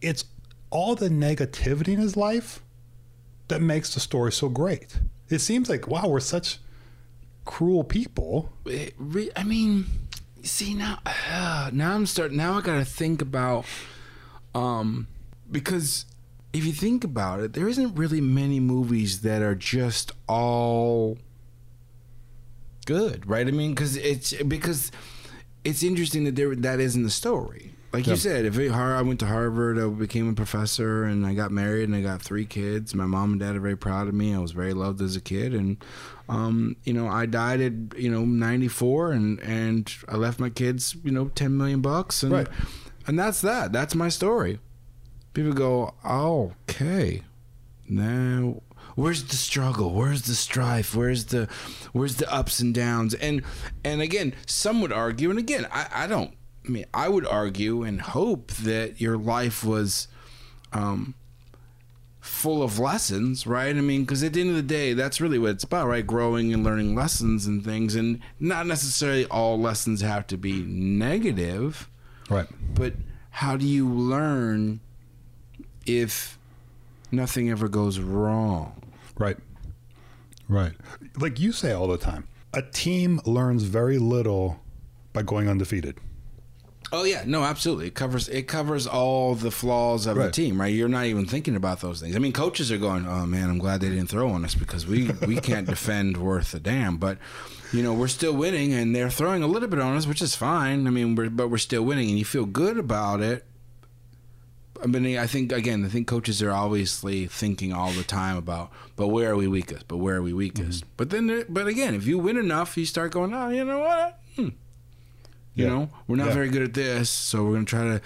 It's 0.02 0.24
all 0.70 0.96
the 0.96 1.10
negativity 1.10 1.90
in 1.90 2.00
his 2.00 2.16
life 2.16 2.62
that 3.50 3.62
makes 3.62 3.94
the 3.94 4.00
story 4.00 4.32
so 4.32 4.48
great. 4.48 4.98
It 5.28 5.40
seems 5.40 5.70
like 5.70 5.88
wow, 5.88 6.08
we're 6.08 6.22
such 6.22 6.60
cruel 7.46 7.84
people. 7.84 8.54
re- 8.98 9.32
I 9.36 9.44
mean, 9.44 9.86
see 10.44 10.74
now, 10.74 11.00
uh, 11.06 11.72
now 11.74 11.96
I'm 11.96 12.06
starting. 12.06 12.38
Now 12.38 12.58
I 12.58 12.62
gotta 12.62 12.86
think 12.86 13.22
about, 13.22 13.66
um, 14.54 15.08
because 15.52 16.06
if 16.54 16.66
you 16.66 16.72
think 16.72 17.04
about 17.04 17.40
it, 17.42 17.54
there 17.54 17.68
isn't 17.68 17.96
really 17.96 18.22
many 18.22 18.60
movies 18.60 19.22
that 19.22 19.42
are 19.42 19.56
just 19.56 20.12
all 20.28 21.18
good, 22.90 23.30
right? 23.30 23.48
I 23.48 23.52
mean, 23.52 23.72
because 23.76 23.96
it's 23.96 24.34
because 24.44 24.92
it's 25.64 25.84
interesting 25.84 26.24
that 26.26 26.36
there 26.36 26.56
that 26.56 26.80
isn't 26.80 27.04
the 27.04 27.10
story. 27.10 27.74
Like 27.92 28.06
you 28.06 28.16
said, 28.16 28.46
if 28.46 28.58
it, 28.60 28.72
I 28.72 29.02
went 29.02 29.20
to 29.22 29.26
Harvard, 29.26 29.80
I 29.80 29.88
became 29.88 30.30
a 30.30 30.34
professor, 30.34 31.06
and 31.06 31.26
I 31.26 31.34
got 31.34 31.50
married, 31.52 31.86
and 31.90 31.96
I 31.96 32.02
got 32.02 32.22
three 32.22 32.46
kids. 32.46 32.94
My 32.94 33.08
mom 33.08 33.32
and 33.32 33.40
dad 33.40 33.56
are 33.56 33.60
very 33.60 33.76
proud 33.78 34.08
of 34.08 34.14
me. 34.14 34.36
I 34.36 34.38
was 34.38 34.52
very 34.52 34.74
loved 34.76 35.02
as 35.02 35.16
a 35.16 35.22
kid, 35.22 35.54
and 35.56 35.78
um, 36.28 36.76
you 36.84 36.94
know, 36.94 37.08
I 37.08 37.26
died 37.26 37.62
at 37.62 37.74
you 37.98 38.12
know 38.12 38.26
ninety 38.26 38.68
four, 38.68 39.12
and 39.12 39.40
and 39.40 39.92
I 40.08 40.18
left 40.18 40.40
my 40.40 40.50
kids 40.52 40.96
you 41.04 41.12
know 41.12 41.30
ten 41.30 41.58
million 41.58 41.82
bucks, 41.82 42.22
and 42.24 42.32
Right. 42.32 42.48
and 43.08 43.18
that's 43.18 43.42
that. 43.42 43.72
That's 43.72 43.96
my 43.96 44.10
story. 44.10 44.60
People 45.34 45.54
go, 45.54 45.94
oh, 46.04 46.54
okay, 46.70 47.22
now 47.88 48.62
where's 49.00 49.24
the 49.24 49.36
struggle? 49.36 49.94
Where's 49.94 50.24
the 50.24 50.36
strife? 50.36 50.94
Where's 50.96 51.26
the 51.26 51.48
where's 51.94 52.16
the 52.18 52.32
ups 52.32 52.60
and 52.60 52.74
downs? 52.74 53.14
And 53.14 53.44
and 53.84 54.02
again 54.02 54.34
some 54.46 54.82
would 54.82 54.92
argue 54.92 55.30
and 55.30 55.40
again 55.40 55.66
i, 55.72 55.88
I 56.04 56.08
don't 56.08 56.34
i 56.66 56.70
mean 56.70 56.86
i 56.94 57.08
would 57.08 57.26
argue 57.26 57.84
and 57.84 58.02
hope 58.02 58.52
that 58.52 59.00
your 59.00 59.18
life 59.18 59.64
was 59.64 60.08
um 60.74 61.16
full 62.20 62.62
of 62.62 62.78
lessons 62.78 63.48
right? 63.48 63.76
I 63.76 63.82
mean 63.82 64.02
because 64.04 64.22
at 64.24 64.34
the 64.34 64.42
end 64.42 64.50
of 64.52 64.56
the 64.58 64.62
day 64.62 64.94
that's 64.94 65.22
really 65.22 65.40
what 65.40 65.52
it's 65.52 65.64
about 65.64 65.88
right? 65.88 66.06
Growing 66.06 66.54
and 66.54 66.64
learning 66.64 66.94
lessons 66.94 67.46
and 67.48 67.64
things 67.64 67.96
and 67.96 68.20
not 68.40 68.68
necessarily 68.68 69.26
all 69.28 69.60
lessons 69.60 70.02
have 70.02 70.28
to 70.28 70.38
be 70.38 70.62
negative. 70.64 71.90
Right. 72.30 72.48
but 72.76 72.94
how 73.32 73.58
do 73.58 73.66
you 73.66 73.90
learn 73.90 74.82
if 75.88 76.38
nothing 77.12 77.50
ever 77.50 77.68
goes 77.68 77.98
wrong 78.00 78.80
Right. 79.20 79.38
Right. 80.48 80.74
Like 81.18 81.40
you 81.40 81.52
say 81.52 81.72
all 81.72 81.88
the 81.88 81.98
time, 81.98 82.28
a 82.54 82.64
team 82.64 83.22
learns 83.26 83.64
very 83.64 84.00
little 84.00 84.60
by 85.14 85.22
going 85.22 85.48
undefeated. 85.48 86.00
Oh 86.92 87.04
yeah, 87.04 87.24
no, 87.26 87.44
absolutely. 87.44 87.88
It 87.88 87.94
covers 87.94 88.28
it 88.30 88.48
covers 88.48 88.88
all 88.88 89.36
the 89.36 89.52
flaws 89.52 90.08
of 90.08 90.18
the 90.18 90.32
team, 90.32 90.60
right? 90.60 90.74
You're 90.74 90.90
not 90.90 91.06
even 91.06 91.28
thinking 91.28 91.56
about 91.56 91.82
those 91.82 92.02
things. 92.02 92.16
I 92.16 92.20
mean, 92.20 92.34
coaches 92.34 92.72
are 92.72 92.80
going, 92.80 93.06
"Oh 93.06 93.28
man, 93.28 93.48
I'm 93.48 93.60
glad 93.60 93.82
they 93.82 93.90
didn't 93.90 94.08
throw 94.08 94.30
on 94.30 94.44
us 94.44 94.56
because 94.56 94.88
we 94.88 95.12
we 95.28 95.36
can't 95.36 95.68
defend 95.68 96.18
worth 96.18 96.52
a 96.56 96.60
damn." 96.60 96.98
But 96.98 97.20
you 97.72 97.84
know, 97.84 97.94
we're 97.94 98.08
still 98.08 98.34
winning, 98.34 98.74
and 98.74 98.96
they're 98.96 99.12
throwing 99.12 99.44
a 99.44 99.48
little 99.48 99.70
bit 99.70 99.80
on 99.80 99.96
us, 99.98 100.08
which 100.08 100.24
is 100.24 100.36
fine. 100.36 100.88
I 100.88 100.90
mean, 100.90 101.14
we're, 101.14 101.30
but 101.30 101.50
we're 101.50 101.60
still 101.60 101.84
winning, 101.84 102.10
and 102.10 102.18
you 102.18 102.26
feel 102.26 102.46
good 102.46 102.80
about 102.80 103.22
it. 103.22 103.46
I 104.82 104.88
mean, 104.88 105.18
I 105.18 105.28
think 105.28 105.52
again, 105.52 105.84
I 105.86 105.90
think 105.90 106.08
coaches 106.08 106.42
are 106.42 106.52
obviously 106.52 107.28
thinking 107.28 107.74
all 107.74 107.92
the 107.92 108.04
time 108.04 108.38
about, 108.38 108.72
but 108.96 109.10
where 109.10 109.32
are 109.32 109.36
we 109.36 109.48
weakest? 109.48 109.88
But 109.88 109.98
where 109.98 110.16
are 110.16 110.22
we 110.22 110.32
weakest? 110.34 110.86
But 110.96 111.10
then, 111.10 111.44
but 111.50 111.68
again, 111.68 111.96
if 111.96 112.08
you 112.08 112.18
win 112.18 112.38
enough, 112.38 112.78
you 112.78 112.86
start 112.86 113.12
going, 113.12 113.34
oh, 113.34 113.50
you 113.50 113.66
know 113.66 113.80
what? 113.80 114.20
Hmm. 114.36 114.50
You 115.56 115.66
Yeah. 115.66 115.68
know, 115.70 115.90
we're 116.08 116.16
not 116.16 116.28
Yeah. 116.28 116.34
very 116.34 116.50
good 116.50 116.62
at 116.62 116.74
this, 116.74 117.10
so 117.10 117.44
we're 117.46 117.54
gonna 117.54 117.66
try 117.66 117.84
to. 117.84 118.02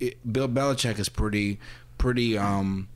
It, 0.00 0.32
Bill 0.32 0.48
Belichick 0.48 0.98
is 0.98 1.08
pretty, 1.08 1.60
pretty, 1.98 2.36
um, 2.36 2.88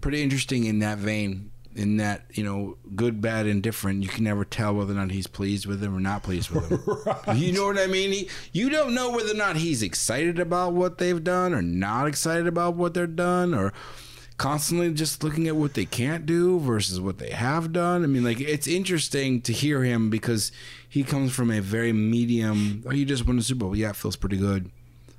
pretty 0.00 0.22
interesting 0.22 0.64
in 0.64 0.78
that 0.80 0.98
vein. 0.98 1.50
In 1.76 1.98
that, 1.98 2.24
you 2.32 2.42
know, 2.42 2.78
good, 2.94 3.20
bad, 3.20 3.46
indifferent. 3.46 4.02
You 4.02 4.08
can 4.08 4.24
never 4.24 4.44
tell 4.46 4.74
whether 4.74 4.92
or 4.92 4.96
not 4.96 5.10
he's 5.10 5.26
pleased 5.26 5.66
with 5.66 5.82
him 5.82 5.94
or 5.94 6.00
not 6.00 6.22
pleased 6.22 6.50
with 6.50 6.70
him. 6.70 6.80
You 7.36 7.52
know 7.52 7.66
what 7.66 7.78
I 7.78 7.86
mean? 7.86 8.12
He, 8.12 8.28
you 8.52 8.70
don't 8.70 8.94
know 8.94 9.10
whether 9.10 9.32
or 9.32 9.36
not 9.36 9.56
he's 9.56 9.82
excited 9.82 10.38
about 10.38 10.72
what 10.72 10.96
they've 10.96 11.22
done 11.22 11.52
or 11.52 11.60
not 11.60 12.06
excited 12.06 12.46
about 12.46 12.76
what 12.76 12.94
they're 12.94 13.06
done 13.06 13.52
or 13.52 13.74
constantly 14.38 14.92
just 14.92 15.22
looking 15.22 15.48
at 15.48 15.56
what 15.56 15.74
they 15.74 15.84
can't 15.84 16.26
do 16.26 16.58
versus 16.60 17.00
what 17.00 17.18
they 17.18 17.30
have 17.30 17.72
done. 17.72 18.02
I 18.04 18.06
mean, 18.06 18.24
like 18.24 18.40
it's 18.40 18.66
interesting 18.66 19.40
to 19.42 19.52
hear 19.52 19.82
him 19.82 20.10
because 20.10 20.52
he 20.88 21.04
comes 21.04 21.32
from 21.32 21.50
a 21.50 21.60
very 21.60 21.92
medium. 21.92 22.84
Oh, 22.86 22.92
you 22.92 23.04
just 23.04 23.26
won 23.26 23.36
the 23.36 23.42
Super 23.42 23.60
Bowl. 23.66 23.76
Yeah, 23.76 23.90
it 23.90 23.96
feels 23.96 24.16
pretty 24.16 24.36
good. 24.38 24.70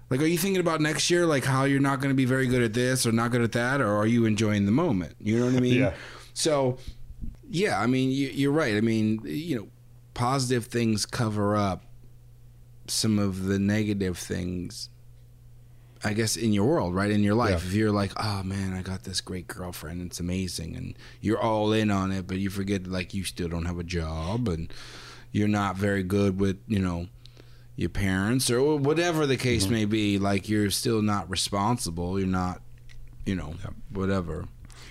Like, 0.10 0.22
are 0.22 0.26
you 0.26 0.38
thinking 0.38 0.62
about 0.62 0.80
next 0.80 1.10
year, 1.10 1.26
like 1.26 1.44
how 1.44 1.66
you're 1.66 1.82
not 1.82 2.00
going 2.00 2.10
to 2.10 2.16
be 2.16 2.26
very 2.26 2.48
good 2.48 2.62
at 2.62 2.74
this 2.74 3.06
or 3.06 3.12
not 3.12 3.32
good 3.32 3.42
at 3.42 3.52
that, 3.52 3.82
or 3.82 3.94
are 3.94 4.08
you 4.08 4.26
enjoying 4.26 4.66
the 4.66 4.72
moment? 4.72 5.16
You 5.20 5.40
know 5.40 5.46
what 5.46 5.56
I 5.56 5.60
mean? 5.60 5.80
Yeah. 5.82 5.94
So, 6.38 6.78
yeah, 7.50 7.80
I 7.80 7.88
mean, 7.88 8.12
you, 8.12 8.28
you're 8.28 8.52
right. 8.52 8.76
I 8.76 8.82
mean, 8.82 9.22
you 9.26 9.56
know, 9.58 9.68
positive 10.14 10.66
things 10.68 11.04
cover 11.08 11.56
up 11.56 11.84
some 12.88 13.18
of 13.18 13.46
the 13.46 13.58
negative 13.58 14.20
things. 14.20 14.90
I 16.04 16.14
guess 16.14 16.38
in 16.38 16.54
your 16.54 16.66
world, 16.66 16.94
right? 16.94 17.10
In 17.10 17.24
your 17.24 17.34
life, 17.34 17.64
Yeah. 17.64 17.70
if 17.70 17.74
you're 17.74 17.92
like, 17.92 18.12
oh 18.18 18.44
man, 18.44 18.74
I 18.74 18.84
got 18.84 19.02
this 19.04 19.20
great 19.20 19.48
girlfriend, 19.48 20.04
it's 20.04 20.20
amazing, 20.20 20.76
and 20.76 20.94
you're 21.22 21.40
all 21.42 21.74
in 21.74 21.90
on 21.90 22.12
it, 22.12 22.28
but 22.28 22.38
you 22.38 22.52
forget 22.52 22.86
like 22.86 23.16
you 23.16 23.24
still 23.24 23.48
don't 23.50 23.66
have 23.66 23.80
a 23.80 23.84
job, 23.84 24.48
and 24.48 24.72
you're 25.32 25.48
not 25.48 25.76
very 25.76 26.04
good 26.04 26.40
with 26.40 26.58
you 26.68 26.78
know 26.78 27.08
your 27.76 27.90
parents 27.90 28.52
or 28.52 28.78
whatever 28.78 29.26
the 29.26 29.38
case 29.38 29.64
Mm-hmm. 29.64 29.74
may 29.74 29.86
be. 29.86 30.20
Like 30.20 30.48
you're 30.48 30.70
still 30.70 31.02
not 31.02 31.28
responsible. 31.32 32.20
You're 32.20 32.28
not, 32.28 32.62
you 33.26 33.34
know, 33.34 33.56
whatever. 33.92 34.46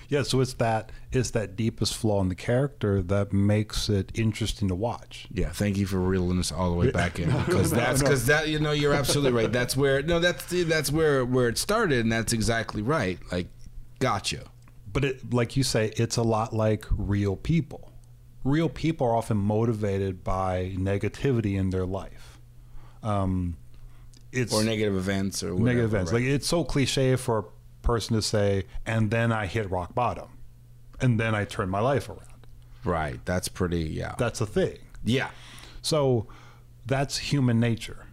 Yeah, 0.08 0.22
so 0.24 0.40
it's 0.40 0.54
that 0.54 0.90
it's 1.16 1.30
that 1.32 1.56
deepest 1.56 1.94
flaw 1.96 2.20
in 2.20 2.28
the 2.28 2.34
character 2.34 3.02
that 3.02 3.32
makes 3.32 3.88
it 3.88 4.12
interesting 4.14 4.68
to 4.68 4.74
watch. 4.74 5.26
Yeah, 5.32 5.50
thank 5.50 5.76
you 5.76 5.86
for 5.86 5.98
reeling 5.98 6.38
us 6.38 6.52
all 6.52 6.70
the 6.70 6.76
way 6.76 6.90
back 6.90 7.18
in 7.18 7.30
because 7.46 7.72
no, 7.72 7.78
that's 7.78 8.00
no. 8.00 8.04
because 8.06 8.26
that 8.26 8.48
you 8.48 8.58
know 8.60 8.72
you're 8.72 8.94
absolutely 8.94 9.32
right. 9.32 9.50
That's 9.52 9.76
where 9.76 10.02
no, 10.02 10.20
that's 10.20 10.44
that's 10.66 10.92
where 10.92 11.24
where 11.24 11.48
it 11.48 11.58
started, 11.58 12.00
and 12.00 12.12
that's 12.12 12.32
exactly 12.32 12.82
right. 12.82 13.18
Like, 13.32 13.48
gotcha. 13.98 14.44
But 14.92 15.04
it, 15.04 15.32
like 15.34 15.56
you 15.56 15.62
say, 15.62 15.92
it's 15.96 16.16
a 16.16 16.22
lot 16.22 16.54
like 16.54 16.86
real 16.90 17.36
people. 17.36 17.92
Real 18.44 18.68
people 18.68 19.06
are 19.08 19.14
often 19.16 19.36
motivated 19.36 20.22
by 20.22 20.72
negativity 20.78 21.58
in 21.58 21.70
their 21.70 21.84
life. 21.84 22.38
Um, 23.02 23.56
it's 24.32 24.54
Or 24.54 24.62
negative 24.64 24.96
events 24.96 25.42
or 25.42 25.54
whatever, 25.54 25.66
negative 25.66 25.94
events. 25.94 26.12
right? 26.12 26.22
Like 26.22 26.30
it's 26.30 26.46
so 26.46 26.64
cliche 26.64 27.16
for 27.16 27.38
a 27.38 27.44
person 27.82 28.16
to 28.16 28.22
say, 28.22 28.64
"And 28.86 29.10
then 29.10 29.32
I 29.32 29.46
hit 29.46 29.70
rock 29.70 29.94
bottom, 29.94 30.28
and 31.00 31.18
then 31.20 31.34
I 31.34 31.44
turned 31.44 31.70
my 31.70 31.80
life 31.80 32.08
around." 32.08 32.22
right. 32.84 33.18
That's 33.24 33.48
pretty. 33.48 33.80
Yeah. 33.82 34.14
That's 34.18 34.40
a 34.40 34.46
thing. 34.46 34.78
yeah. 35.04 35.30
So 35.82 36.26
that's 36.84 37.18
human 37.18 37.60
nature, 37.60 38.06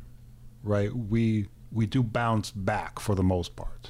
right? 0.64 0.96
We 0.96 1.48
we 1.72 1.86
do 1.88 2.04
bounce 2.04 2.52
back 2.52 3.00
for 3.00 3.16
the 3.16 3.24
most 3.24 3.56
part. 3.56 3.90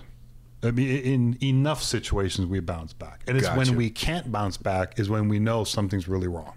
I 0.61 0.71
mean, 0.71 0.87
in 0.99 1.37
enough 1.43 1.83
situations 1.83 2.47
we 2.47 2.61
bounce 2.61 2.93
back, 2.93 3.23
and 3.27 3.35
it's 3.37 3.45
Gotcha. 3.47 3.57
when 3.57 3.75
we 3.75 3.89
can't 3.89 4.31
bounce 4.31 4.55
back 4.55 4.97
is 4.97 5.09
when 5.09 5.27
we 5.27 5.37
know 5.39 5.65
something's 5.65 6.07
really 6.07 6.29
wrong. 6.29 6.53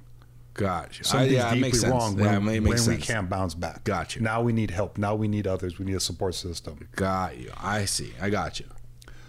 Gotcha. 0.55 1.03
I- 1.03 1.07
Something's 1.07 1.33
yeah, 1.33 1.51
deeply 1.51 1.61
makes 1.61 1.85
wrong 1.85 2.17
yeah, 2.19 2.39
when, 2.39 2.65
when 2.65 2.87
we 2.87 2.97
can't 2.97 3.29
bounce 3.29 3.55
back. 3.55 3.83
Gotcha. 3.85 4.23
Now 4.23 4.41
we 4.43 4.53
need 4.53 4.71
help. 4.71 4.97
Now 4.99 5.15
we 5.17 5.27
need 5.29 5.47
others. 5.49 5.79
We 5.79 5.85
need 5.85 5.97
a 5.97 6.01
support 6.01 6.35
system. 6.37 6.89
Got 6.95 7.37
you. 7.39 7.51
I 7.61 7.85
see. 7.85 8.13
I 8.21 8.31
got 8.31 8.59
you. 8.61 8.67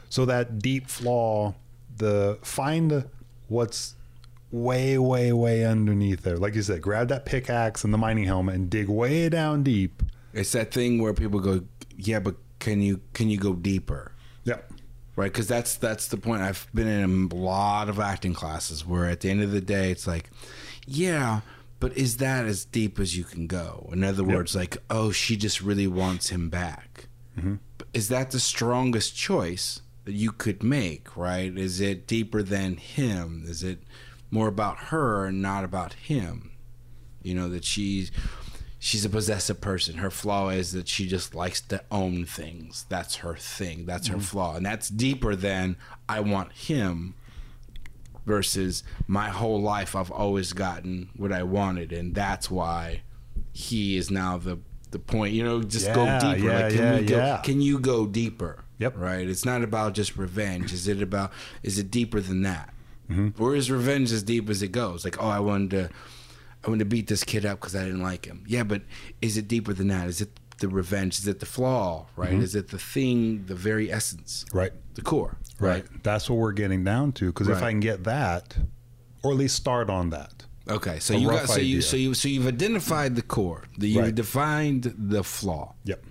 So 0.10 0.26
that 0.26 0.60
deep 0.60 0.88
flaw, 0.88 1.56
the 1.98 2.40
find 2.42 3.06
what's 3.48 3.96
way, 4.52 4.98
way, 4.98 5.32
way 5.34 5.66
underneath 5.66 6.24
there. 6.24 6.38
Like 6.38 6.56
you 6.56 6.62
said, 6.62 6.82
grab 6.82 7.10
that 7.10 7.26
pickaxe 7.26 7.84
and 7.84 7.94
the 7.94 7.98
mining 7.98 8.24
helmet 8.26 8.56
and 8.56 8.70
dig 8.70 8.88
way 8.88 9.30
down 9.30 9.64
deep. 9.64 10.04
It's 10.34 10.52
that 10.54 10.72
thing 10.72 11.02
where 11.02 11.14
people 11.14 11.40
go, 11.40 11.62
yeah, 11.98 12.20
but 12.20 12.36
can 12.60 12.82
you 12.82 13.02
can 13.14 13.30
you 13.30 13.38
go 13.38 13.54
deeper? 13.54 14.14
Yep. 14.46 14.72
right 15.16 15.32
because 15.32 15.48
that's 15.48 15.76
that's 15.76 16.08
the 16.08 16.16
point 16.18 16.42
i've 16.42 16.68
been 16.74 16.88
in 16.88 17.30
a 17.32 17.36
lot 17.36 17.90
of 17.90 18.00
acting 18.00 18.34
classes 18.34 18.86
where 18.86 19.06
at 19.10 19.20
the 19.20 19.30
end 19.30 19.44
of 19.44 19.52
the 19.52 19.60
day 19.62 19.92
it's 19.92 20.08
like 20.08 20.30
yeah 20.86 21.42
but 21.82 21.96
is 21.98 22.18
that 22.18 22.46
as 22.46 22.64
deep 22.64 22.98
as 22.98 23.18
you 23.18 23.24
can 23.26 23.46
go 23.48 23.90
in 23.92 24.04
other 24.06 24.24
words 24.24 24.56
like 24.56 24.78
oh 24.90 25.12
she 25.12 25.36
just 25.36 25.60
really 25.62 25.86
wants 25.88 26.30
him 26.30 26.50
back 26.50 27.08
But 27.78 27.88
is 27.94 28.08
that 28.08 28.32
the 28.32 28.40
strongest 28.40 29.16
choice 29.18 29.82
that 30.08 30.14
you 30.14 30.32
could 30.32 30.64
make 30.64 31.18
right? 31.18 31.56
Is 31.58 31.82
it 31.82 32.08
deeper 32.08 32.42
than 32.42 32.78
him? 32.78 33.44
Is 33.46 33.62
it 33.62 33.80
more 34.32 34.48
about 34.48 34.78
her 34.86 35.26
and 35.26 35.42
not 35.42 35.66
about 35.66 35.94
him? 35.94 36.52
You 37.22 37.36
know 37.36 37.50
that 37.50 37.66
she's 37.66 38.10
she's 38.80 39.04
a 39.04 39.10
possessive 39.10 39.60
person. 39.60 39.98
Her 39.98 40.10
flaw 40.10 40.48
is 40.48 40.72
that 40.72 40.88
she 40.88 41.08
just 41.08 41.36
likes 41.36 41.60
to 41.60 41.84
own 41.92 42.24
things. 42.24 42.86
That's 42.88 43.18
her 43.18 43.36
thing. 43.36 43.86
That's 43.86 44.08
her 44.08 44.16
mm-hmm. 44.16 44.24
flaw. 44.24 44.56
And 44.56 44.66
that's 44.66 44.88
deeper 44.88 45.36
than 45.36 45.76
i 46.08 46.22
want 46.22 46.54
him 46.54 47.14
versus 48.26 48.84
my 49.08 49.30
whole 49.30 49.62
life 49.62 49.96
i've 49.96 50.12
always 50.12 50.52
gotten 50.52 51.10
what 51.16 51.32
i 51.32 51.42
wanted 51.44 51.94
and 51.94 52.14
that's 52.14 52.52
why 52.52 53.02
he 53.54 53.96
is 53.98 54.12
now 54.12 54.38
the 54.38 54.60
the 54.92 55.00
point. 55.00 55.34
You 55.34 55.44
know 55.44 55.64
just 55.64 55.88
Yeah, 55.88 55.94
go 55.96 56.20
deeper 56.20 56.48
yeah, 56.48 56.60
like 56.62 56.74
can 56.74 56.84
yeah, 56.84 57.00
we 57.00 57.06
go 57.06 57.18
yeah. 57.18 57.38
can 57.38 57.62
you 57.62 57.80
go 57.80 58.08
deeper 58.08 58.64
Yep. 58.80 58.98
right 58.98 59.28
it's 59.28 59.46
not 59.46 59.64
about 59.64 59.94
just 59.94 60.16
revenge 60.18 60.72
is 60.74 60.88
it 60.88 61.02
about 61.02 61.32
is 61.64 61.78
it 61.80 61.90
deeper 61.92 62.20
than 62.22 62.42
that 62.44 62.74
Mm-hmm. 63.10 63.42
or 63.42 63.56
is 63.56 63.72
revenge 63.72 64.12
as 64.12 64.22
deep 64.22 64.50
as 64.50 64.62
it 64.62 64.74
goes 64.74 65.06
like 65.06 65.22
oh 65.24 65.28
i 65.30 65.40
wanted 65.40 65.70
to 65.72 65.90
I 66.66 66.70
wanted 66.70 66.80
to 66.80 66.86
beat 66.90 67.08
this 67.08 67.24
kid 67.24 67.46
up 67.46 67.60
because 67.62 67.76
I 67.76 67.84
didn't 67.86 68.02
like 68.02 68.26
him. 68.26 68.44
Yeah, 68.48 68.64
but 68.64 68.82
is 69.22 69.38
it 69.38 69.48
deeper 69.48 69.74
than 69.74 69.88
that? 69.90 70.08
Is 70.08 70.20
it 70.22 70.38
the 70.58 70.68
revenge? 70.68 71.20
Is 71.20 71.28
it 71.28 71.40
the 71.40 71.46
flaw? 71.46 72.08
Right? 72.18 72.34
Is 72.34 72.56
it 72.56 72.70
the 72.70 72.80
thing, 72.80 73.46
the 73.46 73.54
very 73.56 73.90
essence, 73.92 74.44
Right. 74.52 74.74
the 74.96 75.02
core? 75.04 75.38
Right. 75.60 75.86
That's 76.04 76.30
what 76.30 76.38
we're 76.40 76.52
getting 76.54 76.84
down 76.84 77.12
to. 77.14 77.28
Because 77.28 77.48
if 77.48 77.62
I 77.62 77.70
can 77.70 77.80
get 77.80 78.04
that, 78.06 78.58
or 79.24 79.32
at 79.32 79.38
least 79.38 79.56
start 79.56 79.90
on 79.90 80.10
that. 80.10 80.46
Okay, 80.68 80.98
so 81.00 81.14
you 81.14 81.30
got 81.30 81.48
so 81.48 81.58
you 81.62 81.78
idea. 81.78 81.82
so 81.84 81.96
you 81.96 82.14
so 82.16 82.28
you've 82.28 82.48
identified 82.48 83.16
the 83.16 83.22
core. 83.22 83.64
The, 83.78 83.88
you've 83.88 84.04
Right. 84.04 84.16
defined 84.16 84.94
the 84.98 85.24
flaw. 85.24 85.76
Yep. 85.86 86.04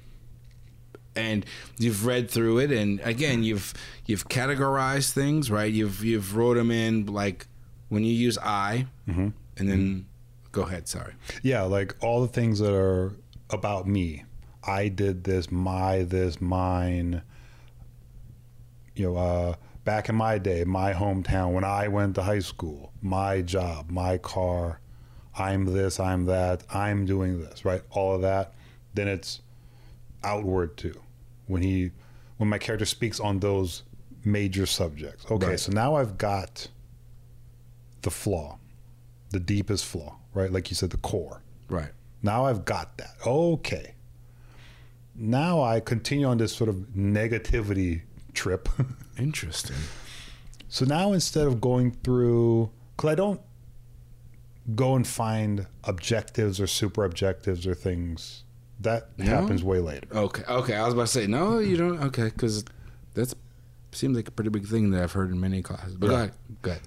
And 1.16 1.44
you've 1.78 2.04
read 2.06 2.30
through 2.30 2.58
it 2.58 2.70
and 2.70 3.00
again 3.00 3.42
you've 3.42 3.72
you've 4.06 4.28
categorized 4.28 5.10
things 5.12 5.50
right 5.50 5.72
you've 5.72 6.04
you've 6.04 6.36
wrote 6.36 6.54
them 6.54 6.70
in 6.70 7.06
like 7.06 7.46
when 7.88 8.04
you 8.04 8.12
use 8.12 8.38
i 8.42 8.86
Mm-hmm. 9.08 9.28
and 9.58 9.68
then 9.70 10.06
go 10.52 10.62
ahead 10.62 10.88
sorry 10.88 11.14
Yeah, 11.42 11.62
like 11.62 11.94
all 12.02 12.20
the 12.22 12.28
things 12.32 12.58
that 12.60 12.74
are 12.74 13.12
about 13.50 13.86
me. 13.86 14.24
I 14.64 14.88
did 14.88 15.22
this, 15.24 15.50
my 15.52 16.02
this, 16.02 16.40
mine. 16.40 17.22
You 18.96 19.12
know, 19.12 19.16
uh, 19.16 19.54
back 19.84 20.08
in 20.08 20.14
my 20.16 20.38
day, 20.38 20.64
my 20.64 20.92
hometown, 20.92 21.52
when 21.52 21.62
I 21.62 21.86
went 21.88 22.14
to 22.16 22.22
high 22.22 22.40
school, 22.40 22.92
my 23.02 23.42
job, 23.42 23.90
my 23.90 24.18
car, 24.18 24.80
I'm 25.38 25.66
this, 25.66 26.00
I'm 26.00 26.24
that, 26.26 26.64
I'm 26.74 27.04
doing 27.06 27.40
this, 27.40 27.64
right? 27.64 27.82
All 27.90 28.14
of 28.16 28.22
that. 28.22 28.54
Then 28.94 29.06
it's 29.06 29.40
outward 30.24 30.76
too. 30.76 30.98
When 31.46 31.62
he, 31.62 31.90
when 32.36 32.48
my 32.48 32.58
character 32.58 32.84
speaks 32.86 33.20
on 33.20 33.40
those 33.40 33.82
major 34.24 34.66
subjects. 34.66 35.24
Okay, 35.30 35.46
Right. 35.46 35.60
so 35.60 35.72
now 35.72 35.94
I've 35.94 36.18
got 36.18 36.68
the 38.02 38.10
flaw, 38.10 38.58
the 39.30 39.40
deepest 39.40 39.84
flaw, 39.84 40.16
right? 40.34 40.50
Like 40.52 40.70
you 40.70 40.76
said, 40.76 40.90
the 40.90 40.96
core. 40.98 41.42
right 41.68 41.90
Now 42.22 42.46
I've 42.46 42.64
got 42.64 42.98
that. 42.98 43.14
Okay. 43.26 43.94
Now 45.14 45.62
I 45.62 45.80
continue 45.80 46.26
on 46.26 46.38
this 46.38 46.54
sort 46.54 46.68
of 46.68 46.76
negativity 46.96 48.02
trip. 48.34 48.68
interesting 49.18 49.76
so 50.68 50.84
now 50.84 51.12
instead 51.12 51.46
of 51.46 51.60
going 51.60 51.92
through, 52.02 52.70
because 52.96 53.10
I 53.10 53.14
don't 53.14 53.40
go 54.74 54.96
and 54.96 55.06
find 55.06 55.66
objectives 55.84 56.60
or 56.60 56.66
super 56.66 57.04
objectives 57.04 57.66
or 57.66 57.74
things, 57.74 58.42
that 58.80 59.18
No? 59.18 59.24
happens 59.26 59.62
way 59.64 59.80
later. 59.80 60.06
okay 60.12 60.42
okay 60.48 60.74
i 60.76 60.84
was 60.84 60.94
about 60.94 61.06
to 61.06 61.12
say 61.12 61.26
no 61.26 61.58
you 61.58 61.76
don't 61.76 62.02
okay 62.02 62.24
because 62.24 62.64
that 63.14 63.32
seems 63.92 64.16
like 64.16 64.28
a 64.28 64.30
pretty 64.30 64.50
big 64.50 64.66
thing 64.66 64.90
that 64.90 65.02
i've 65.02 65.12
heard 65.12 65.30
in 65.30 65.40
many 65.40 65.62
classes 65.62 65.96
but 65.96 66.06
go 66.08 66.12
Right. 66.14 66.20
ahead 66.24 66.32
go 66.62 66.70
ahead 66.72 66.82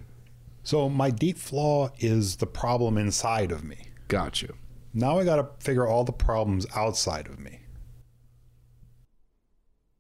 So 0.64 0.88
my 0.90 1.10
deep 1.10 1.38
flaw 1.38 1.90
is 1.98 2.36
the 2.38 2.46
problem 2.46 2.98
inside 2.98 3.52
of 3.52 3.64
me. 3.64 3.78
got 4.08 4.42
you 4.44 4.54
Now 4.94 5.18
I 5.20 5.24
got 5.24 5.38
to 5.38 5.64
figure 5.66 5.88
all 5.88 6.04
the 6.04 6.12
problems 6.14 6.66
outside 6.76 7.28
of 7.28 7.40
me. 7.40 7.62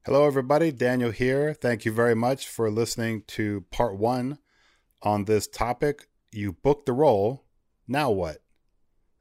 Hello, 0.06 0.26
everybody. 0.26 0.72
Daniel 0.72 1.12
here. 1.12 1.54
Thank 1.54 1.86
you 1.86 1.92
very 1.92 2.16
much 2.16 2.48
for 2.48 2.70
listening 2.72 3.24
to 3.28 3.62
part 3.72 3.98
one 3.98 4.40
on 5.02 5.26
this 5.26 5.48
topic. 5.48 6.08
You 6.32 6.54
booked 6.54 6.86
the 6.86 6.94
role. 6.94 7.46
Now 7.88 8.10
what? 8.12 8.38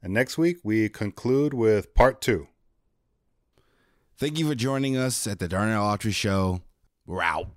And 0.01 0.13
next 0.13 0.37
week, 0.37 0.57
we 0.63 0.89
conclude 0.89 1.53
with 1.53 1.93
part 1.93 2.21
two. 2.21 2.47
Thank 4.19 4.37
you 4.37 4.47
for 4.47 4.55
joining 4.55 4.97
us 4.97 5.25
at 5.25 5.39
the 5.39 5.47
darnell 5.47 5.85
autry 5.85 6.13
show. 6.13 6.61
We're 7.05 7.23
out 7.23 7.47